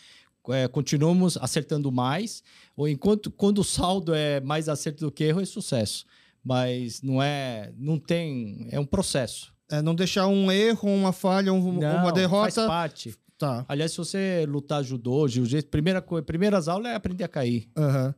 [0.49, 2.41] é, continuamos acertando mais,
[2.74, 6.06] ou enquanto quando o saldo é mais acerto do que erro, é sucesso.
[6.41, 7.74] Mas não é.
[7.78, 8.69] Não tem.
[8.72, 9.53] É um processo.
[9.69, 12.65] É, não deixar um erro, uma falha, um- Não, uma Faz derrota.
[12.68, 13.14] parte.
[13.38, 13.65] Tá.
[13.68, 17.69] Aliás, se você lutar judô, jiu-jitsu, primeira, primeiras aulas é aprender a cair.
[17.78, 18.15] Aham.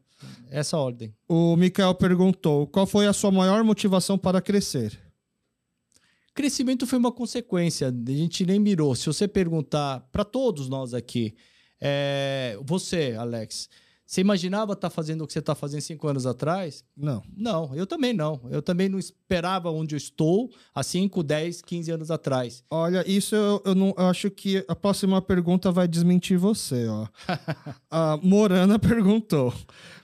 [0.51, 1.13] Essa ordem.
[1.27, 4.99] O Mikael perguntou: qual foi a sua maior motivação para crescer?
[6.39, 8.95] Crescimento foi uma consequência, a gente nem mirou.
[8.95, 11.35] Se você perguntar para todos nós aqui,
[11.81, 13.67] é, você, Alex,
[14.09, 16.83] Você imaginava estar tá fazendo o que você está fazendo cinco anos atrás?
[16.97, 17.21] Não.
[17.37, 18.41] Não, eu também não.
[18.49, 22.63] Eu também não esperava onde eu estou há 5, 10, 15 anos atrás.
[22.71, 27.05] Olha, isso eu, eu não eu acho que a próxima pergunta vai desmentir você, ó.
[27.91, 29.53] a Morana perguntou.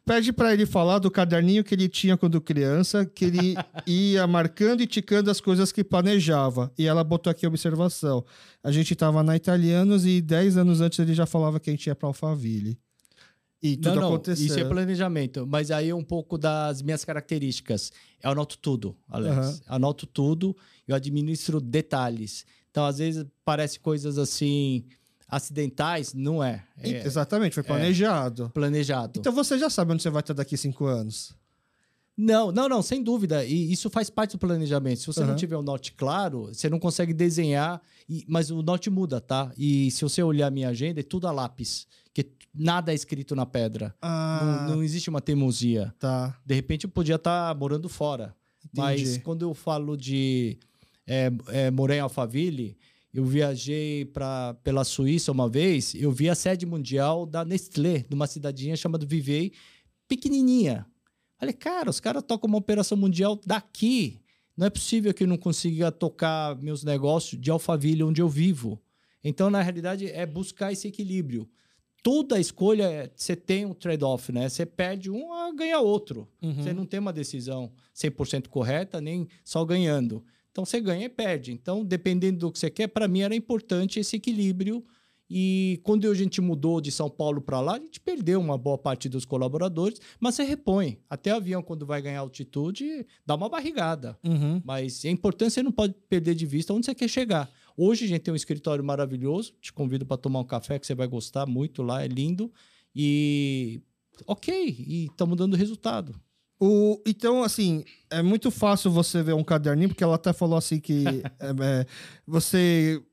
[0.05, 3.55] Pede para ele falar do caderninho que ele tinha quando criança, que ele
[3.87, 6.71] ia marcando e ticando as coisas que planejava.
[6.77, 8.23] E ela botou aqui a observação.
[8.63, 11.87] A gente estava na Italianos e 10 anos antes ele já falava que a gente
[11.87, 12.77] ia para Alphaville.
[13.65, 14.45] E tudo não, não, aconteceu.
[14.45, 15.47] Isso é planejamento.
[15.47, 17.91] Mas aí é um pouco das minhas características.
[18.21, 19.35] Eu anoto tudo, Alex.
[19.37, 19.59] Uhum.
[19.67, 20.55] Anoto tudo,
[20.87, 22.45] eu administro detalhes.
[22.69, 24.85] Então, às vezes, parece coisas assim
[25.27, 26.63] acidentais, não é.
[26.77, 28.45] é Exatamente, foi planejado.
[28.45, 29.19] É planejado.
[29.19, 31.33] Então você já sabe onde você vai estar daqui cinco anos.
[32.17, 33.43] Não, não, não, sem dúvida.
[33.43, 35.01] E isso faz parte do planejamento.
[35.01, 35.27] Se você uhum.
[35.27, 39.19] não tiver o um norte claro, você não consegue desenhar, e, mas o norte muda,
[39.19, 39.51] tá?
[39.57, 41.87] E se você olhar a minha agenda, é tudo a lápis.
[42.13, 43.93] Que nada é escrito na pedra.
[44.01, 44.65] Ah.
[44.67, 45.93] Não, não, existe uma teimosia.
[45.99, 46.39] Tá.
[46.45, 48.33] De repente eu podia estar tá morando fora.
[48.63, 48.79] Entendi.
[48.81, 50.57] Mas quando eu falo de
[51.05, 52.77] é, é, morar em Alphaville,
[53.13, 58.25] eu viajei pra, pela Suíça uma vez, eu vi a sede mundial da Nestlé, numa
[58.25, 59.51] cidadinha chamada Vivei,
[60.07, 60.85] pequenininha
[61.37, 64.21] Falei, cara, os caras tocam uma operação mundial daqui.
[64.55, 68.81] Não é possível que eu não consiga tocar meus negócios de Alphaville, onde eu vivo.
[69.23, 71.49] Então, na realidade, é buscar esse equilíbrio.
[72.01, 74.47] Toda escolha, você tem um trade-off, né?
[74.47, 76.27] Você perde um a ganhar outro.
[76.41, 76.53] Uhum.
[76.53, 80.23] Você não tem uma decisão 100% correta, nem só ganhando.
[80.51, 81.51] Então, você ganha e perde.
[81.51, 84.85] Então, dependendo do que você quer, para mim era importante esse equilíbrio
[85.29, 88.77] e quando a gente mudou de São Paulo para lá, a gente perdeu uma boa
[88.77, 90.99] parte dos colaboradores, mas você repõe.
[91.09, 94.17] Até avião, quando vai ganhar altitude, dá uma barrigada.
[94.23, 94.61] Uhum.
[94.63, 97.49] Mas é importante, você não pode perder de vista onde você quer chegar.
[97.75, 100.93] Hoje a gente tem um escritório maravilhoso, te convido para tomar um café que você
[100.93, 102.51] vai gostar muito lá, é lindo.
[102.95, 103.81] E
[104.27, 106.15] ok, e estamos dando resultado.
[106.59, 110.79] O, então, assim, é muito fácil você ver um caderninho, porque ela até falou assim
[110.79, 111.03] que
[111.39, 111.85] é, é,
[112.25, 113.03] você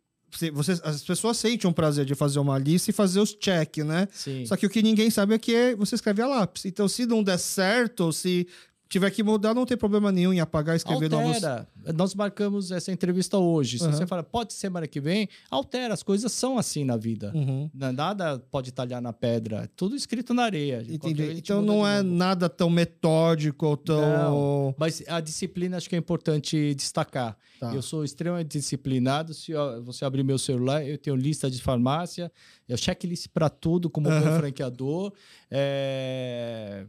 [0.53, 4.09] você, as pessoas sentem um prazer de fazer uma lista e fazer os check, né?
[4.13, 4.47] Sim.
[4.47, 6.65] Só que o que ninguém sabe é que você escreve a lápis.
[6.65, 8.47] Então, se não der certo, se
[8.93, 11.67] tiver que mudar, não tem problema nenhum em apagar, escrever altera.
[11.77, 11.97] novos.
[11.97, 13.79] Nós marcamos essa entrevista hoje.
[13.79, 13.93] Se uhum.
[13.93, 15.95] você fala, pode ser semana que vem, altera.
[15.95, 17.33] As coisas são assim na vida.
[17.35, 17.71] Uhum.
[17.73, 19.69] Nada pode talhar na pedra.
[19.75, 20.85] Tudo escrito na areia.
[20.87, 21.33] Entendi.
[21.33, 24.01] Então não é nada tão metódico ou tão.
[24.01, 27.37] Não, mas a disciplina acho que é importante destacar.
[27.59, 27.75] Tá.
[27.75, 29.33] Eu sou extremamente disciplinado.
[29.33, 29.53] Se
[29.83, 32.31] você abrir meu celular, eu tenho lista de farmácia,
[32.69, 34.39] eu checklist para tudo como uhum.
[34.39, 35.13] franqueador.
[35.51, 36.87] É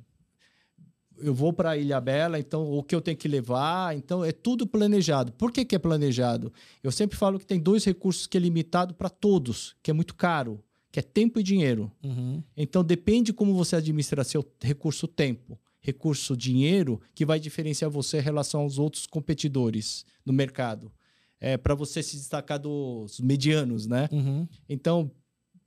[1.17, 4.65] eu vou para Ilha Bela, então o que eu tenho que levar, então é tudo
[4.65, 5.31] planejado.
[5.33, 6.51] Por que, que é planejado?
[6.81, 10.15] Eu sempre falo que tem dois recursos que é limitado para todos, que é muito
[10.15, 11.91] caro, que é tempo e dinheiro.
[12.03, 12.43] Uhum.
[12.55, 18.21] Então depende como você administra seu recurso tempo, recurso dinheiro, que vai diferenciar você em
[18.21, 20.91] relação aos outros competidores no mercado.
[21.39, 24.07] É para você se destacar dos medianos, né?
[24.11, 24.47] Uhum.
[24.69, 25.11] Então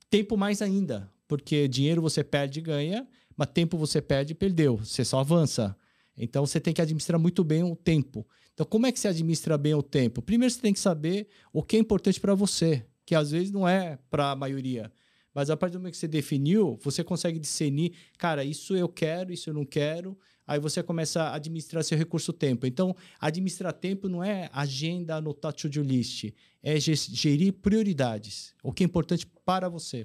[0.09, 3.07] tempo mais ainda, porque dinheiro você perde e ganha
[3.37, 5.77] mas tempo você perde e perdeu, você só avança.
[6.17, 8.27] Então você tem que administrar muito bem o tempo.
[8.53, 10.19] Então, como é que você administra bem o tempo?
[10.19, 13.67] Primeiro você tem que saber o que é importante para você, que às vezes não
[13.67, 14.91] é para a maioria.
[15.31, 19.31] Mas a partir do momento que você definiu, você consegue discernir, cara, isso eu quero,
[19.31, 20.17] isso eu não quero.
[20.47, 22.65] Aí você começa a administrar seu recurso tempo.
[22.65, 26.33] Então, administrar tempo não é agenda, anotar to-do list.
[26.63, 28.55] É gerir prioridades.
[28.63, 30.03] O que é importante para você.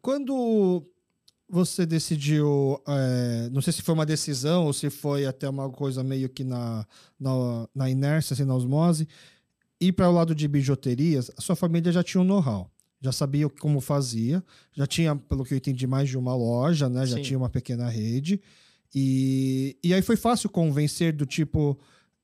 [0.00, 0.88] Quando
[1.48, 6.02] você decidiu, é, não sei se foi uma decisão ou se foi até uma coisa
[6.02, 6.86] meio que na,
[7.18, 9.06] na, na inércia, assim, na osmose,
[9.80, 12.70] ir para o lado de bijuterias, a sua família já tinha um know-how,
[13.00, 14.42] já sabia como fazia,
[14.72, 17.06] já tinha, pelo que eu entendi, mais de uma loja, né?
[17.06, 17.22] Já Sim.
[17.22, 18.40] tinha uma pequena rede.
[18.94, 21.78] E, e aí foi fácil convencer do tipo,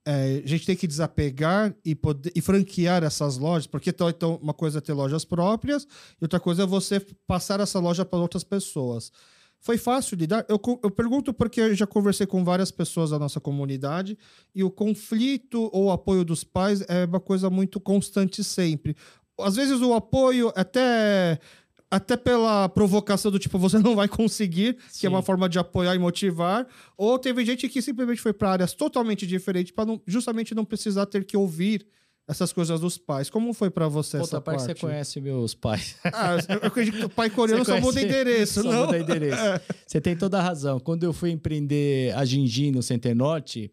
[0.04, 4.54] é, a gente tem que desapegar e, poder, e franquear essas lojas, porque então, uma
[4.54, 5.86] coisa é ter lojas próprias
[6.20, 9.12] e outra coisa é você passar essa loja para outras pessoas.
[9.60, 10.44] Foi fácil lidar?
[10.48, 14.18] Eu, eu pergunto porque eu já conversei com várias pessoas da nossa comunidade
[14.52, 18.96] e o conflito ou o apoio dos pais é uma coisa muito constante sempre.
[19.38, 21.38] Às vezes o apoio até
[21.92, 25.00] até pela provocação do tipo, você não vai conseguir, Sim.
[25.00, 26.66] que é uma forma de apoiar e motivar.
[26.96, 31.22] Ou teve gente que simplesmente foi para áreas totalmente diferentes para justamente não precisar ter
[31.22, 31.86] que ouvir
[32.26, 33.28] essas coisas dos pais.
[33.28, 34.62] Como foi para você Outra essa parte?
[34.62, 35.96] você conhece meus pais.
[36.02, 38.86] Ah, eu acredito que o pai coreano só muda endereço, só não?
[38.86, 39.42] muda endereço.
[39.86, 40.80] Você tem toda a razão.
[40.80, 43.70] Quando eu fui empreender a Gingin no Center Norte,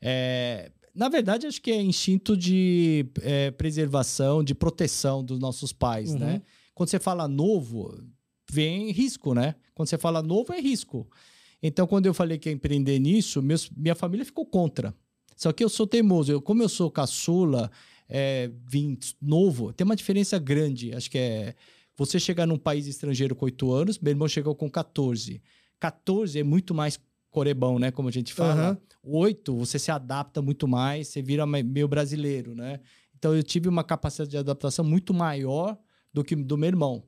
[0.00, 0.72] é...
[0.92, 6.18] na verdade, acho que é instinto de é, preservação, de proteção dos nossos pais, uhum.
[6.18, 6.42] né?
[6.74, 8.02] Quando você fala novo,
[8.50, 9.54] vem risco, né?
[9.74, 11.08] Quando você fala novo, é risco.
[11.62, 14.94] Então, quando eu falei que ia empreender nisso, meus, minha família ficou contra.
[15.36, 16.32] Só que eu sou teimoso.
[16.32, 17.70] Eu, como eu sou caçula,
[18.08, 20.94] é, vim novo, tem uma diferença grande.
[20.94, 21.54] Acho que é
[21.96, 25.42] você chegar num país estrangeiro com 8 anos, meu irmão chegou com 14.
[25.78, 26.98] 14 é muito mais
[27.30, 27.90] corebão, né?
[27.90, 28.70] Como a gente fala.
[29.04, 29.20] Uhum.
[29.24, 32.80] 8, você se adapta muito mais, você vira meio brasileiro, né?
[33.16, 35.76] Então eu tive uma capacidade de adaptação muito maior
[36.12, 37.02] do que do meu irmão.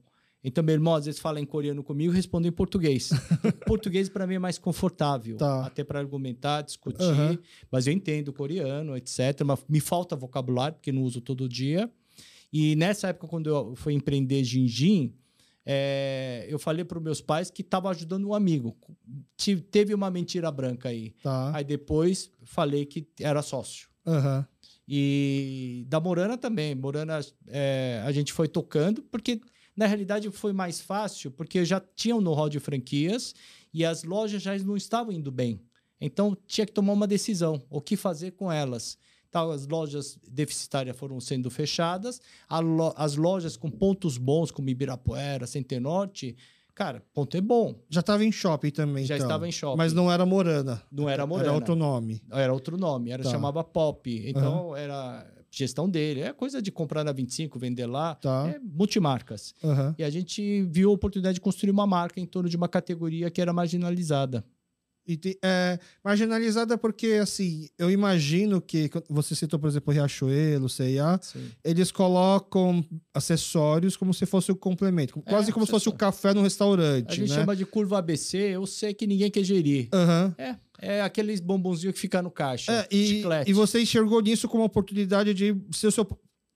[0.47, 3.10] Então, meu irmão às vezes fala em coreano comigo e responde em português.
[3.66, 5.64] português para mim é mais confortável, tá.
[5.64, 7.02] até para argumentar, discutir.
[7.02, 7.39] Uhum.
[7.72, 9.43] Mas eu entendo coreano, etc.
[9.44, 11.90] Mas me falta vocabulário, porque não uso todo dia.
[12.52, 15.14] E nessa época, quando eu fui empreender Jinjin,
[15.66, 18.76] é, eu falei para os meus pais que estava ajudando um amigo.
[19.70, 21.14] Teve uma mentira branca aí.
[21.22, 21.56] Tá.
[21.56, 23.89] Aí depois falei que era sócio.
[24.05, 24.44] Uhum.
[24.86, 26.74] E da Morana também.
[26.74, 29.40] Morana, é, a gente foi tocando, porque
[29.77, 33.35] na realidade, foi mais fácil porque já tinham know-how de franquias
[33.73, 35.61] e as lojas já não estavam indo bem.
[36.01, 38.97] Então, tinha que tomar uma decisão, o que fazer com elas.
[39.28, 42.20] Então, as lojas deficitárias foram sendo fechadas,
[42.51, 46.36] lo as lojas com pontos bons, como Ibirapuera, Centenorte,
[46.74, 47.76] Cara, ponto é bom.
[47.88, 49.28] Já estava em shopping também, Já então.
[49.28, 49.78] estava em shopping.
[49.78, 50.82] Mas não era Morana.
[50.90, 51.48] Não era Morana.
[51.48, 52.20] Era outro nome.
[52.32, 53.10] Era outro nome.
[53.10, 53.30] Era tá.
[53.30, 54.10] chamava Pop.
[54.26, 54.76] Então uhum.
[54.76, 56.20] era gestão dele.
[56.20, 58.16] É coisa de comprar na 25, vender lá.
[58.16, 58.48] Tá.
[58.48, 59.55] É multimarcas.
[59.62, 59.94] Uhum.
[59.96, 63.30] E a gente viu a oportunidade de construir uma marca em torno de uma categoria
[63.30, 64.44] que era marginalizada.
[65.06, 71.20] E te, é, marginalizada porque, assim, eu imagino que, você citou, por exemplo, Riachuelo, C&A,
[71.62, 75.93] eles colocam acessórios como se fosse o um complemento, quase é, como se fosse o
[75.93, 77.35] café no restaurante, A gente né?
[77.35, 79.89] chama de curva ABC, eu sei que ninguém quer gerir.
[79.93, 80.35] Uhum.
[80.39, 84.62] É, é aqueles bombonzinhos que fica no caixa, é, e, e você enxergou nisso como
[84.62, 86.06] uma oportunidade de ser o seu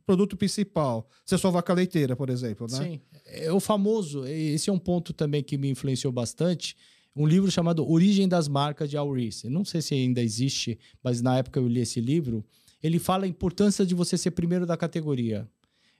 [0.06, 2.78] produto principal, ser sua vaca leiteira, por exemplo, né?
[2.78, 6.74] Sim, é o famoso, esse é um ponto também que me influenciou bastante,
[7.18, 9.48] um livro chamado Origem das Marcas de Al Reese.
[9.48, 12.44] Não sei se ainda existe, mas na época eu li esse livro.
[12.82, 15.48] Ele fala a importância de você ser primeiro da categoria.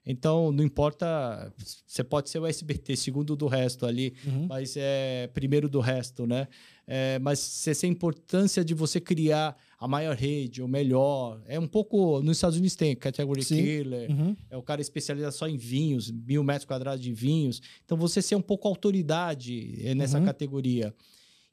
[0.07, 1.53] Então, não importa,
[1.87, 4.47] você pode ser o SBT, segundo do resto ali, uhum.
[4.47, 6.49] mas é primeiro do resto, né?
[6.91, 11.41] É, mas essa importância de você criar a maior rede, o melhor.
[11.47, 12.23] É um pouco.
[12.23, 13.63] Nos Estados Unidos tem Category Sim.
[13.63, 14.35] Killer, uhum.
[14.49, 17.61] é o cara especializado só em vinhos, mil metros quadrados de vinhos.
[17.85, 20.25] Então, você ser um pouco autoridade é, nessa uhum.
[20.25, 20.95] categoria.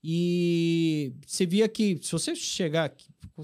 [0.01, 2.93] E você via que, se você chegar,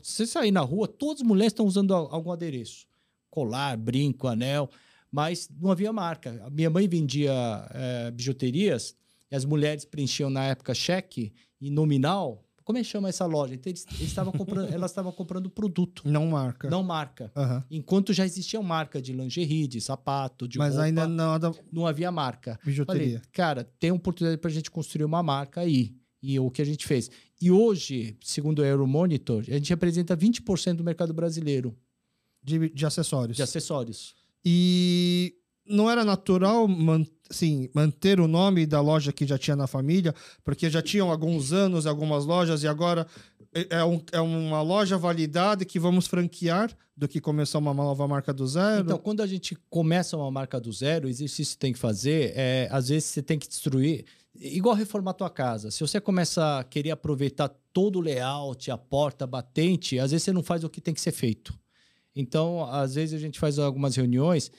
[0.01, 2.87] se você sair na rua, todas as mulheres estão usando algum adereço
[3.29, 4.69] colar, brinco, anel
[5.11, 6.41] mas não havia marca.
[6.45, 7.33] A minha mãe vendia
[7.71, 8.95] é, bijuterias
[9.29, 12.43] e as mulheres preenchiam na época cheque e nominal.
[12.63, 13.53] Como é que chama essa loja?
[13.53, 16.03] Então, eles, eles comprando, elas estavam comprando produto.
[16.05, 16.69] Não marca.
[16.69, 17.31] Não marca.
[17.35, 17.63] Uhum.
[17.69, 21.51] Enquanto já existia marca de lingerie, de sapato, de Mas roupa, ainda nada...
[21.71, 22.59] não havia marca.
[22.63, 23.19] Bijuteria.
[23.19, 25.95] Falei, cara, tem oportunidade para a gente construir uma marca aí.
[26.23, 27.09] E o que a gente fez.
[27.41, 31.75] E hoje, segundo o Euromonitor, a gente representa 20% do mercado brasileiro.
[32.43, 33.37] De, de acessórios.
[33.37, 34.15] De acessórios.
[34.45, 35.35] E
[35.65, 40.13] não era natural man, assim, manter o nome da loja que já tinha na família,
[40.43, 43.07] porque já tinham alguns anos algumas lojas e agora
[43.53, 48.07] é, é, um, é uma loja validada que vamos franquear do que começar uma nova
[48.07, 48.83] marca do zero?
[48.83, 52.33] Então, quando a gente começa uma marca do zero, o exercício que tem que fazer
[52.35, 54.05] é, às vezes, você tem que destruir.
[54.35, 55.71] Igual reformar a tua casa.
[55.71, 60.23] Se você começa a querer aproveitar todo o layout, a porta, a batente, às vezes
[60.23, 61.53] você não faz o que tem que ser feito.
[62.15, 64.51] Então, às vezes a gente faz algumas reuniões,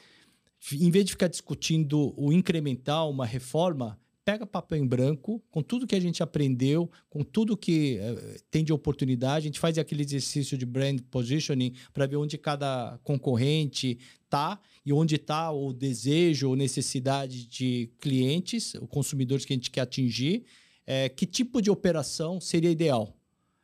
[0.72, 5.86] em vez de ficar discutindo o incremental, uma reforma, pega papel em branco, com tudo
[5.86, 10.02] que a gente aprendeu, com tudo que uh, tem de oportunidade, a gente faz aquele
[10.02, 16.50] exercício de brand positioning para ver onde cada concorrente está e onde está o desejo
[16.50, 20.44] ou necessidade de clientes, consumidores que a gente quer atingir,
[20.86, 23.16] é, que tipo de operação seria ideal.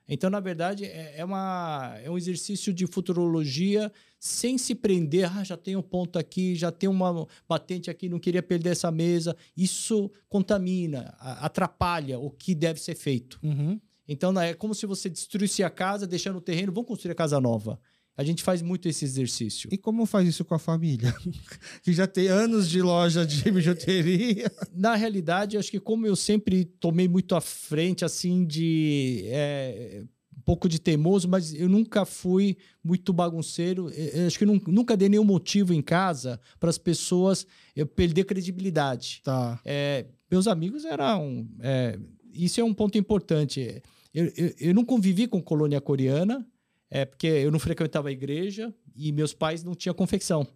[0.09, 5.30] Então, na verdade, é, é, uma, é um exercício de futurologia sem se prender.
[5.36, 8.90] Ah, já tem um ponto aqui, já tem uma patente aqui, não queria perder essa
[8.90, 9.36] mesa.
[9.56, 13.39] Isso contamina, atrapalha o que deve ser feito.
[13.43, 13.78] Uhum.
[14.09, 17.39] Então, é como se você destruísse a casa, deixando o terreno, vamos construir a casa
[17.39, 17.78] nova.
[18.19, 19.70] A gente faz muito esse exercício.
[19.73, 21.15] E como faz isso com a família?
[21.85, 24.51] que já tem anos de loja de bijuteria.
[24.74, 29.23] Na realidade, acho que como eu sempre tomei muito à frente, assim, de...
[29.27, 30.03] É,
[30.36, 33.89] um pouco de teimoso, mas eu nunca fui muito bagunceiro.
[33.90, 37.47] Eu acho que nunca dei nenhum motivo em casa para as pessoas
[37.77, 39.20] eu perder credibilidade.
[39.23, 39.61] Tá.
[39.65, 41.47] É, meus amigos eram...
[41.61, 41.97] É,
[42.35, 43.81] isso é um ponto importante.
[44.12, 46.45] Eu, eu, eu não convivi com colônia coreana,
[46.90, 50.47] é porque eu não frequentava a igreja e meus pais não tinham confecção.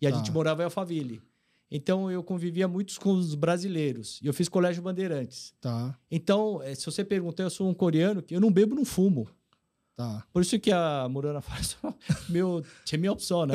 [0.00, 0.16] E a tá.
[0.16, 1.20] gente morava em Alphaville.
[1.70, 4.20] Então eu convivia muito com os brasileiros.
[4.22, 5.54] E eu fiz colégio Bandeirantes.
[5.60, 8.84] Tá, Então, eh, se você perguntar, eu sou um coreano que eu não bebo, não
[8.84, 9.26] fumo.
[9.96, 10.22] tá.
[10.32, 11.94] Por isso que a Murana fala,
[12.28, 13.54] meu, tinha minha opção, né?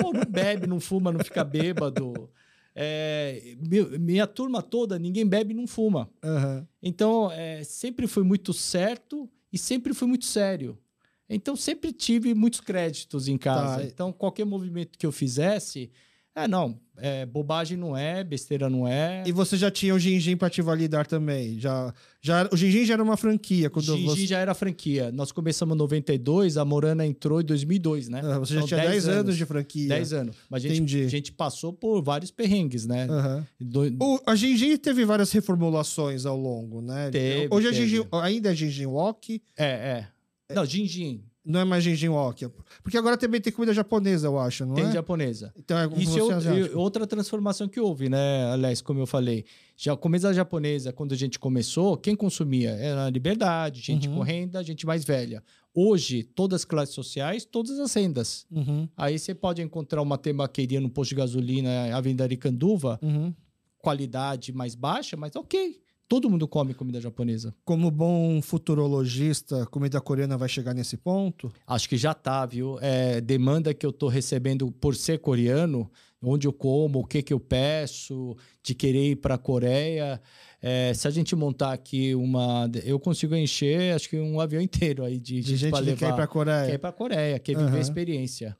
[0.00, 2.30] Pô, não bebe, não fuma, não fica bêbado.
[2.74, 3.56] É,
[3.98, 6.08] minha turma toda, ninguém bebe e não fuma.
[6.22, 6.68] Aham.
[6.82, 10.78] Então, é, sempre foi muito certo e sempre foi muito sério.
[11.28, 13.78] Então, sempre tive muitos créditos em casa.
[13.78, 13.84] Tá.
[13.84, 15.90] Então, qualquer movimento que eu fizesse,
[16.34, 19.24] é, não, é, bobagem não é, besteira não é.
[19.26, 21.58] E você já tinha o Gingin pra te validar também?
[21.58, 23.68] Já, já, o Gingin já era uma franquia.
[23.70, 25.10] Quando Gigi você, já era franquia.
[25.10, 28.20] Nós começamos em 92, a Morana entrou em 2002, né?
[28.22, 29.36] Ah, você já São tinha 10 anos.
[29.36, 29.88] de franquia.
[29.88, 30.36] 10 anos.
[30.48, 31.02] Mas a gente, Entendi.
[31.04, 33.06] a gente passou por vários perrengues, né?
[33.10, 33.46] Aham.
[33.58, 37.10] Do- O, a Gingin teve várias reformulações ao longo, né?
[37.10, 37.88] Teve, Hoje a teve.
[37.88, 40.08] Gingin, ainda é Gingin Walk, É, é.
[40.54, 42.48] Não, Gin não é mais Gingin Walk.
[42.82, 44.92] Porque agora também tem comida japonesa, eu acho, não tem é?
[44.92, 45.52] japonesa.
[45.56, 46.74] Então é como Isso é o- asiático.
[46.74, 49.44] e outra transformação que houve, né, Alex, como eu falei.
[49.76, 52.70] Já comida japonesa, quando a gente começou, quem consumia?
[52.70, 54.16] Era a liberdade, gente Uhum.
[54.16, 55.40] com renda, gente mais velha.
[55.72, 58.44] Hoje, todas as classes sociais, todas as rendas.
[58.50, 63.32] Uhum, Aí você pode encontrar uma temaqueria no posto de gasolina, Avenida Aricanduva, uhum.
[63.78, 65.80] qualidade mais baixa, mas ok.
[66.08, 67.52] Todo mundo come comida japonesa.
[67.64, 71.52] Como bom futurologista, comida coreana vai chegar nesse ponto?
[71.66, 72.78] Acho que já tá, viu?
[72.80, 75.90] É, demanda que eu tô recebendo por ser coreano,
[76.22, 80.20] onde eu como, o que que eu peço, de querer ir para a Coreia.
[80.62, 82.70] É, se a gente montar aqui uma.
[82.84, 86.10] Eu consigo encher, acho que um avião inteiro aí de, De gente pra que quer
[86.10, 86.66] ir pra Coreia.
[86.66, 87.78] Quer ir pra Coreia, quer viver Aham.
[87.78, 88.56] a experiência.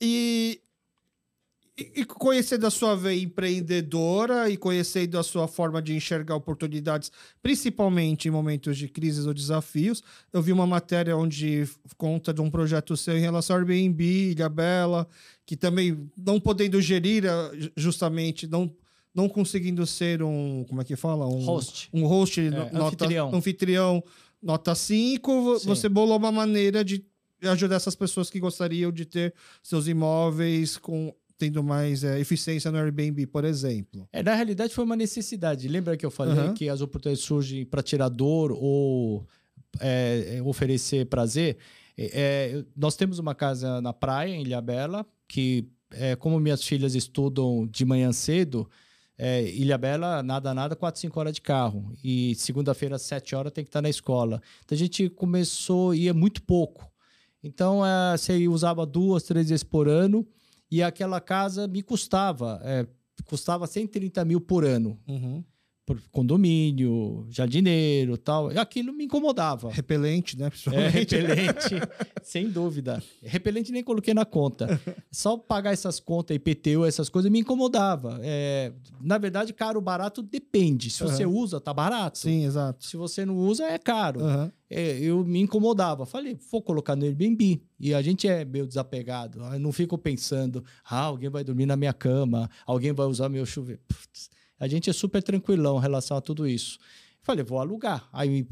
[0.00, 0.60] E,
[1.78, 7.10] e, e conhecendo a sua veia empreendedora e conhecendo a sua forma de enxergar oportunidades,
[7.42, 10.02] principalmente em momentos de crises ou desafios,
[10.32, 14.02] eu vi uma matéria onde conta de um projeto seu em relação ao Airbnb,
[14.32, 15.06] Ilha Bela,
[15.46, 18.70] que também não podendo gerir, ah, ju- justamente, não,
[19.14, 21.26] não conseguindo ser um, como é que fala?
[21.26, 21.88] Um Host.
[21.92, 23.34] Um host, no- nota, anfitrião.
[23.34, 24.04] anfitrião
[24.42, 25.66] nota 5, vo- Sim.
[25.68, 27.04] você bolou uma maneira de
[27.42, 29.32] ajudar essas pessoas que gostariam de ter
[29.62, 34.08] seus imóveis com tendo mais é, eficiência no Airbnb, por exemplo.
[34.12, 35.68] É, na realidade, foi uma necessidade.
[35.68, 36.52] Lembra que eu falei Aham.
[36.52, 39.24] que as oportunidades surgem para tirar dor ou
[39.80, 41.56] é, é, oferecer prazer?
[41.96, 42.10] É,
[42.56, 47.66] é, nós temos uma casa na praia, em Ilhabela, que, é, como minhas filhas estudam
[47.66, 48.68] de manhã cedo,
[49.16, 51.92] é, Ilhabela, nada, nada, 4, 5 horas de carro.
[52.02, 54.42] E segunda-feira, às 7 horas, tem que estar na escola.
[54.64, 56.88] Então a gente começou, ia muito pouco.
[57.42, 60.26] Então é, você usava duas, três vezes por ano.
[60.70, 62.86] E aquela casa me custava, é,
[63.24, 64.98] custava 130 mil por ano.
[65.88, 68.52] Por condomínio, jardineiro tal.
[68.52, 69.70] E aquilo me incomodava.
[69.70, 70.50] Repelente, né?
[70.70, 71.80] É, repelente,
[72.22, 73.02] sem dúvida.
[73.22, 74.78] Repelente nem coloquei na conta.
[75.10, 78.20] Só pagar essas contas, IPTU, essas coisas, me incomodava.
[78.22, 78.70] É,
[79.00, 80.90] na verdade, caro ou barato depende.
[80.90, 82.18] Se você usa, tá barato.
[82.18, 82.84] Sim, exato.
[82.84, 84.20] Se você não usa, é caro.
[84.20, 84.52] Aham.
[84.70, 86.04] É, eu me incomodava.
[86.04, 87.62] Falei, vou colocar no Airbnb.
[87.80, 89.42] E a gente é meio desapegado.
[89.42, 93.46] Eu não fico pensando, ah, alguém vai dormir na minha cama, alguém vai usar meu
[93.46, 93.80] chuveiro.
[93.88, 94.28] Putz,
[94.58, 96.78] a gente é super tranquilão em relação a tudo isso.
[97.22, 98.08] Falei, vou alugar.
[98.12, 98.46] Aí,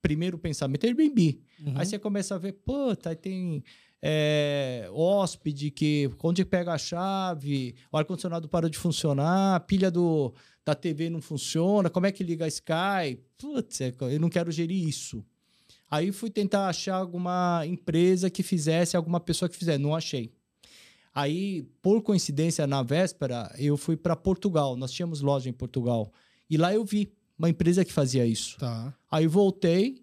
[0.00, 1.40] primeiro pensamento é Airbnb.
[1.64, 1.74] Uhum.
[1.76, 3.62] Aí você começa a ver, puta, aí tem
[4.02, 10.34] é, hóspede que onde pega a chave, o ar-condicionado parou de funcionar, a pilha do,
[10.62, 13.18] da TV não funciona, como é que liga a Sky?
[13.38, 15.24] Putz, é, eu não quero gerir isso.
[15.90, 20.32] Aí fui tentar achar alguma empresa que fizesse, alguma pessoa que fizesse, não achei.
[21.14, 24.76] Aí, por coincidência, na véspera, eu fui para Portugal.
[24.76, 26.10] Nós tínhamos loja em Portugal.
[26.50, 28.58] E lá eu vi uma empresa que fazia isso.
[28.58, 28.92] Tá.
[29.10, 30.02] Aí voltei,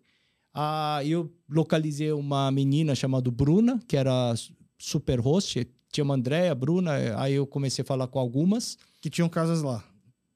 [0.54, 4.34] ah, eu localizei uma menina chamada Bruna, que era
[4.78, 5.68] super host.
[5.92, 8.78] Tinha uma Andréia, Bruna, aí eu comecei a falar com algumas.
[9.02, 9.84] Que tinham casas lá.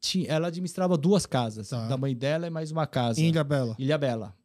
[0.02, 1.88] Tinha- ela administrava duas casas, Tá.
[1.88, 3.22] da mãe dela e mais uma casa.
[3.22, 3.30] Em
[3.80, 4.35] Ilha Bela.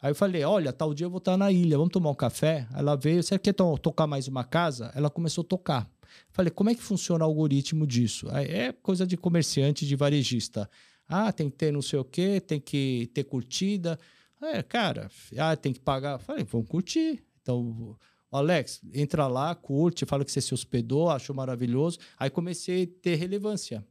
[0.00, 2.66] Aí eu falei, olha, tal dia eu vou estar na ilha, vamos tomar um café?
[2.74, 4.92] Ela veio, você quer to- tocar mais uma casa?
[4.94, 5.90] Ela começou a tocar.
[6.30, 8.28] Falei, como é que funciona o algoritmo disso?
[8.30, 10.70] Aí, é coisa de comerciante, de varejista.
[11.08, 13.98] Ah, tem que ter não sei o quê, tem que ter curtida.
[14.42, 16.18] É, cara, ah, tem que pagar.
[16.18, 17.22] Falei, vamos curtir.
[17.40, 17.96] Então,
[18.30, 21.98] Alex, entra lá, curte, fala que você se hospedou, achou maravilhoso.
[22.18, 23.84] Aí comecei a ter relevância.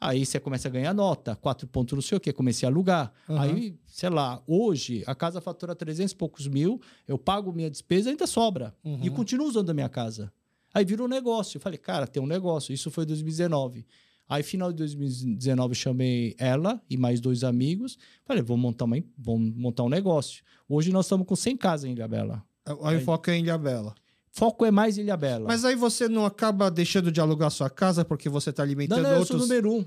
[0.00, 3.12] Aí você começa a ganhar nota, quatro pontos não sei o quê, comecei a alugar.
[3.28, 3.38] Uhum.
[3.38, 8.10] Aí, sei lá, hoje a casa fatura 300 e poucos mil, eu pago minha despesa
[8.10, 8.74] ainda sobra.
[8.84, 9.00] Uhum.
[9.02, 10.30] E continuo usando a minha casa.
[10.74, 11.56] Aí virou um negócio.
[11.56, 12.74] Eu falei, cara, tem um negócio.
[12.74, 13.86] Isso foi em 2019.
[14.28, 17.96] Aí, final de 2019, eu chamei ela e mais dois amigos.
[18.24, 20.42] Falei, vamos montar, uma, vamos montar um negócio.
[20.68, 22.44] Hoje nós estamos com 100 casas em Ilhabela.
[22.80, 23.94] O enfoque é em Ilha Bela.
[24.36, 25.46] Foco é mais Ilha Bela.
[25.48, 29.10] Mas aí você não acaba deixando de alugar sua casa porque você está alimentando não,
[29.10, 29.30] não, outros...
[29.30, 29.84] eu sou número um.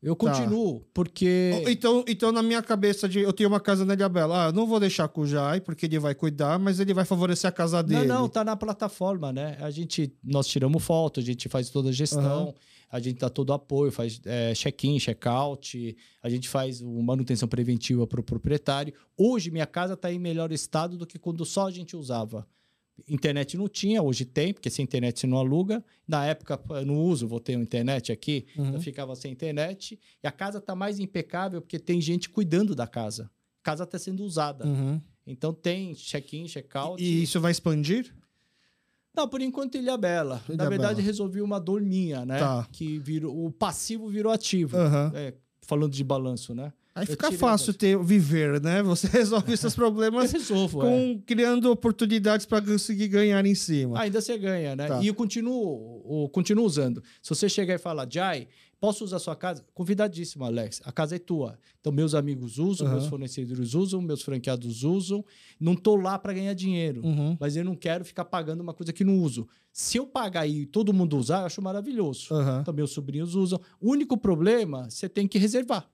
[0.00, 0.30] Eu Tá.
[0.30, 1.64] continuo, porque...
[1.66, 4.44] Então, então, na minha cabeça, de, eu tenho uma casa na Ilhabela.
[4.44, 7.04] Ah, eu não vou deixar com o Jai, porque ele vai cuidar, mas ele vai
[7.04, 8.06] favorecer a casa dele.
[8.06, 9.58] Não, não, tá na plataforma, né?
[9.60, 12.54] A gente, nós tiramos foto, a gente faz toda a gestão, Aham.
[12.92, 18.06] a gente dá todo o apoio, faz é, check-in, check-out, a gente faz manutenção preventiva
[18.06, 18.94] para o proprietário.
[19.16, 22.46] Hoje, minha casa está em melhor estado do que quando só a gente usava.
[23.08, 25.84] Internet não tinha, hoje tem, porque sem internet você não aluga.
[26.06, 28.74] Na época, eu não uso, vou ter uma internet aqui, Uhum.
[28.74, 29.98] eu ficava sem internet.
[30.22, 33.30] E a casa está mais impecável porque tem gente cuidando da casa.
[33.60, 34.66] A casa está sendo usada.
[34.66, 35.00] Uhum.
[35.26, 37.02] Então tem check-in, check-out.
[37.02, 38.14] E isso vai expandir?
[39.14, 40.42] Não, por enquanto Ilha Bela.
[40.48, 41.06] Ilha Na verdade, Bela.
[41.06, 42.38] resolvi uma dor minha, né?
[42.38, 42.66] Tá.
[42.72, 44.76] Que virou, o passivo virou ativo.
[44.76, 45.12] Aham.
[45.14, 46.72] É, falando de balanço, né?
[47.00, 48.82] Aí fica fácil ter, viver, né?
[48.82, 50.84] Você resolve seus Eu problemas resolvo, é.
[50.84, 54.00] com, criando oportunidades para conseguir ganhar em cima.
[54.00, 54.86] Ainda você ganha, né?
[54.86, 55.00] Tá.
[55.02, 57.02] E eu continuo, eu continuo usando.
[57.22, 58.48] Se você chegar e falar, Jai,
[58.80, 59.64] posso usar sua casa?
[59.74, 60.80] Convidadíssimo, Alex.
[60.84, 61.58] A casa é tua.
[61.80, 62.96] Então, meus amigos usam, Aham.
[62.96, 65.24] meus fornecedores usam, meus franqueados usam.
[65.60, 67.04] Não tô lá para ganhar dinheiro.
[67.04, 67.36] Uhum.
[67.38, 69.48] Mas eu não quero ficar pagando uma coisa que não uso.
[69.72, 72.34] Se eu pagar e todo mundo usar, eu acho maravilhoso.
[72.34, 72.60] Aham.
[72.62, 73.60] Então, meus sobrinhos usam.
[73.80, 75.88] O único problema, você tem que reservar.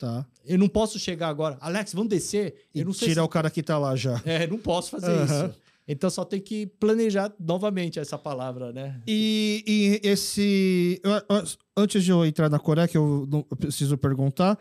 [0.00, 0.24] Tá.
[0.46, 2.54] Eu não posso chegar agora, Alex, vamos descer.
[2.74, 3.26] E eu não sei tirar se...
[3.26, 4.18] o cara que tá lá já.
[4.24, 5.24] É, não posso fazer Aham.
[5.48, 5.60] isso.
[5.86, 8.98] Então só tem que planejar novamente essa palavra, né?
[9.06, 11.02] E, e esse.
[11.76, 14.58] antes de eu entrar na Coreia, que eu, não- eu preciso perguntar,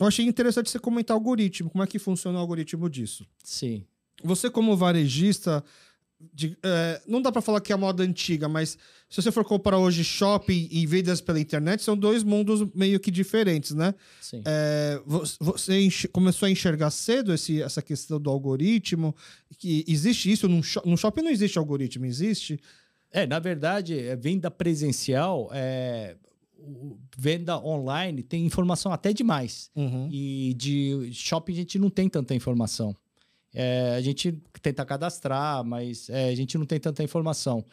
[0.00, 1.68] eu achei interessante você comentar algoritmo.
[1.68, 3.26] Como é que funciona o algoritmo disso?
[3.42, 3.84] Sim.
[4.22, 5.62] Você, como varejista,
[6.32, 8.78] de- é, não dá para falar que é a moda antiga, mas
[9.08, 13.10] se você for comparar hoje shopping e vendas pela internet, são dois mundos meio que
[13.10, 13.94] diferentes, né?
[14.20, 14.42] Sim.
[14.44, 19.14] É, vo- você começou a enxergar cedo esse- essa questão do algoritmo?
[19.58, 20.48] Que existe isso?
[20.48, 22.58] Num sho- no shopping não existe algoritmo, existe?
[23.12, 26.16] É, na verdade, é, venda presencial, é,
[27.16, 29.70] venda online tem informação até demais.
[29.76, 30.08] Uhum.
[30.10, 32.96] E de shopping a gente não tem tanta informação.
[33.54, 37.64] É, a gente tenta cadastrar, mas é, a gente não tem tanta informação.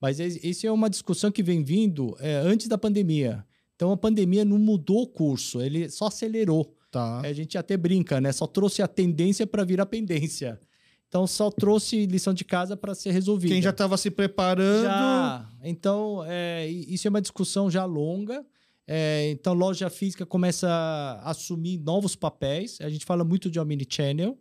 [0.00, 3.44] Mas isso é uma discussão que vem vindo é, antes da pandemia.
[3.74, 6.74] Então a pandemia não mudou o curso, ele só acelerou.
[6.90, 7.20] Tá.
[7.20, 8.32] A gente até brinca, né?
[8.32, 10.58] Só trouxe a tendência para virar pendência.
[11.06, 13.54] Então só trouxe lição de casa para ser resolvida.
[13.54, 14.84] Quem já estava se preparando.
[14.84, 15.48] Já.
[15.62, 18.44] Então, é, isso é uma discussão já longa.
[18.86, 22.78] É, então, loja física começa a assumir novos papéis.
[22.80, 24.38] A gente fala muito de omnichannel.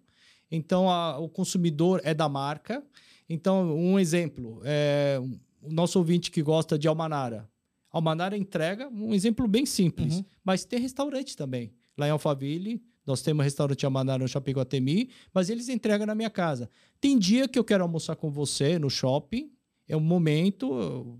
[0.51, 2.83] Então, a- o consumidor é da marca.
[3.29, 4.61] Então, um exemplo.
[4.63, 5.19] É,
[5.61, 7.49] o nosso ouvinte que gosta de Almanara.
[7.91, 10.17] Almanara entrega um exemplo bem simples.
[10.17, 10.25] Uhum.
[10.43, 11.71] Mas tem restaurante também.
[11.97, 16.29] Lá em Alphaville, nós temos restaurante Almanara no Shopping Guatemi, mas eles entregam na minha
[16.29, 16.69] casa.
[17.01, 19.49] Tem dia que eu quero almoçar com você no shopping,
[19.87, 21.17] é um momento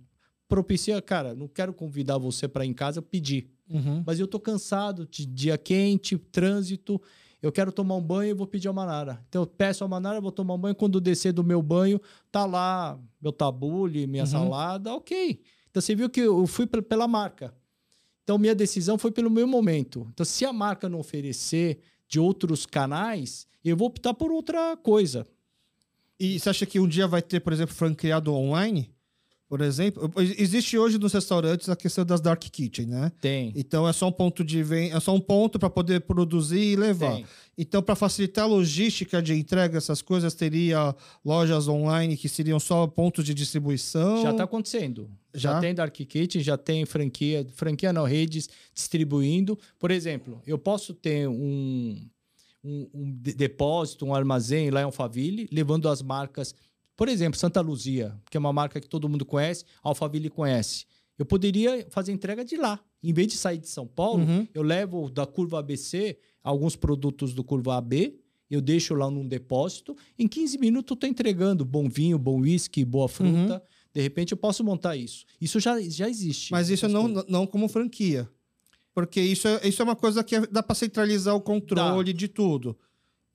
[0.48, 3.50] propicia, cara, não quero convidar você para ir em casa, pedir.
[3.70, 4.04] Uhum.
[4.06, 7.02] Mas eu tô cansado de dia quente, trânsito,
[7.42, 9.24] eu quero tomar um banho e vou pedir Almanara.
[9.30, 12.00] Então eu peço Almanara, vou tomar um banho, quando eu descer do meu banho,
[12.32, 14.30] tá lá meu tabule, minha Uhum.
[14.30, 15.40] salada, ok.
[15.70, 17.54] Então você viu que eu fui pe- pela marca.
[18.24, 20.08] Então minha decisão foi pelo meu momento.
[20.14, 25.26] Então se a marca não oferecer de outros canais, eu vou optar por outra coisa.
[26.20, 28.90] E você acha que um dia vai ter, por exemplo, franqueado online?
[29.50, 33.12] Por exemplo, existe hoje nos restaurantes a questão das dark kitchen, né?
[33.22, 33.54] Tem.
[33.56, 36.76] Então é só um ponto de venda, é só um ponto para poder produzir e
[36.76, 37.16] levar.
[37.16, 37.26] Tem.
[37.58, 40.94] Então, para facilitar a logística de entrega, essas coisas, teria
[41.26, 44.22] lojas online que seriam só pontos de distribuição.
[44.22, 45.10] Já está acontecendo.
[45.34, 45.54] Já?
[45.54, 45.60] Já?
[45.62, 49.58] tem Dark Kitchen, já tem franquia, franquia não, redes distribuindo.
[49.80, 51.98] Por exemplo, eu posso ter um,
[52.64, 56.54] um, um de- depósito, um armazém lá em Alphaville, levando as marcas,
[56.98, 60.86] por exemplo, Santa Luzia, que é uma marca que todo mundo conhece, Alphaville conhece.
[61.18, 62.80] Eu poderia fazer entrega de lá.
[63.02, 64.48] Em vez de sair de São Paulo, Uhum.
[64.54, 68.20] eu levo da curva ABC alguns produtos do curva AB,
[68.50, 69.96] eu deixo lá num depósito.
[70.18, 73.62] Em 15 minutos eu estou entregando bom vinho, bom whisky, boa fruta.
[73.94, 75.26] De repente eu posso montar isso.
[75.42, 76.52] Isso já, já existe.
[76.52, 77.26] Mas isso não, coisas.
[77.30, 78.30] não como franquia.
[78.94, 82.28] Porque isso é, isso é uma coisa que é- dá para centralizar o controle de
[82.28, 82.78] tudo.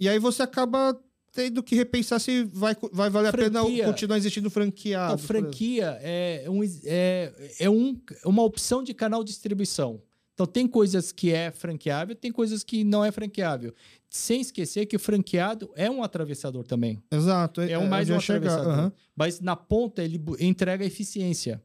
[0.01, 0.99] E aí você acaba
[1.33, 3.87] tendo que repensar se vai, vai valer a pena Franquia.
[3.87, 5.15] continuar existindo franqueado.
[5.15, 5.27] Exemplo.
[5.27, 10.01] franquia é, um, é, é um, uma opção de canal de distribuição.
[10.35, 13.75] Então, tem coisas que é franqueável, tem coisas que não é franqueável.
[14.09, 17.03] Sem esquecer que o franqueado é um atravessador também.
[17.11, 17.63] Exato.
[17.63, 18.73] É um mais eu um chegar, atravessador.
[18.73, 18.93] aham.
[19.17, 21.63] Mas na ponta ele entrega eficiência.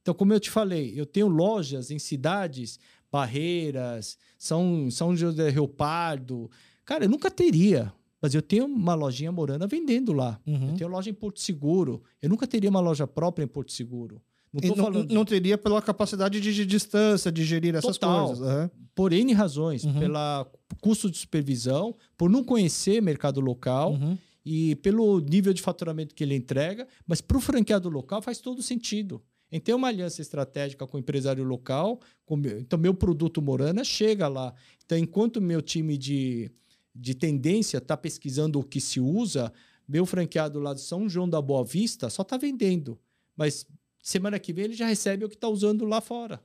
[0.00, 2.78] Então, como eu te falei, eu tenho lojas em cidades,
[3.10, 6.50] Barreiras, São, São José do Rio Pardo.
[6.84, 7.92] Cara, eu nunca teria.
[8.24, 10.40] Mas eu tenho uma lojinha morana vendendo lá.
[10.46, 10.70] Uhum.
[10.70, 12.02] Eu tenho loja em Porto Seguro.
[12.22, 14.18] Eu nunca teria uma loja própria em Porto Seguro.
[14.50, 18.28] Não não, teria pela capacidade de, de distância, de gerir essas Total.
[18.28, 18.46] coisas.
[18.48, 18.70] aham.
[18.94, 19.84] Por N razões.
[19.84, 19.98] Uhum.
[19.98, 23.92] Pela custo de supervisão, por não conhecer mercado local.
[23.92, 24.16] Uhum.
[24.46, 28.62] e pelo nível de faturamento que ele entrega, mas para o franqueado local faz todo
[28.62, 29.22] sentido.
[29.52, 33.84] Em ter uma aliança estratégica com o empresário local, com meu- então meu produto Morana
[33.84, 34.54] chega lá.
[34.84, 36.50] Então, enquanto meu time de,
[36.94, 39.52] de tendência está pesquisando o que se usa,
[39.86, 42.98] meu franqueado lá de São João da Boa Vista só está vendendo.
[43.36, 43.66] Mas
[44.02, 46.40] semana que vem ele já recebe o que está usando lá fora.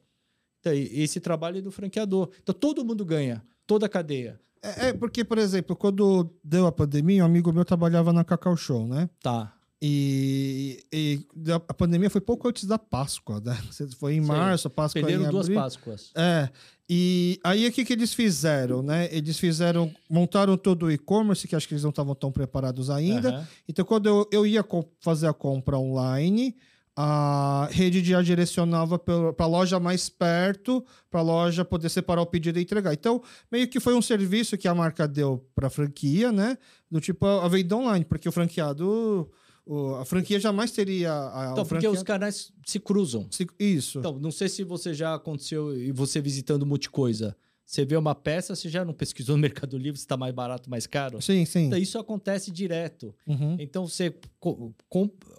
[0.59, 2.29] Então, esse trabalho é do franqueador.
[2.41, 4.39] Então, todo mundo ganha, toda a cadeia.
[4.61, 8.57] É, é porque, por exemplo, quando deu a pandemia, um amigo meu trabalhava na Cacau
[8.57, 9.09] Show, né?
[9.21, 9.53] Tá.
[9.81, 13.57] E, e a pandemia foi pouco antes da Páscoa, né?
[13.97, 14.27] Foi em Sim.
[14.27, 15.61] março, a Páscoa Perderam em duas abril.
[15.61, 16.11] Páscoas.
[16.15, 16.49] É.
[16.89, 19.07] E aí o que, que eles fizeram, né?
[19.11, 23.29] Eles fizeram, montaram todo o e-commerce, que acho que eles não estavam tão preparados ainda.
[23.29, 23.47] Aham.
[23.69, 24.65] Então, quando eu, eu ia
[24.99, 26.55] fazer a compra online,
[27.01, 32.25] a rede já direcionava para a loja mais perto, para a loja poder separar o
[32.25, 32.91] pedido e entregar.
[32.91, 36.57] Então, meio que foi um serviço que a marca deu para a franquia, né?
[36.91, 39.31] Do tipo a venda online, porque o franqueado.
[39.71, 41.11] O- a franquia jamais teria.
[41.13, 43.27] A, Então, o porque os canais se cruzam.
[43.31, 43.99] se- Isso.
[43.99, 47.35] Então, não sei se você já aconteceu e você visitando Multicoisa.
[47.65, 50.67] Você vê uma peça, você já não pesquisou no Mercado Livre se está mais barato,
[50.71, 51.21] mais caro?
[51.21, 51.65] sim, sim.
[51.67, 53.13] Então, isso acontece direto.
[53.27, 53.55] Uhum.
[53.59, 54.11] Então, você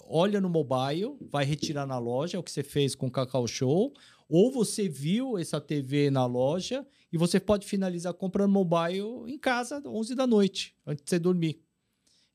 [0.08, 3.46] olha no mobile, vai retirar na loja, é o que você fez com o Cacau
[3.46, 3.92] Show,
[4.28, 9.24] ou você viu essa TV na loja e você pode finalizar a compra no mobile
[9.26, 11.60] em casa, 11 da noite, antes de você dormir.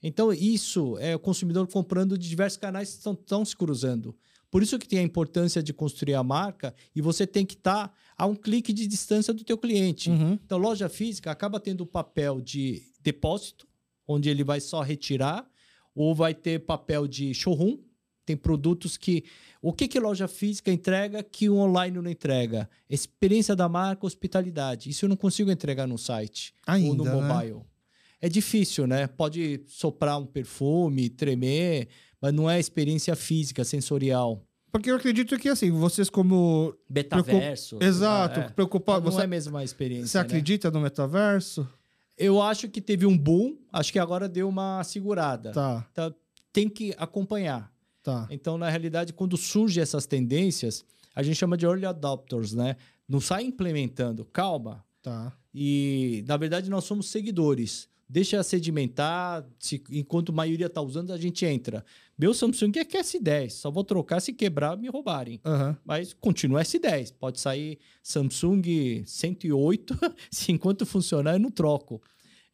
[0.08, 4.16] Então, isso é o consumidor comprando de diversos canais que estão, estão se cruzando.
[4.52, 7.92] Por isso que tem a importância de construir a marca e você tem que estar
[8.16, 10.12] a um clique de distância do teu cliente.
[10.12, 10.34] Uhum.
[10.34, 13.68] Então, loja física acaba tendo o papel de depósito,
[14.08, 15.50] onde ele vai só retirar,
[15.96, 17.80] ou vai ter papel de showroom.
[18.28, 19.24] Tem produtos que.
[19.60, 22.70] O que, que loja física entrega que o online não entrega?
[22.88, 24.88] Experiência da marca, hospitalidade.
[24.88, 27.04] Isso eu não consigo entregar no site ou no Ainda,
[27.58, 27.66] né?
[28.26, 29.06] É difícil, né?
[29.06, 31.88] Pode soprar um perfume, tremer,
[32.20, 34.42] mas não é experiência física, sensorial.
[34.72, 36.76] Porque eu acredito que, assim, vocês como...
[36.90, 37.78] Betaverso.
[37.80, 38.50] Exato, é.
[38.50, 39.06] preocupado...
[39.06, 40.08] Não Você, é a mesma experiência.
[40.08, 40.24] você né?
[40.24, 41.70] acredita no metaverso?
[42.18, 45.52] Eu acho que teve um boom, acho que agora deu uma segurada.
[45.52, 46.16] Tá, Então,
[46.52, 47.72] tem que acompanhar.
[48.02, 48.28] tá.
[48.32, 50.84] Então, na realidade, quando surgem essas tendências,
[51.14, 52.76] a gente chama de early adopters, né?
[53.08, 54.84] Não sai implementando, calma.
[55.04, 55.32] Tá.
[55.54, 57.88] E, na verdade, nós somos seguidores.
[58.08, 61.84] Deixa sedimentar, se- enquanto a maioria está usando, a gente entra.
[62.18, 65.42] Meu Samsung é que é S10, só vou trocar se quebrar me roubarem.
[65.44, 65.76] Aham.
[65.84, 67.12] Mas continua S10.
[67.20, 69.96] Pode sair Samsung 108,
[70.32, 72.02] se enquanto funcionar eu não troco.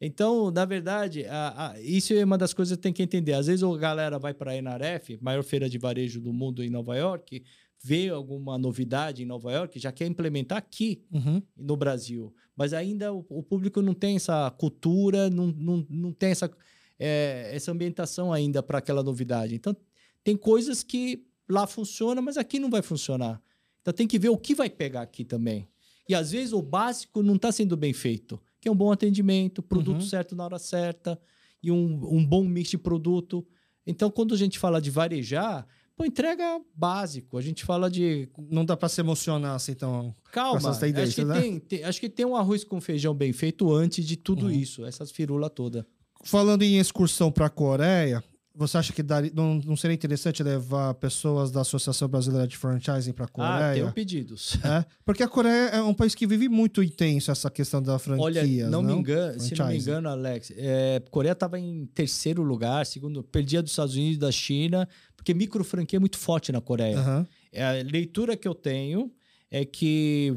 [0.00, 3.34] Então, na verdade, a- a- isso é uma das coisas que tem que entender.
[3.34, 6.70] Às vezes a galera vai para a NRF, maior feira de varejo do mundo em
[6.70, 7.42] Nova York,
[7.82, 11.42] vê alguma novidade em Nova York, já quer implementar aqui Uhum.
[11.56, 12.32] no Brasil.
[12.56, 16.50] Mas ainda o, o público não tem essa cultura, não, não, não tem essa,
[16.98, 19.54] é, essa ambientação ainda para aquela novidade.
[19.54, 19.74] Então,
[20.22, 23.42] tem coisas que lá funcionam, mas aqui não vai funcionar.
[23.80, 25.66] Então, tem que ver o que vai pegar aqui também.
[26.08, 29.62] E às vezes o básico não está sendo bem feito, que é um bom atendimento,
[29.62, 30.06] produto Uhum.
[30.06, 31.18] certo na hora certa
[31.62, 33.44] e um, um bom mix de produto.
[33.86, 35.66] Então, quando a gente fala de varejar,
[35.96, 37.36] pô, entrega básico.
[37.38, 40.14] A gente fala de Não dá pra se emocionar assim, então.
[40.32, 41.40] Calma, acho, que né?
[41.40, 44.50] tem, tem- acho que tem um arroz com feijão bem feito antes de tudo Uhum.
[44.52, 45.84] isso, essas firulas todas.
[46.24, 48.22] Falando em excursão pra Coreia,
[48.54, 53.12] você acha que daria, não, não seria interessante levar pessoas da Associação Brasileira de Franchising
[53.12, 53.74] pra Ah, Coreia?
[53.74, 54.56] tenho pedidos.
[54.62, 58.24] É, porque a Coreia é um país que vive muito intenso essa questão da franquia.
[58.24, 62.84] Olha, não, me engano, se não me engano, Alex, é, Coreia estava em terceiro lugar,
[62.86, 64.86] segundo, perdia dos Estados Unidos e da China,
[65.22, 67.26] porque micro franquia é muito forte na Coreia.
[67.52, 69.12] É, A leitura que eu tenho
[69.50, 70.34] é que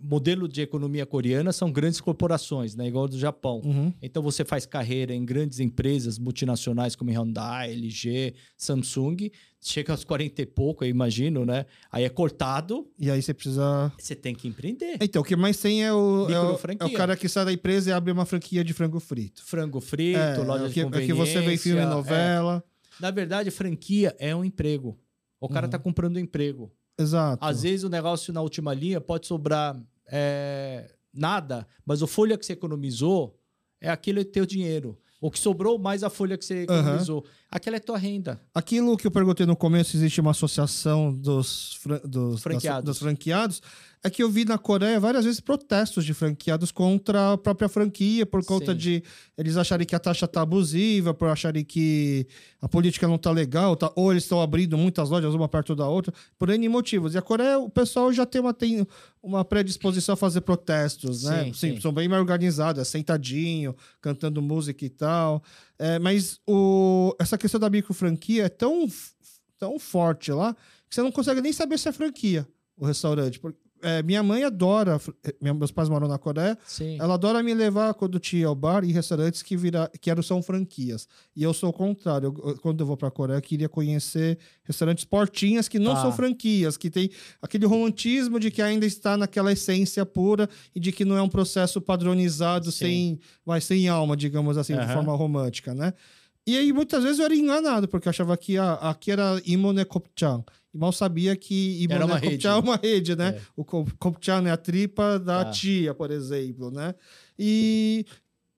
[0.00, 3.62] modelo de economia coreana são grandes corporações, né, igual do Japão.
[3.64, 3.92] Uhum.
[4.02, 9.30] Então você faz carreira em grandes empresas multinacionais como Hyundai, LG, Samsung,
[9.62, 11.64] chega aos 40 e pouco, eu imagino, né?
[11.90, 13.90] Aí é cortado, E aí você precisa.
[13.98, 14.98] você tem que empreender.
[15.00, 17.52] Então, o que mais tem é o, é o, é o cara que sai da
[17.52, 19.42] empresa e abre uma franquia de frango frito.
[19.42, 21.14] Frango frito, É, loja é o de que, é conveniência.
[21.14, 22.62] que você vê em filme e é.
[23.00, 24.98] Na verdade, franquia é um emprego.
[25.40, 25.70] O cara Uhum.
[25.70, 26.72] tá comprando um emprego.
[26.98, 27.44] Exato.
[27.44, 29.76] Às vezes o negócio na última linha pode sobrar
[30.10, 33.38] é, nada, mas o folha que você economizou
[33.80, 34.98] é aquele teu dinheiro.
[35.20, 37.24] O que sobrou mais a folha que você economizou.
[37.50, 38.38] Aquela é tua renda.
[38.54, 42.84] Aquilo que eu perguntei no começo, existe uma associação dos, fran- dos, Franqueados.
[42.84, 43.62] das- dos franqueados.
[44.04, 48.26] É que eu vi na Coreia várias vezes protestos de franqueados contra a própria franquia,
[48.26, 48.78] por conta Sim.
[48.78, 49.02] de
[49.36, 52.26] eles acharem que a taxa tá abusiva, por acharem que
[52.60, 55.88] a política não tá legal, tá, ou eles estão abrindo muitas lojas uma perto da
[55.88, 57.14] outra, por N motivos.
[57.14, 58.86] E a Coreia, o pessoal já tem uma, tem
[59.22, 61.44] uma predisposição a fazer protestos, né?
[61.44, 61.80] Sim, Sim, sim.
[61.80, 65.42] são bem mais organizados, é sentadinho, cantando música e tal.
[65.78, 68.86] É, mas o, essa questão da microfranquia é tão,
[69.58, 70.54] tão forte lá
[70.90, 73.40] que você não consegue nem saber se é franquia o restaurante.
[73.40, 75.00] Porque, é, minha mãe adora,
[75.40, 76.96] minha- meus pais moram na Coreia, Sim.
[76.98, 80.42] ela adora me levar quando tinha ao bar e restaurantes que, vira, que eram, são
[80.42, 81.06] franquias.
[81.36, 82.34] E eu sou o contrário.
[82.44, 86.02] Eu- quando eu vou pra Coreia, eu queria conhecer restaurantes portinhas que não Tá.
[86.02, 87.10] são franquias, que tem
[87.42, 91.28] aquele romantismo de que ainda está naquela essência pura e de que não é um
[91.28, 92.78] processo padronizado Sim.
[92.78, 94.94] sem, vai, sem alma, digamos assim, de Aham.
[94.94, 95.92] forma romântica, né?
[96.46, 99.84] E aí, muitas vezes eu era enganado, porque eu achava que ah, aqui era Imone
[99.84, 100.44] Kopchan.
[100.74, 102.46] E mal sabia que Imone Kopchan rede.
[102.46, 103.28] é uma rede, né?
[103.36, 103.40] É.
[103.56, 105.50] O Kop- Kopchan é a tripa da Tá.
[105.50, 106.94] tia, por exemplo, né?
[107.38, 108.04] E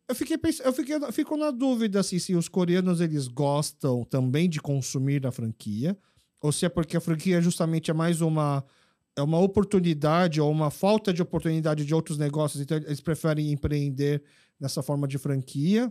[0.08, 4.60] eu fiquei eu fiquei, fico na dúvida assim, se os coreanos eles gostam também de
[4.60, 5.96] consumir a franquia,
[6.40, 8.64] ou se é porque a franquia justamente é mais uma
[9.16, 14.22] é uma oportunidade ou uma falta de oportunidade de outros negócios, então eles preferem empreender
[14.60, 15.90] nessa forma de franquia.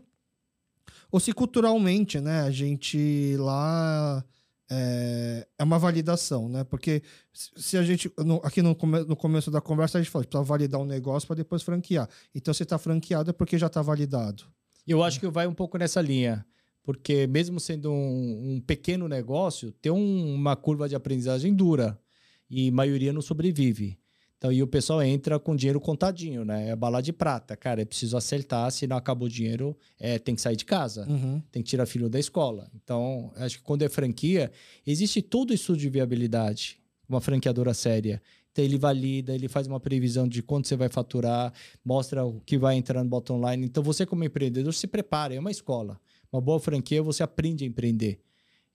[1.12, 4.24] Ou se culturalmente, né, a gente lá
[4.70, 6.64] é, é uma validação, né?
[6.64, 7.02] Porque
[7.34, 10.44] se a gente, no- aqui no, come- no começo da conversa, a gente fala, precisa
[10.44, 12.10] validar um negócio para depois franquear.
[12.34, 14.44] Então, se está franqueado é porque já está validado.
[14.88, 16.46] Eu acho que vai um pouco nessa linha.
[16.84, 22.00] Porque mesmo sendo um, um pequeno negócio, tem um- uma curva de aprendizagem dura.
[22.50, 23.98] E maioria não sobrevive.
[24.46, 26.70] Então, e o pessoal entra com dinheiro contadinho, né?
[26.70, 27.58] É bala de prata.
[27.58, 31.08] Cara, é preciso acertar, se não acabou o dinheiro, é, tem que sair de casa.
[31.10, 31.42] Uhum.
[31.52, 32.70] tem que tirar filho da escola.
[32.76, 34.52] Então, acho que quando é franquia,
[34.86, 38.22] existe todo o estudo de viabilidade, uma franqueadora séria.
[38.52, 41.52] Então, ele valida, ele faz uma previsão de quanto você vai faturar,
[41.84, 43.66] mostra o que vai entrar no bottom line.
[43.66, 46.00] Então, você como empreendedor, se prepara, é uma escola.
[46.32, 48.20] Uma boa franquia, você aprende a empreender.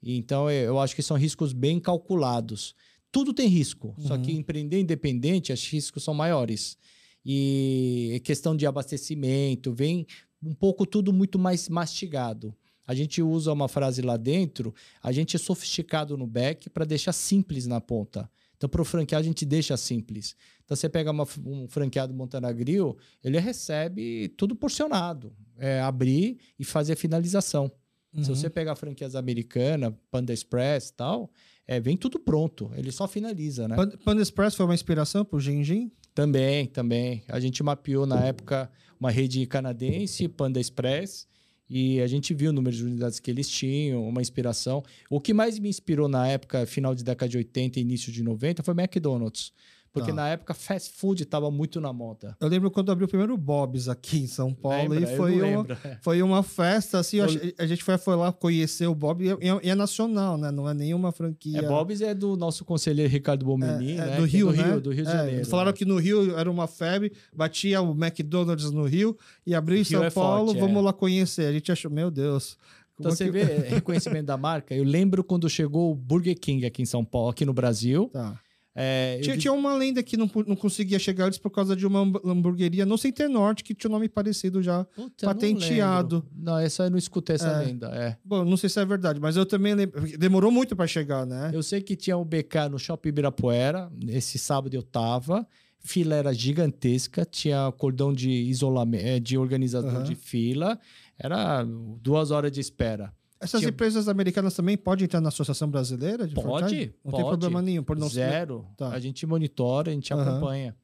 [0.03, 2.75] Então, eu acho que são riscos bem calculados.
[3.12, 4.23] Tudo tem risco, só Uhum.
[4.23, 6.77] que empreender independente, os riscos são maiores.
[7.24, 10.07] E questão de abastecimento, vem
[10.43, 12.55] um pouco tudo muito mais mastigado.
[12.87, 17.12] A gente usa uma frase lá dentro, a gente é sofisticado no back para deixar
[17.12, 18.28] simples na ponta.
[18.57, 20.35] Então, para o franqueado, a gente deixa simples.
[20.65, 25.32] Então, você pega uma- um franqueado montando a grill, ele recebe tudo porcionado.
[25.59, 27.70] É abrir e fazer a finalização.
[28.12, 28.35] Se Uhum.
[28.35, 31.31] você pegar franquias americanas, Panda Express e tal,
[31.71, 32.71] é, vem tudo pronto.
[32.77, 33.77] Ele só finaliza, né?
[33.77, 35.91] Pan- Panda Express foi uma inspiração pro Gengin?
[36.15, 37.23] Também, também.
[37.29, 38.69] A gente mapeou na época
[38.99, 41.29] uma rede canadense, Panda Express,
[41.69, 44.83] e a gente viu o número de unidades que eles tinham, uma inspiração.
[45.09, 48.25] O que mais me inspirou na época, final de década de 80 e início de
[48.25, 49.53] 90, foi McDonald's.
[49.93, 50.17] Porque Tá.
[50.17, 52.37] na época fast food estava muito na moda.
[52.41, 55.12] Eu lembro quando abriu o primeiro Bob's aqui em São Paulo Lembra?
[55.12, 55.67] e foi uma,
[56.01, 57.27] foi uma festa, assim, eu
[57.59, 60.51] a gente foi, foi lá conhecer o Bob e é, é nacional, né?
[60.53, 61.59] Não é nenhuma franquia.
[61.59, 64.17] É, Bob's é do nosso conselheiro Ricardo Bomeni, É, né?
[64.17, 64.62] do é Rio, do né?
[64.62, 65.47] Rio, do Rio de É, Janeiro.
[65.47, 65.77] falaram né?
[65.77, 70.05] que no Rio era uma febre, batia o McDonald's no Rio e abriu em São
[70.05, 70.81] é Paulo, forte, vamos é.
[70.83, 71.47] lá conhecer.
[71.47, 72.57] A gente achou, meu Deus.
[72.99, 74.75] Então é você vê é, reconhecimento da marca.
[74.75, 78.09] Eu lembro quando chegou o Burger King aqui em São Paulo, aqui no Brasil.
[78.12, 78.39] Tá.
[78.75, 81.85] É, Tinha, vi- tinha uma lenda que não, não conseguia chegar antes por causa de
[81.87, 84.85] uma hamb- hamburgueria no Center Norte que tinha um nome parecido já.
[84.85, 86.17] Puta, não patenteado.
[86.17, 86.31] lembro.
[86.37, 87.65] Não, essa eu não escutei essa É.
[87.67, 87.89] lenda.
[87.89, 88.17] É.
[88.25, 90.01] Bom, não sei se é verdade, mas eu também lembro.
[90.17, 91.51] Demorou muito para chegar, né?
[91.53, 93.91] Eu sei que tinha o BK no Shopping Ibirapuera.
[94.09, 95.47] Esse sábado eu tava.
[95.83, 100.03] Fila era gigantesca, tinha cordão de isolamento, de organizador Aham.
[100.05, 100.79] de fila.
[101.19, 101.65] Era
[102.01, 103.13] duas horas de espera.
[103.41, 106.93] Essas tinha- empresas americanas também podem entrar na Associação Brasileira de Pode?
[107.05, 107.25] Não tem pode.
[107.39, 107.83] problema nenhum.
[107.83, 108.67] Por não Zero.
[108.77, 108.89] Tá.
[108.91, 110.23] A gente monitora, a gente Aham.
[110.31, 110.77] acompanha.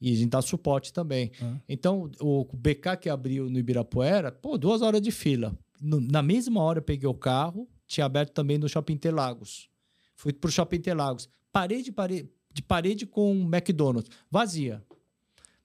[0.00, 1.32] E a gente dá suporte também.
[1.42, 1.60] Aham.
[1.68, 5.58] Então, o BK que abriu no Ibirapuera, pô, duas horas de fila.
[5.80, 9.68] No- na mesma hora eu peguei o carro, tinha aberto também no Shopping Interlagos.
[10.14, 11.28] Fui pro Shopping Interlagos.
[11.52, 14.08] Parede, parede, de parede com McDonald's.
[14.30, 14.82] Vazia.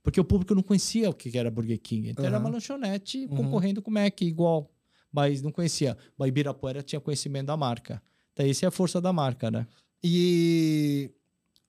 [0.01, 2.09] Porque o público não conhecia o que era Burger King.
[2.09, 2.45] Então era Aham.
[2.45, 3.37] uma lanchonete Uhum.
[3.37, 4.69] concorrendo com o Mac igual.
[5.13, 5.95] Mas não conhecia.
[6.17, 8.01] Mas Ibirapuera tinha conhecimento da marca.
[8.33, 9.67] Então, essa é a força da marca, né?
[10.03, 11.11] E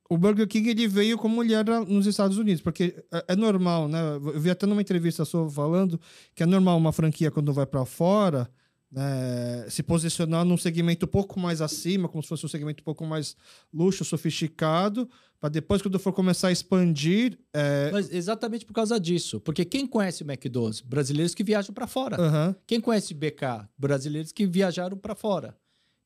[0.08, 3.86] o Burger King ele veio como ele era nos Estados Unidos, porque é, é normal,
[3.86, 4.00] né?
[4.16, 6.00] Eu vi até numa entrevista sua falando
[6.34, 8.50] que é normal uma franquia quando vai para fora
[8.94, 12.84] né, se posicionar num segmento um pouco mais acima, como se fosse um segmento um
[12.84, 13.36] pouco mais
[13.72, 15.08] luxo, sofisticado,
[15.40, 17.38] para depois, quando for começar a expandir.
[17.52, 17.90] É...
[17.90, 19.40] Mas exatamente por causa disso.
[19.40, 20.80] Porque quem conhece o McDonald's?
[20.80, 22.16] Brasileiros que viajam para fora.
[22.18, 23.68] aham, Quem conhece BK?
[23.76, 25.54] Brasileiros que viajaram para fora.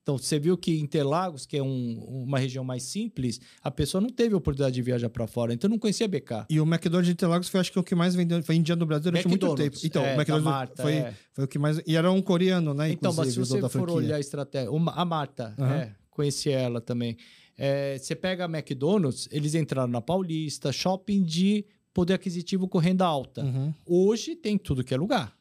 [0.09, 4.09] Então, você viu que Interlagos, que é um, uma região mais simples, a pessoa não
[4.09, 6.47] teve a oportunidade de viajar para fora, então não conhecia BK.
[6.49, 9.03] E o McDonald's de Interlagos foi, acho que, o que mais vendeu, vendia no Brasil
[9.13, 9.77] durante muito tempo.
[9.85, 11.15] Então, é, o McDonald's Marta, foi, é.
[11.35, 11.79] foi o que mais.
[11.87, 12.91] E era um coreano, né?
[12.91, 14.71] Então, mas se você for olhar a estratégia.
[14.71, 15.75] uma- A Marta, Aham.
[15.75, 17.19] é, conheci ela também.
[17.59, 23.05] É, você pega a McDonald's, eles entraram na Paulista, shopping de poder aquisitivo com renda
[23.05, 23.45] alta.
[23.45, 23.75] Uhum.
[23.85, 25.37] Hoje tem tudo que é lugar.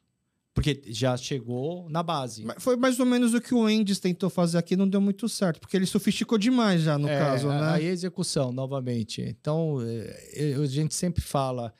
[0.58, 2.44] Porque já chegou na base.
[2.44, 5.30] Mas Foi mais ou menos o que o Endes tentou fazer aqui, não deu muito
[5.30, 7.74] certo, porque ele sofisticou demais já, no É, caso, né?
[7.74, 9.22] Aí a execução, novamente.
[9.22, 11.72] Então, é, a gente sempre fala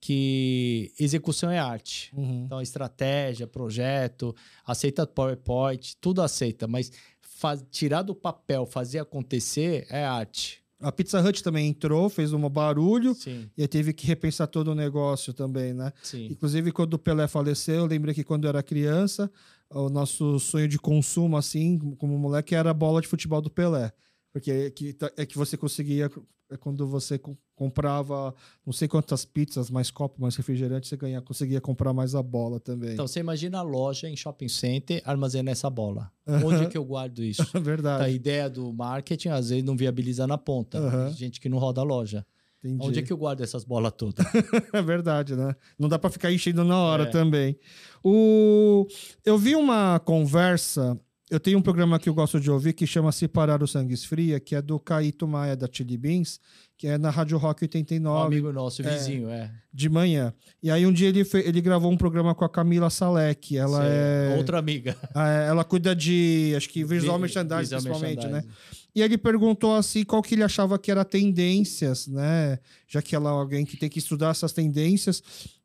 [0.00, 2.12] que execução é arte.
[2.16, 2.44] Uhum.
[2.46, 4.32] Então, estratégia, projeto,
[4.64, 10.62] aceita PowerPoint, tudo aceita, mas faz- tirar do papel, fazer acontecer é arte.
[10.80, 14.74] A Pizza Hut também entrou, fez um barulho, Sim, e teve que repensar todo o
[14.74, 15.92] negócio também, né?
[16.02, 16.28] sim.
[16.30, 19.30] Inclusive, quando o Pelé faleceu, eu lembrei que quando eu era criança,
[19.68, 23.92] o nosso sonho de consumo, assim, como moleque, era a bola de futebol do Pelé.
[24.32, 26.08] Porque é que, é que você conseguia,
[26.50, 28.32] é quando você co- comprava
[28.64, 32.60] não sei quantas pizzas, mais copo, mais refrigerante, você ganha, conseguia comprar mais a bola
[32.60, 32.92] também.
[32.92, 36.10] Então, você imagina a loja em shopping center armazenar essa bola.
[36.44, 37.44] Onde é que eu guardo isso?
[37.54, 38.04] é verdade.
[38.04, 40.78] a ideia do marketing, às vezes, não viabiliza na ponta.
[41.08, 42.24] Tem Gente que não roda a loja.
[42.62, 42.86] Entendi.
[42.86, 44.24] Onde é que eu guardo essas bolas todas?
[44.72, 45.56] É verdade, né?
[45.78, 47.06] Não dá para ficar enchendo na hora É.
[47.06, 47.58] também.
[48.04, 48.86] O...
[49.24, 50.98] Eu vi uma conversa.
[51.30, 53.94] Eu tenho um programa que eu gosto de ouvir que chama Se Parar o Sangue
[53.94, 56.40] Esfria, que é do Caíto Maia da Chili Beans,
[56.76, 59.48] que é na Rádio Rock Um 89 amigo nosso, vizinho, é.
[59.72, 60.34] de manhã.
[60.60, 63.56] E aí um dia ele, fe- ele gravou um programa com a Camila Salek.
[63.56, 64.34] Ela Sei, é.
[64.38, 64.96] Outra amiga.
[65.14, 68.32] é, Ela cuida de, acho que visual Vi- merchandising, visual principalmente, né?
[68.32, 68.56] merchandising.
[68.92, 72.58] E ele perguntou assim qual que ele achava que era tendências, né?
[72.88, 75.22] Já que ela é alguém que tem que estudar essas tendências.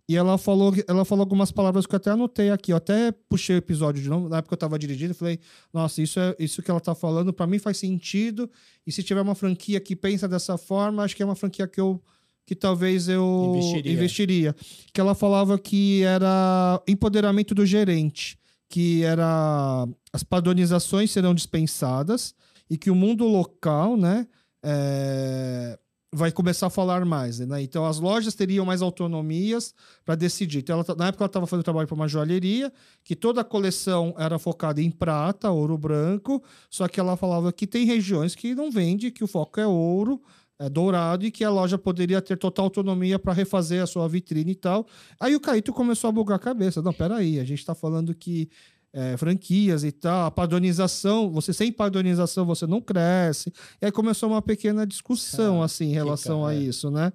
[0.07, 2.71] E ela falou, ela falou algumas palavras que eu até anotei aqui.
[2.71, 4.29] Eu até puxei o episódio de novo.
[4.29, 5.39] Na época eu tava dirigindo, falei,
[5.73, 8.49] nossa, isso é isso que ela tá falando, para mim faz sentido.
[8.85, 11.81] E se tiver uma franquia que pensa dessa forma, acho que é uma franquia que
[11.81, 12.01] eu
[12.45, 13.91] que talvez eu Investiria.
[13.91, 14.55] investiria.
[14.93, 18.37] Que ela falava que era empoderamento do gerente,
[18.69, 22.35] que era as padronizações serão dispensadas
[22.69, 24.27] e que o mundo local, né,
[24.63, 25.79] é,
[26.15, 27.61] vai começar a falar mais, né?
[27.61, 29.73] Então as lojas teriam mais autonomias
[30.05, 30.59] para decidir.
[30.59, 32.71] Então, ela, tá- na época ela estava fazendo trabalho para uma joalheria,
[33.03, 37.67] que toda a coleção era focada em prata, ouro branco, só que ela falava que
[37.67, 40.21] tem regiões que não vende, que o foco é ouro,
[40.57, 44.51] é dourado e que a loja poderia ter total autonomia para refazer a sua vitrine
[44.51, 44.87] e tal.
[45.19, 46.81] Aí o Caíto começou a bugar a cabeça.
[46.81, 48.49] Não, peraí, a gente está falando que
[48.97, 53.51] é, franquias e tal, a padronização, você sem padronização você não cresce.
[53.81, 56.59] E aí começou uma pequena discussão, Ah, assim, em relação cara, a é.
[56.59, 57.11] isso, né?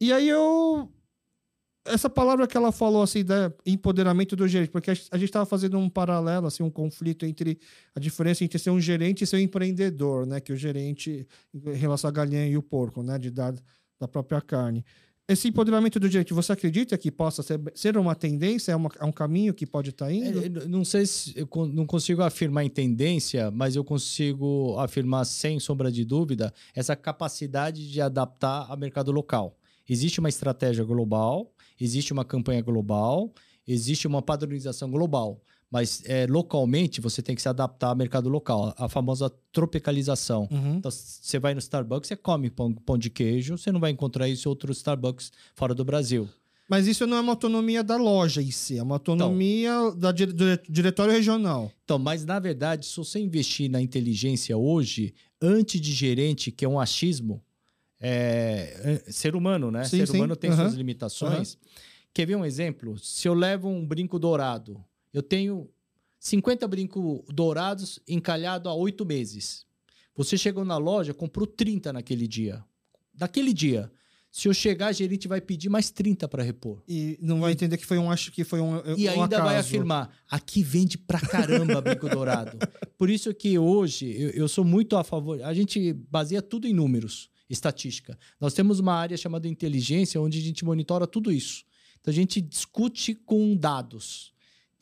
[0.00, 0.90] E aí eu.
[1.84, 5.28] Essa palavra que ela falou, assim, da empoderamento do gerente, porque a gente- a gente
[5.28, 7.58] estava fazendo um paralelo, assim, um conflito entre
[7.94, 10.40] a diferença entre ser um gerente e ser um empreendedor, né?
[10.40, 13.18] Que o gerente, em relação à galinha e o porco, né?
[13.18, 13.52] De dar
[14.00, 14.84] da própria carne.
[15.28, 18.72] Esse empoderamento do gerente, você acredita que possa ser, ser uma tendência?
[18.72, 20.44] É, uma- é um caminho que pode estar indo?
[20.44, 25.60] É, não sei se eu não consigo afirmar em tendência, mas eu consigo afirmar sem
[25.60, 29.56] sombra de dúvida essa capacidade de adaptar ao mercado local.
[29.88, 33.32] Existe uma estratégia global, existe uma campanha global,
[33.66, 35.40] existe uma padronização global,
[35.72, 40.46] mas é, localmente você tem que se adaptar ao mercado local, a famosa tropicalização.
[40.50, 40.76] Uhum.
[40.76, 44.28] Então, você vai no Starbucks, você come pão, pão de queijo, você não vai encontrar
[44.28, 46.28] isso em outro Starbucks fora do Brasil.
[46.68, 50.32] Mas isso não é uma autonomia da loja em si, é uma autonomia da dire-
[50.32, 51.72] do diretório regional.
[51.84, 56.68] Então, mas na verdade, se você investir na inteligência hoje, antes de gerente, que é
[56.68, 57.42] um achismo,
[57.98, 59.84] é, ser humano, né?
[59.84, 60.16] Sim, ser sim.
[60.18, 60.64] humano tem Aham.
[60.64, 61.56] suas limitações.
[62.12, 62.98] Quer ver um exemplo?
[62.98, 64.82] Se eu levo um brinco dourado,
[65.12, 65.68] eu tenho
[66.18, 69.66] 50 brincos dourados encalhados há oito meses.
[70.14, 72.64] Você chegou na loja, comprou 30 naquele dia.
[73.14, 73.90] Daquele dia.
[74.30, 76.82] Se eu chegar, a gerente vai pedir mais 30 para repor.
[76.88, 79.56] E não vai entender que foi um acho que foi um E um ainda vai
[79.56, 79.68] acaso.
[79.68, 82.56] afirmar, aqui vende pra caramba brinco dourado.
[82.96, 85.42] Por isso que hoje eu, eu sou muito a favor.
[85.42, 88.18] A gente baseia tudo em números, estatística.
[88.40, 91.64] Nós temos uma área chamada inteligência, onde a gente monitora tudo isso.
[92.00, 94.31] Então a gente discute com dados.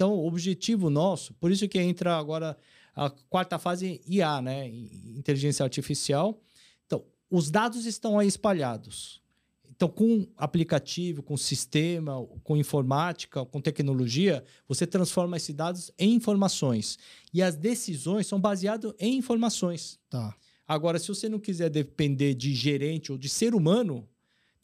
[0.01, 2.57] Então, o objetivo nosso, por isso que entra agora
[2.97, 4.67] a quarta fase IA, né?
[4.67, 6.41] Inteligência artificial.
[6.87, 9.21] Então, os dados estão aí espalhados.
[9.69, 16.99] Então, com aplicativo, com sistema, com informática, com tecnologia, você transforma esses dados em informações.
[17.31, 20.01] E as decisões são baseadas em informações.
[20.09, 20.35] Tá.
[20.67, 24.09] Agora, se você não quiser depender de gerente ou de ser humano,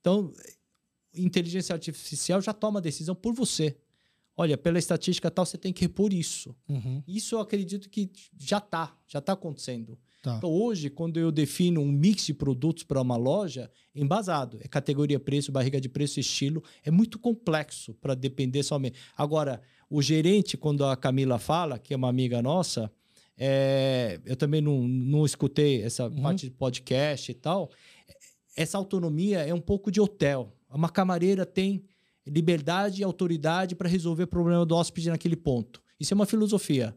[0.01, 0.33] então
[1.15, 3.77] inteligência artificial já toma a decisão por você.
[4.37, 6.55] Olha, pela estatística tal, você tem que repor isso.
[6.69, 7.03] Uhum.
[7.07, 9.99] Isso eu acredito que já está, já está acontecendo.
[10.23, 10.37] Tá.
[10.37, 15.21] Então, hoje, quando eu defino um mix de produtos para uma loja, embasado, é categoria
[15.21, 18.99] preço, barriga de preço, estilo, é muito complexo para depender somente.
[19.17, 22.91] Agora, o gerente, quando a Camila fala, que é uma amiga nossa,
[23.39, 26.23] é, eu também não, não escutei essa Uhum.
[26.23, 27.71] parte de podcast e tal.
[28.57, 30.53] Essa autonomia é um pouco de hotel.
[30.71, 31.85] Uma camareira tem
[32.27, 35.83] liberdade e autoridade para resolver o problema do hóspede naquele ponto.
[35.99, 36.97] Isso é uma filosofia.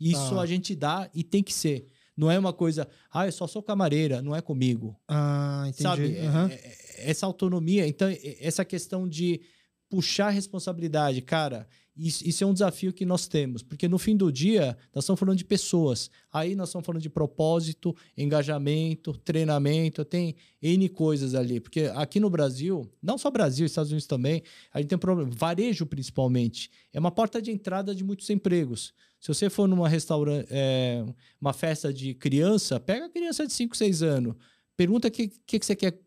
[0.00, 0.40] Isso Tá.
[0.40, 1.88] a gente dá e tem que ser.
[2.16, 4.96] Não é uma coisa, ah, eu só sou camareira, não é comigo.
[5.08, 5.82] Ah, entendi.
[5.82, 6.16] Sabe?
[6.16, 8.08] É- essa autonomia, então,
[8.40, 9.40] essa questão de
[9.88, 11.68] puxar responsabilidade, cara,
[11.98, 15.18] isso, isso é um desafio que nós temos, porque no fim do dia, nós estamos
[15.18, 16.08] falando de pessoas.
[16.32, 21.58] Aí nós estamos falando de propósito, engajamento, treinamento, tem N coisas ali.
[21.58, 24.42] Porque aqui no Brasil, não só Brasil, Estados Unidos também,
[24.72, 28.94] a gente tem um problema, varejo principalmente, é uma porta de entrada de muitos empregos.
[29.18, 31.04] Se você for numa restaurante, é,
[31.40, 34.36] uma festa de criança, pega a criança de 5, 6 anos,
[34.76, 35.98] pergunta o que, que, que você quer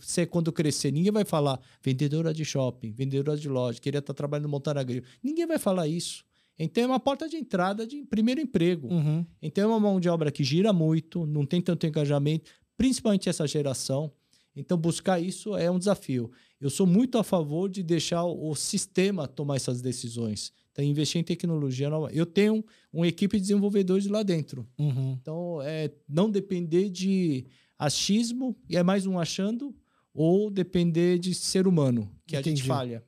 [0.00, 0.90] ser quando crescer.
[0.90, 5.02] Ninguém vai falar vendedora de shopping, vendedora de loja, queria estar trabalhando no Montanagrio.
[5.22, 6.24] Ninguém vai falar isso.
[6.58, 8.88] Então é uma porta de entrada de primeiro emprego.
[8.88, 9.26] Uhum.
[9.42, 13.46] Então é uma mão de obra que gira muito, não tem tanto engajamento, principalmente essa
[13.46, 14.12] geração.
[14.56, 16.30] Então buscar isso é um desafio.
[16.60, 20.52] Eu sou muito a favor de deixar o sistema tomar essas decisões.
[20.70, 22.10] Então investir em tecnologia nova.
[22.12, 24.66] Eu tenho uma equipe de desenvolvedores lá dentro.
[24.78, 25.18] Uhum.
[25.20, 27.46] Então é não depender de
[27.78, 29.74] achismo e é mais um achando
[30.14, 32.60] ou depender de ser humano que a Entendi.
[32.60, 33.02] gente falha.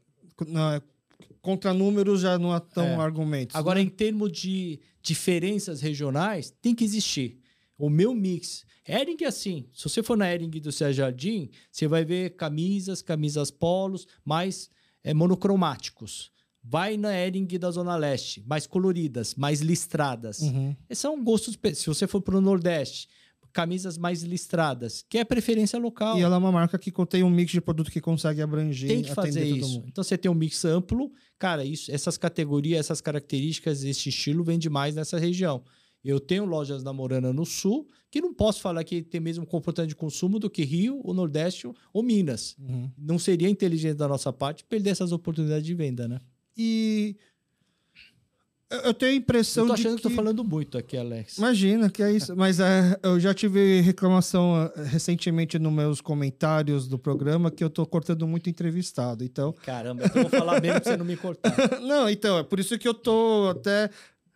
[0.48, 0.82] Não, é-
[1.40, 2.94] contra números já não há tão É.
[2.96, 3.54] argumentos.
[3.54, 3.86] Agora, né?
[3.86, 7.38] em termos de diferenças regionais, tem que existir.
[7.78, 8.64] O meu mix.
[8.88, 9.68] Ering é assim.
[9.72, 14.68] Se você for na Ering do Céu Jardim, você vai ver camisas, camisas polos, mais
[15.04, 16.30] é, monocromáticos.
[16.62, 20.40] Vai na Ering da Zona Leste, mais coloridas, mais listradas.
[20.40, 20.74] Uhum.
[20.90, 21.56] Esses são gostos.
[21.74, 23.08] Se você for para o Nordeste,
[23.56, 26.18] camisas mais listradas, que é preferência local.
[26.18, 29.00] E ela é uma marca que contém um mix de produto que consegue abranger Tem
[29.00, 29.74] que fazer atender todo isso.
[29.76, 29.88] mundo.
[29.88, 34.68] Então você tem um mix amplo, cara, isso, essas categorias, essas características, esse estilo vende
[34.68, 35.64] mais nessa região.
[36.04, 39.88] Eu tenho lojas na Morana no Sul, que não posso falar que tem mesmo comportamento
[39.88, 42.54] de consumo do que Rio, o Nordeste ou Minas.
[42.58, 42.90] Uhum.
[42.98, 46.20] Não seria inteligente da nossa parte perder essas oportunidades de venda, né?
[46.54, 47.16] E
[48.70, 50.02] eu- eu tenho a Eu impressão tô de achando que...
[50.02, 51.38] que tô falando muito aqui, Alex.
[51.38, 52.34] Imagina que é isso.
[52.36, 57.70] Mas é, eu já tive reclamação eh, recentemente nos meus comentários do programa que eu
[57.70, 59.22] tô cortando muito entrevistado.
[59.24, 61.52] Então, Caramba, então eu vou falar mesmo pra você não me cortar.
[61.80, 63.88] não, então, é por isso que eu tô até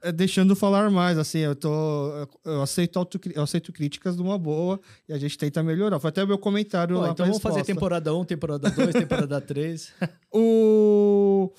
[0.02, 2.98] eh, deixando falar mais, assim, eu tô eu aceito
[3.34, 5.98] eu aceito críticas de uma boa e a gente tenta melhorar.
[5.98, 7.74] Foi até o meu comentário Bom, lá então pra vamos fazer resposta.
[7.74, 9.92] temporada 1, temporada 2, temporada 3.
[10.32, 11.52] O...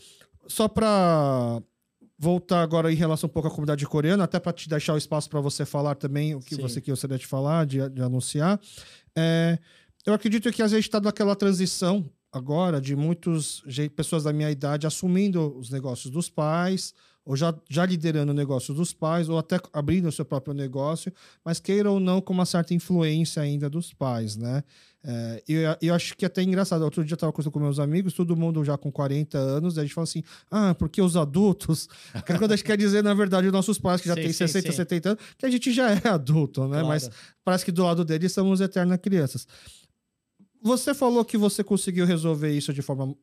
[0.48, 1.62] Só para
[2.22, 5.28] voltar agora em relação um pouco à comunidade coreana, até para te deixar o espaço
[5.28, 6.62] para você falar também o que Sim.
[6.62, 8.62] você gostaria de falar, de, de anunciar.
[9.18, 9.58] É,
[10.06, 13.64] eu acredito que a gente está naquela transição agora de muitas
[13.96, 16.94] pessoas da minha idade assumindo os negócios dos pais,
[17.24, 21.14] ou já, já liderando o negócio dos pais, ou até abrindo o seu próprio negócio,
[21.46, 24.64] mas queira ou não com uma certa influência ainda dos pais, né?
[25.04, 26.84] É, e eu, eu acho que é até engraçado.
[26.84, 29.80] Outro dia eu estava conversando com meus amigos, todo mundo já com 40 anos, e
[29.80, 31.88] a gente fala assim: ah, porque os adultos.
[32.26, 34.22] Que é quando a gente quer dizer, na verdade, os nossos pais que já Sim,
[34.22, 34.78] têm sim, 60, sim.
[34.78, 36.80] 70 anos, que a gente já é adulto, né?
[36.82, 36.88] Claro.
[36.88, 37.10] Mas
[37.44, 39.48] parece que do lado deles somos eternas crianças.
[40.62, 43.16] Você falou que você conseguiu resolver isso de forma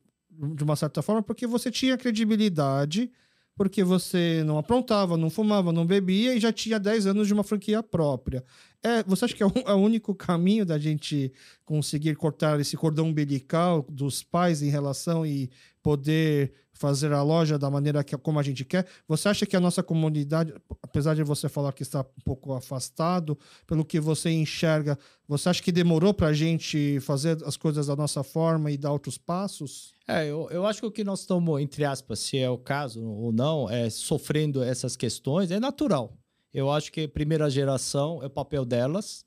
[0.55, 3.11] de uma certa forma porque você tinha credibilidade,
[3.59, 7.43] porque você não aprontava, não fumava, não bebia e já tinha 10 anos de uma
[7.43, 8.41] franquia própria.
[8.81, 11.29] É, você acha que é o, é o único caminho da gente
[11.65, 15.49] conseguir cortar esse cordão umbilical dos pais em relação e
[15.81, 18.87] poder fazer a loja da maneira que como a gente quer?
[19.05, 23.37] Você acha que a nossa comunidade, apesar de você falar que está um pouco afastado,
[23.67, 24.97] pelo que você enxerga,
[25.27, 28.93] você acha que demorou para a gente fazer as coisas da nossa forma e dar
[28.93, 29.93] outros passos?
[30.07, 33.03] É, eu, eu acho que o que nós estamos, entre aspas, se é o caso
[33.03, 36.17] ou não, é sofrendo essas questões, é natural.
[36.53, 39.25] Eu acho que primeira geração é o papel delas,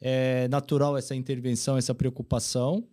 [0.00, 2.84] é natural essa intervenção, essa preocupação.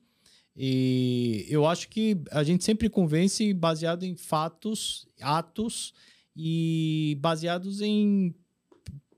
[0.55, 5.93] E eu acho que a gente sempre convence baseado em fatos, atos
[6.35, 8.33] e baseados em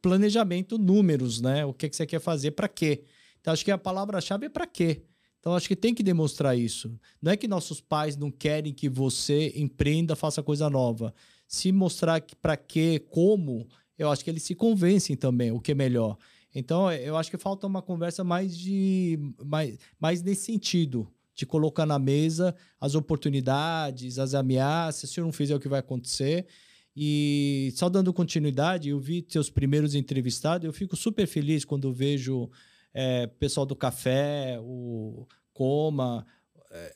[0.01, 1.65] planejamento, números, né?
[1.65, 3.03] O que, que você quer fazer, para quê?
[3.39, 5.03] Então, acho que a palavra-chave é para quê.
[5.39, 6.99] Então, acho que tem que demonstrar isso.
[7.21, 11.13] Não é que nossos pais não querem que você empreenda, faça coisa nova.
[11.47, 15.75] Se mostrar para quê, como, eu acho que eles se convencem também, o que é
[15.75, 16.17] melhor.
[16.53, 21.07] Então, eu acho que falta uma conversa mais de mais, mais nesse sentido,
[21.37, 25.79] de colocar na mesa as oportunidades, as ameaças, se eu não fizer o que vai
[25.79, 26.47] acontecer.
[26.95, 32.49] E só dando continuidade, eu vi seus primeiros entrevistados, eu fico super feliz quando vejo
[32.91, 36.25] é, pessoal do café, o Coma,
[36.71, 36.95] é,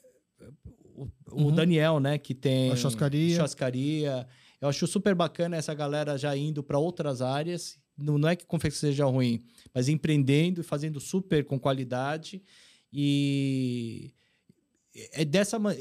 [0.96, 1.52] o, o Uhum.
[1.56, 3.36] Daniel, né, que tem A churrascaria.
[3.36, 4.28] churrascaria.
[4.60, 7.80] Eu acho super bacana essa galera já indo para outras áreas.
[7.96, 12.42] Não, não é que confecção seja ruim, mas empreendendo e fazendo super com qualidade.
[12.92, 14.12] E
[14.94, 15.76] é dessa ma-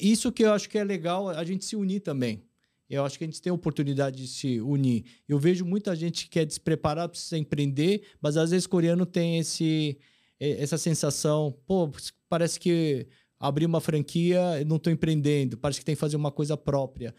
[0.00, 2.42] isso que eu acho que é legal a gente se unir também.
[2.88, 5.04] Eu acho que a gente tem a oportunidade de se unir.
[5.28, 9.96] Eu vejo muita gente que é despreparada, precisa empreender, mas às vezes coreano tem esse,
[10.40, 11.88] essa sensação, pô,
[12.28, 13.06] parece que
[13.38, 17.14] abrir uma franquia, não estou empreendendo, parece que tem que fazer uma coisa própria.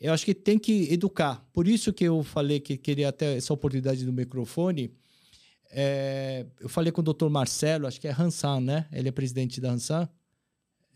[0.00, 1.46] Eu acho que tem que educar.
[1.52, 4.92] Por isso que eu falei que queria até essa oportunidade do microfone.
[5.70, 7.28] É, eu falei com o Dr.
[7.28, 8.86] Marcelo, acho que é Hansan, né?
[8.92, 10.08] Ele é presidente da Hansan.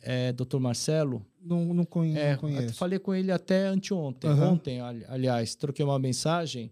[0.03, 0.59] É, Dr.
[0.59, 1.25] Marcelo.
[1.41, 2.75] Não, não, conhe- É, não conheço.
[2.75, 4.31] falei com ele até anteontem.
[4.31, 4.53] Aham.
[4.53, 6.71] Ontem, ali- aliás, troquei uma mensagem.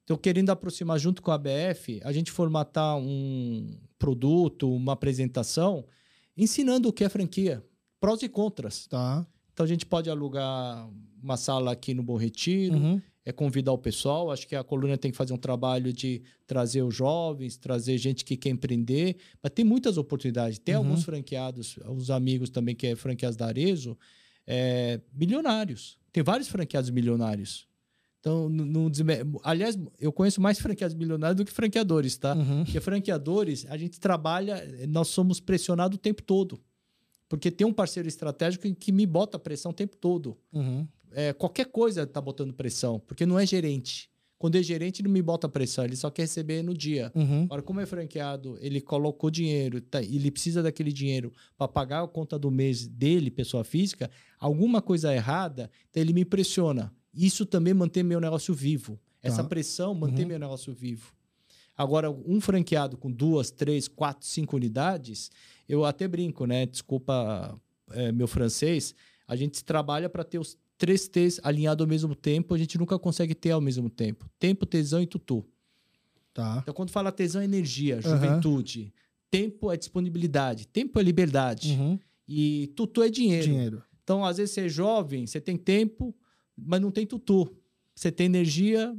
[0.00, 5.84] Estou querendo aproximar junto com a BF, a gente formatar um produto, uma apresentação,
[6.36, 7.64] ensinando o que é franquia,
[8.00, 8.86] prós e contras.
[8.86, 9.24] Tá.
[9.52, 10.88] Então a gente pode alugar
[11.22, 13.02] uma sala aqui no Bom Retiro, Uhum.
[13.24, 14.30] É convidar o pessoal.
[14.30, 18.24] Acho que a coluna tem que fazer um trabalho de trazer os jovens, trazer gente
[18.24, 19.16] que quer empreender.
[19.42, 20.58] Mas tem muitas oportunidades.
[20.58, 20.82] Tem Uhum.
[20.82, 23.96] alguns franqueados, os amigos também que é franqueados da Arezo,
[24.46, 25.98] é, milionários.
[26.12, 27.66] Tem vários franqueados milionários.
[28.20, 32.34] Então, não, não desme- aliás, eu conheço mais franqueados milionários do que franqueadores, tá?
[32.36, 32.62] Uhum.
[32.64, 36.60] Porque franqueadores, a gente trabalha, nós somos pressionados o tempo todo.
[37.28, 40.86] Porque tem um parceiro estratégico que me bota pressão o tempo todo Uhum.
[41.14, 44.10] É, qualquer coisa tá botando pressão, porque não é gerente.
[44.38, 47.12] Quando é gerente, não me bota pressão, ele só quer receber no dia.
[47.14, 47.44] Uhum.
[47.44, 52.08] Agora, como é franqueado, ele colocou dinheiro, tá, ele precisa daquele dinheiro para pagar a
[52.08, 54.10] conta do mês dele, pessoa física,
[54.40, 56.92] alguma coisa errada, então ele me pressiona.
[57.14, 58.98] Isso também mantém meu negócio vivo.
[59.22, 59.48] Essa Tá.
[59.48, 60.30] pressão mantém Uhum.
[60.30, 61.12] meu negócio vivo.
[61.76, 65.30] Agora, um franqueado com duas, três, quatro, cinco unidades,
[65.68, 66.66] eu até brinco, né?
[66.66, 67.56] Desculpa
[67.92, 68.92] é, meu francês,
[69.28, 72.98] a gente trabalha para ter os três T's alinhados ao mesmo tempo, a gente nunca
[72.98, 74.28] consegue ter ao mesmo tempo.
[74.36, 75.44] Tempo, tesão e tutu.
[76.34, 76.58] Tá.
[76.60, 78.92] Então, quando fala tesão é energia, juventude.
[79.30, 80.66] Tempo é disponibilidade.
[80.66, 81.74] Tempo é liberdade.
[81.78, 81.96] Uhum.
[82.28, 83.44] E tutu é dinheiro.
[83.46, 83.82] Dinheiro.
[84.02, 86.12] Então, às vezes, você é jovem, você tem tempo,
[86.56, 87.48] mas não tem tutu.
[87.94, 88.92] Você tem energia,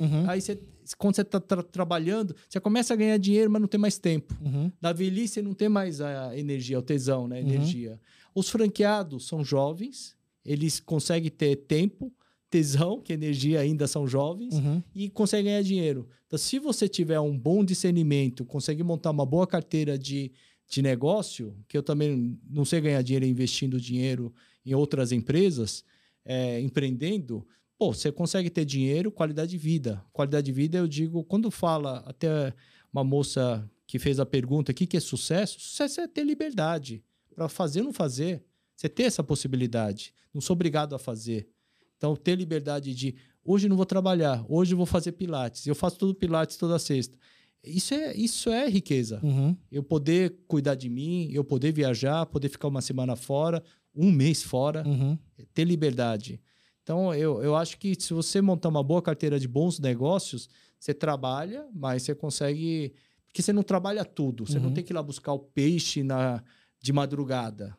[0.00, 0.28] Uhum.
[0.28, 0.58] aí você,
[0.96, 4.36] quando você está trabalhando, você começa a ganhar dinheiro, mas não tem mais tempo.
[4.44, 4.72] Uhum.
[4.80, 7.38] Na velhice, você não tem mais a energia, o tesão, né?
[7.38, 7.48] A Uhum.
[7.48, 8.00] energia.
[8.34, 10.17] Os franqueados são jovens,
[10.50, 12.12] eles conseguem ter tempo,
[12.50, 14.82] tesão, que energia ainda são jovens, Uhum.
[14.94, 16.08] e conseguem ganhar dinheiro.
[16.26, 20.32] Então, se você tiver um bom discernimento, conseguir montar uma boa carteira de,
[20.68, 24.32] de negócio, que eu também não sei ganhar dinheiro investindo dinheiro
[24.64, 25.84] em outras empresas,
[26.24, 27.46] é, empreendendo,
[27.78, 30.02] pô, você consegue ter dinheiro, qualidade de vida.
[30.12, 32.52] Qualidade de vida, eu digo, quando fala até
[32.92, 35.60] uma moça que fez a pergunta, o que, que é sucesso?
[35.60, 37.02] Sucesso é ter liberdade
[37.34, 38.42] para fazer ou não fazer.
[38.78, 40.14] Você ter essa possibilidade.
[40.32, 41.48] Não sou obrigado a fazer.
[41.96, 45.66] Então, ter liberdade de hoje não vou trabalhar, hoje vou fazer pilates.
[45.66, 47.18] Eu faço tudo pilates toda sexta.
[47.64, 49.18] Isso é, isso é riqueza.
[49.20, 49.56] Uhum.
[49.72, 54.44] Eu poder cuidar de mim, eu poder viajar, poder ficar uma semana fora, um mês
[54.44, 55.18] fora, Uhum.
[55.52, 56.40] ter liberdade.
[56.84, 60.48] Então, eu, eu acho que se você montar uma boa carteira de bons negócios,
[60.78, 62.94] você trabalha, mas você consegue.
[63.26, 64.46] Porque você não trabalha tudo.
[64.46, 64.74] Você não Uhum.
[64.74, 66.40] tem que ir lá buscar o peixe na,
[66.80, 67.76] de madrugada.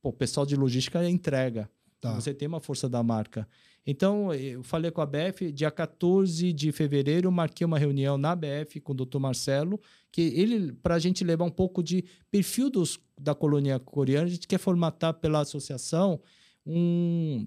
[0.00, 1.70] Pô, o pessoal de logística entrega.
[2.00, 2.14] Tá.
[2.14, 3.48] Você tem uma força da marca.
[3.84, 8.80] Então, eu falei com a BF, dia 14 de fevereiro, marquei uma reunião na BF
[8.80, 9.18] com o Dr.
[9.18, 9.80] Marcelo,
[10.12, 14.30] que ele, para a gente levar um pouco de perfil dos, da colônia coreana, a
[14.30, 16.20] gente quer formatar pela associação
[16.66, 17.46] um,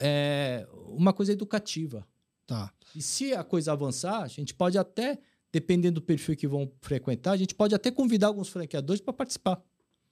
[0.00, 2.06] é, uma coisa educativa.
[2.46, 2.72] Tá.
[2.96, 5.18] E se a coisa avançar, a gente pode até,
[5.52, 9.62] dependendo do perfil que vão frequentar, a gente pode até convidar alguns franqueadores para participar.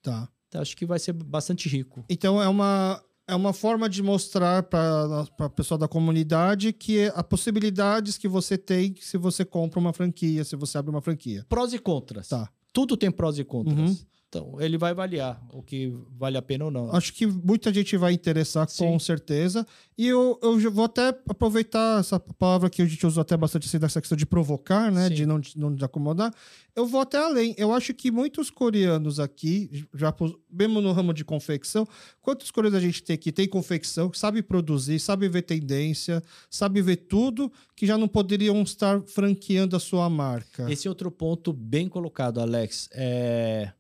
[0.03, 0.31] Tá.
[0.55, 2.05] Acho que vai ser bastante rico.
[2.09, 7.13] Então é uma, é uma forma de mostrar para a pessoa da comunidade que é
[7.15, 11.45] a possibilidades que você tem se você compra uma franquia, se você abre uma franquia.
[11.49, 12.29] Prós e contras.
[12.29, 12.49] Tá.
[12.73, 13.79] Tudo tem prós e contras.
[13.79, 13.97] Uhum.
[14.29, 16.95] Então, ele vai avaliar o que vale a pena ou não.
[16.95, 18.99] Acho que muita gente vai interessar, com Sim.
[18.99, 19.67] certeza.
[19.97, 23.79] E eu, eu vou até aproveitar essa palavra que a gente usou até bastante assim,
[23.79, 25.09] dessa questão de provocar, né?
[25.09, 25.15] Sim.
[25.15, 26.31] De não, não de acomodar.
[26.77, 27.55] Eu vou até além.
[27.57, 30.15] Eu acho que muitos coreanos aqui, já
[30.53, 31.87] mesmo no ramo de confecção,
[32.21, 33.33] quantos coreanos a gente tem aqui?
[33.33, 39.01] Tem confecção, sabe produzir, sabe ver tendência, sabe ver tudo, que já não poderiam estar
[39.05, 40.71] franqueando a sua marca.
[40.71, 42.91] Esse é outro ponto bem colocado, Alex.
[42.93, 43.73] É,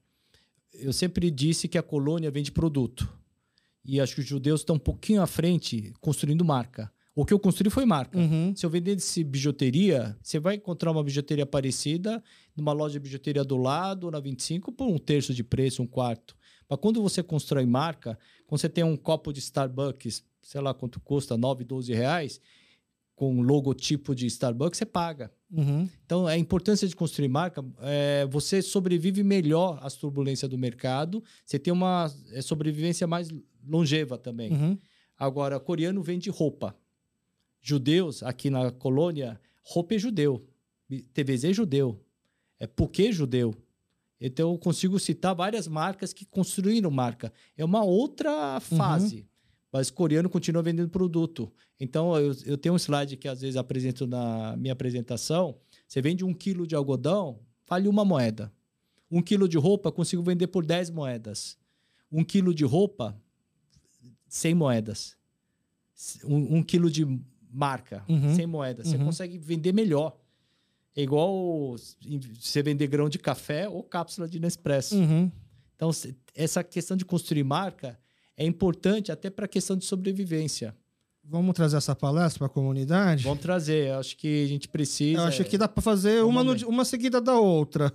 [0.79, 3.09] eu sempre disse que a colônia vende produto.
[3.85, 6.93] E acho que os judeus estão um pouquinho à frente construindo marca.
[7.15, 8.17] O que eu construí foi marca.
[8.17, 8.55] Uhum.
[8.55, 12.23] Se eu vendesse bijuteria, você vai encontrar uma bijuteria parecida
[12.57, 16.37] numa loja de bijuteria do lado, na 25, por um terço de preço, um quarto.
[16.69, 21.01] Mas quando você constrói marca, quando você tem um copo de Starbucks, sei lá quanto
[21.01, 22.41] custa, 9, 12 reais,
[23.19, 25.33] com logotipo de Starbucks, você paga.
[25.51, 25.89] Uhum.
[26.07, 31.59] Então, a importância de construir marca, é, você sobrevive melhor às turbulências do mercado, você
[31.59, 33.29] tem uma é, sobrevivência mais
[33.67, 34.53] longeva também.
[34.53, 34.79] Uhum.
[35.19, 36.77] Agora, coreano vende roupa.
[37.61, 40.47] Judeus, aqui na colônia, roupa é judeu.
[41.13, 42.01] TVZ é judeu.
[42.61, 43.53] É porque judeu.
[44.21, 47.33] Então, eu consigo citar várias marcas que construíram marca.
[47.57, 49.28] É uma outra fase.
[49.73, 51.53] Mas coreano continua vendendo produto.
[51.79, 55.57] Então, eu, eu tenho um slide que às vezes apresento na minha apresentação.
[55.87, 58.53] Você vende um quilo de algodão, vale uma moeda.
[59.11, 61.57] Um quilo de roupa, consigo vender por 10 moedas.
[62.11, 63.15] Um quilo de roupa,
[64.29, 65.17] 100 moedas.
[66.25, 67.05] Um, um quilo de
[67.51, 68.35] marca, Uhum.
[68.35, 68.89] 100 moedas.
[68.89, 69.05] Você Uhum.
[69.07, 70.17] consegue vender melhor.
[70.97, 71.77] É igual
[72.41, 74.97] você vender grão de café ou cápsula de Nespresso.
[74.97, 75.31] Uhum.
[75.77, 75.91] Então,
[76.35, 77.99] essa questão de construir marca
[78.39, 80.75] é importante até para a questão de sobrevivência.
[81.23, 83.25] Vamos trazer essa palestra para a comunidade?
[83.25, 85.21] Vamos trazer, eu acho que a gente precisa.
[85.21, 87.93] Eu acho que dá para fazer uma, no- uma seguida da outra.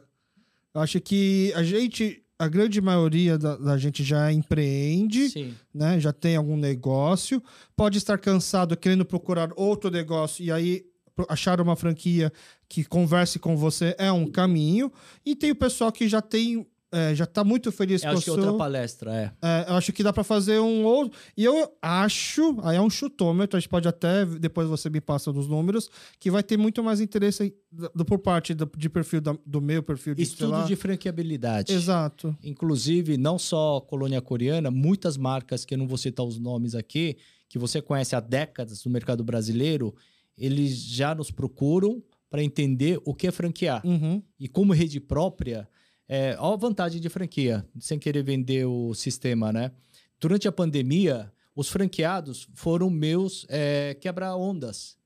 [0.75, 5.99] Eu acho que a gente, a grande maioria da, da gente já empreende, Sim, né?
[5.99, 7.41] Já tem algum negócio,
[7.75, 10.85] pode estar cansado querendo procurar outro negócio e aí
[11.29, 12.31] achar uma franquia
[12.67, 14.91] que converse com você é um caminho.
[15.25, 18.23] E tem o pessoal que já tem, é, já tá muito feliz eu com acho
[18.25, 19.31] que o é outra palestra, é.
[19.41, 21.17] É, eu acho que dá para fazer um outro.
[21.35, 25.33] E eu acho, aí é um chutômetro, a gente pode até, depois você me passa
[25.33, 25.89] dos números,
[26.19, 29.81] que vai ter muito mais interesse do- por parte do, de perfil da- do meu
[29.83, 31.73] perfil de Estudo de franqueabilidade.
[31.73, 32.35] Exato.
[32.43, 37.17] Inclusive, não só colônia coreana, muitas marcas, que eu não vou citar os nomes aqui,
[37.49, 39.93] que você conhece há décadas no mercado brasileiro,
[40.37, 43.85] eles já nos procuram para entender o que é franquear.
[43.85, 44.23] Uhum.
[44.39, 45.67] E como rede própria,
[46.07, 49.71] é, olha a vantagem de franquia, sem querer vender o sistema, né?
[50.19, 54.97] Durante a pandemia, os franqueados foram meus é, quebra-ondas.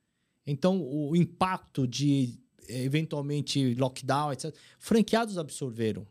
[0.45, 6.05] Então, o impacto de, é, eventualmente, lockdown, etc., franqueados absorveram.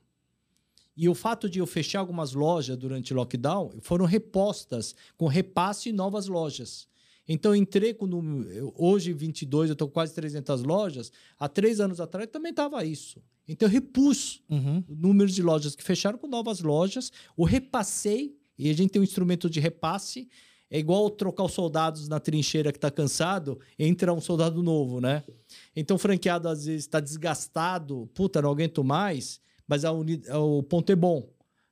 [0.96, 5.92] E o fato de eu fechar algumas lojas durante lockdown foram repostas com repasse em
[5.92, 6.88] novas lojas.
[7.28, 8.06] Então, eu entrei com.
[8.50, 11.10] eu- Hoje, 22, eu estou com quase 300 lojas.
[11.38, 13.20] Há três anos atrás também estava isso.
[13.48, 14.82] Então, eu repus Uhum.
[14.88, 19.04] números de lojas que fecharam com novas lojas, o repassei, e a gente tem um
[19.04, 20.28] instrumento de repasse.
[20.68, 25.22] É igual trocar os soldados na trincheira que está cansado, entra um soldado novo, né?
[25.76, 30.62] Então, o franqueado às vezes está desgastado, puta, não aguento mais, mas a uni- o
[30.64, 31.28] ponto é bom.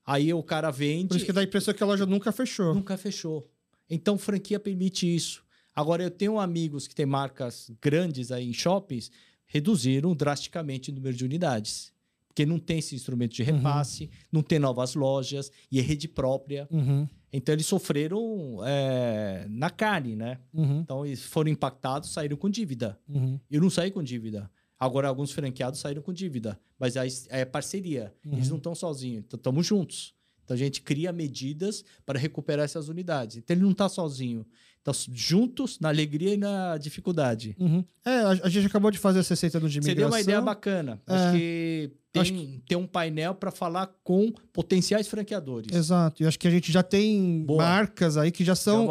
[0.07, 1.09] Aí o cara vende.
[1.09, 2.73] Por isso que dá a impressão que a loja nunca fechou.
[2.75, 3.51] Nunca fechou.
[3.91, 5.43] Então, franquia permite isso.
[5.75, 9.11] Agora, eu tenho amigos que têm marcas grandes aí em shoppings,
[9.47, 11.93] reduziram drasticamente o número de unidades.
[12.29, 16.67] Porque não tem esse instrumento de repasse, não tem novas lojas e é rede própria.
[16.69, 17.09] Uhum.
[17.33, 20.41] Então, eles sofreram é, na carne, né?
[20.53, 20.81] Uhum.
[20.81, 22.99] Então, eles foram impactados, saíram com dívida.
[23.09, 23.39] Uhum.
[23.49, 24.51] Eu não saí com dívida.
[24.79, 26.59] Agora, alguns franqueados saíram com dívida.
[26.79, 28.13] Mas aí é parceria.
[28.25, 29.25] Eles não estão sozinhos.
[29.33, 30.15] Estamos juntos.
[30.45, 33.37] Então, a gente cria medidas para recuperar essas unidades.
[33.37, 34.45] Então, ele não está sozinho.
[34.85, 37.57] Então, juntos na alegria e na dificuldade.
[37.59, 37.83] Uhum.
[38.05, 41.01] É, a, gente acabou de fazer a 60 anos de Seria uma ideia bacana.
[41.07, 41.15] É.
[41.15, 42.35] Acho que tem, Acho
[42.69, 45.75] tem um painel para falar com potenciais franqueadores.
[45.75, 46.23] Exato.
[46.23, 47.65] E acho que a gente já tem Boa.
[47.65, 48.87] marcas aí que já são,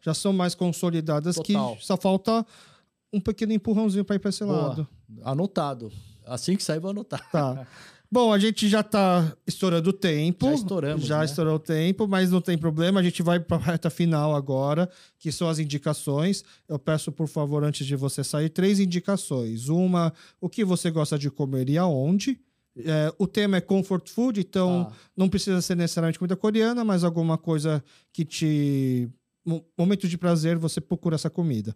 [0.00, 1.76] já são mais consolidadas, Total.
[1.76, 2.44] que só falta
[3.12, 4.68] um pequeno empurrãozinho para ir para esse Boa.
[4.68, 4.88] lado.
[5.22, 5.92] Anotado.
[6.24, 7.30] Assim que sair, vou anotar.
[7.30, 7.66] Tá.
[8.10, 10.46] Bom, a gente já tá estourando o tempo.
[10.46, 11.24] Já estouramos, Já né?
[11.24, 13.00] estourou o tempo, mas não tem problema.
[13.00, 14.88] A gente vai para a reta final agora,
[15.18, 16.44] que são as indicações.
[16.68, 19.68] Eu peço, por favor, antes de você sair, três indicações.
[19.68, 22.38] Uma, o que você gosta de comer e aonde.
[22.78, 24.92] É, o tema é comfort food, então Tá.
[25.16, 29.08] não precisa ser necessariamente comida coreana, mas alguma coisa que te.
[29.44, 31.74] mo- Momento de prazer, você procura essa comida.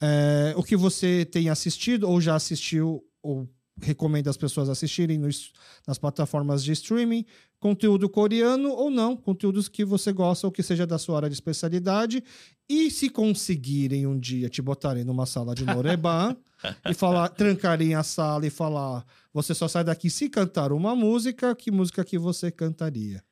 [0.00, 3.48] É, o que você tem assistido ou já assistiu ou
[3.80, 5.52] recomenda as pessoas assistirem nos-
[5.86, 7.24] nas plataformas de streaming,
[7.58, 11.34] conteúdo coreano ou não, conteúdos que você gosta ou que seja da sua área de
[11.34, 12.22] especialidade.
[12.68, 16.36] E se conseguirem um dia te botarem numa sala de Noreban
[16.88, 21.54] e falar, trancarem a sala e falar, você só sai daqui se cantar uma música,
[21.54, 23.22] que música que você cantaria?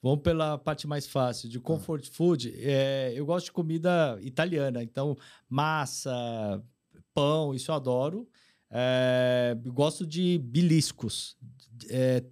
[0.00, 2.54] Vamos pela parte mais fácil, de comfort food.
[2.56, 5.16] É, eu gosto de comida italiana, então
[5.48, 6.62] massa,
[7.12, 8.28] pão, isso eu adoro.
[8.70, 11.36] É, gosto de beliscos,
[11.88, 12.22] é,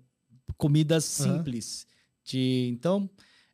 [0.56, 1.86] comidas simples.
[2.24, 3.08] De, então,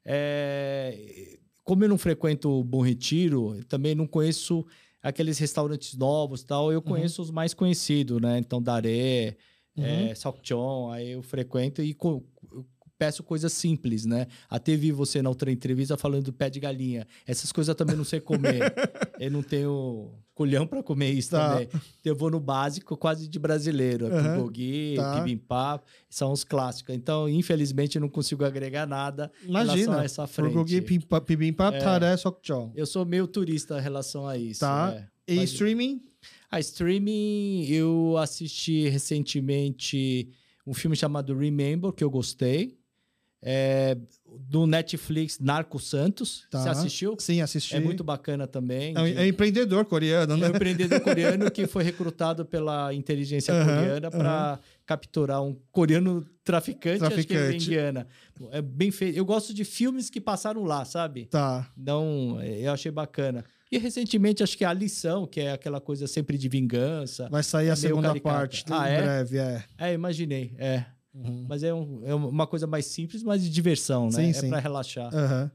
[0.05, 4.67] é, como eu não frequento o Bom Retiro, também não conheço
[5.03, 6.73] aqueles restaurantes novos tal.
[6.73, 8.39] Eu conheço os mais conhecidos, né?
[8.39, 9.37] Então, Daré,
[9.77, 9.85] Uhum.
[9.85, 12.23] é, Salchon, aí eu frequento e co-
[12.53, 12.67] eu
[12.99, 14.27] peço coisas simples, né?
[14.51, 17.07] Até vi você na outra entrevista falando do pé de galinha.
[17.27, 18.61] Essas coisas eu também não sei comer.
[19.19, 21.51] eu não tenho colhão para comer isso Tá.
[21.53, 21.69] também.
[22.05, 24.07] Eu vou no básico quase de brasileiro.
[24.07, 24.35] Uhum.
[24.37, 25.21] Bulgogi, Tá.
[25.21, 26.95] bibimbap, são os clássicos.
[26.95, 30.01] Então, infelizmente, eu não consigo agregar nada em relação Imagina.
[30.01, 30.53] a essa frente.
[30.55, 30.81] Bulgogi,
[31.27, 32.73] bibimbap, taré, sokchon.
[32.75, 34.61] Eu sou meio turista em relação a isso.
[34.61, 34.95] Tá.
[34.97, 35.33] é.
[35.33, 36.03] E Mas- streaming?
[36.51, 40.29] a streaming, eu assisti recentemente
[40.67, 42.77] um filme chamado Remember, que eu gostei.
[43.45, 43.97] É,
[44.49, 46.47] do Netflix, Narco Santos.
[46.49, 46.63] Tá.
[46.63, 47.17] Você assistiu?
[47.19, 47.75] Sim, assisti.
[47.75, 48.95] É muito bacana também.
[48.97, 50.47] É de- é empreendedor coreano, é né?
[50.47, 57.03] um empreendedor coreano que foi recrutado pela inteligência Aham, coreana para capturar um coreano traficante,
[57.05, 57.65] acho que é Traficante.
[57.67, 58.07] indiana.
[58.53, 59.17] É bem feito.
[59.17, 61.27] Eu gosto de filmes que passaram lá, sabe?
[61.27, 61.69] Tá.
[61.77, 63.45] Então, eu achei bacana.
[63.73, 67.29] E recentemente, acho que a lição, que é aquela coisa sempre de vingança.
[67.31, 68.35] Vai sair É a meio segunda caricata.
[68.37, 69.03] parte Ah, em é?
[69.03, 69.65] breve, é.
[69.79, 70.85] É, imaginei, é.
[71.15, 71.47] Uhum.
[71.49, 74.13] Mas é, um- é uma coisa mais simples, mas de diversão, né?
[74.13, 74.49] Sim, é sim.
[74.49, 75.15] pra relaxar.
[75.15, 75.51] Aham.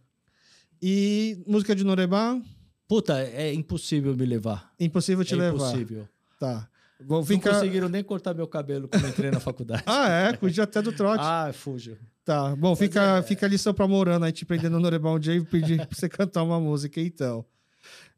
[0.82, 2.42] E música de Noreban?
[2.88, 4.72] Puta, é impossível me levar.
[4.80, 5.56] Impossível te é levar.
[5.70, 6.08] impossível.
[6.40, 6.70] Tá.
[7.00, 7.54] Vou Não ficar.
[7.56, 9.84] conseguiram nem cortar meu cabelo quando entrei na faculdade.
[9.88, 10.34] Ah, é?
[10.34, 11.22] Podia até do trote.
[11.24, 11.98] ah, fujo.
[12.24, 12.56] Tá.
[12.56, 15.34] Bom, fica, é- fica a lição pra Morana aí te prendendo no Noreban um dia
[15.36, 17.46] e pedir pra você cantar uma música, então.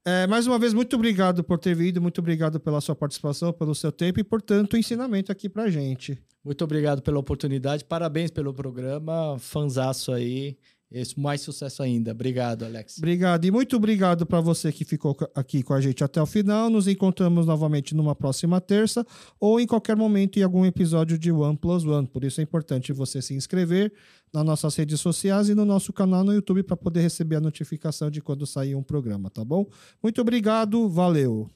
[0.05, 3.75] É, mais uma vez, muito obrigado por ter vindo, muito obrigado pela sua participação, pelo
[3.75, 6.17] seu tempo e por tanto ensinamento aqui pra gente.
[6.43, 7.83] Muito obrigado pela oportunidade.
[7.83, 9.37] Parabéns pelo programa.
[9.39, 10.57] Fanzaço aí.
[10.91, 12.11] Esse, mais sucesso ainda.
[12.11, 12.97] Obrigado, Alex.
[12.97, 13.45] Obrigado.
[13.45, 16.69] E muito obrigado para você que ficou aqui com a gente até o final.
[16.69, 19.05] Nos encontramos novamente numa próxima terça
[19.39, 22.07] ou em qualquer momento em algum episódio de One Plus One.
[22.07, 23.93] Por isso é importante você se inscrever
[24.33, 28.09] nas nossas redes sociais e no nosso canal no YouTube para poder receber a notificação
[28.09, 29.67] de quando sair um programa, tá bom?
[30.01, 31.47] Muito obrigado, valeu.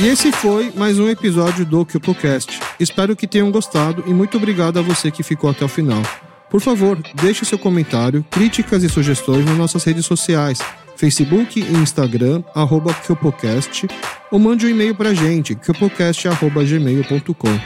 [0.00, 2.58] E esse foi mais um episódio do KyopoCast.
[2.80, 6.02] Espero que tenham gostado e muito obrigado a você que ficou até o final.
[6.50, 10.58] Por favor, deixe seu comentário, críticas e sugestões nas nossas redes sociais,
[10.96, 13.86] Facebook e Instagram, arroba Kyopocast,
[14.30, 17.60] ou mande um e-mail pra gente, kyopocast.gmail.com.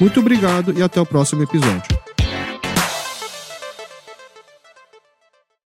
[0.00, 2.11] Muito obrigado e até o próximo episódio.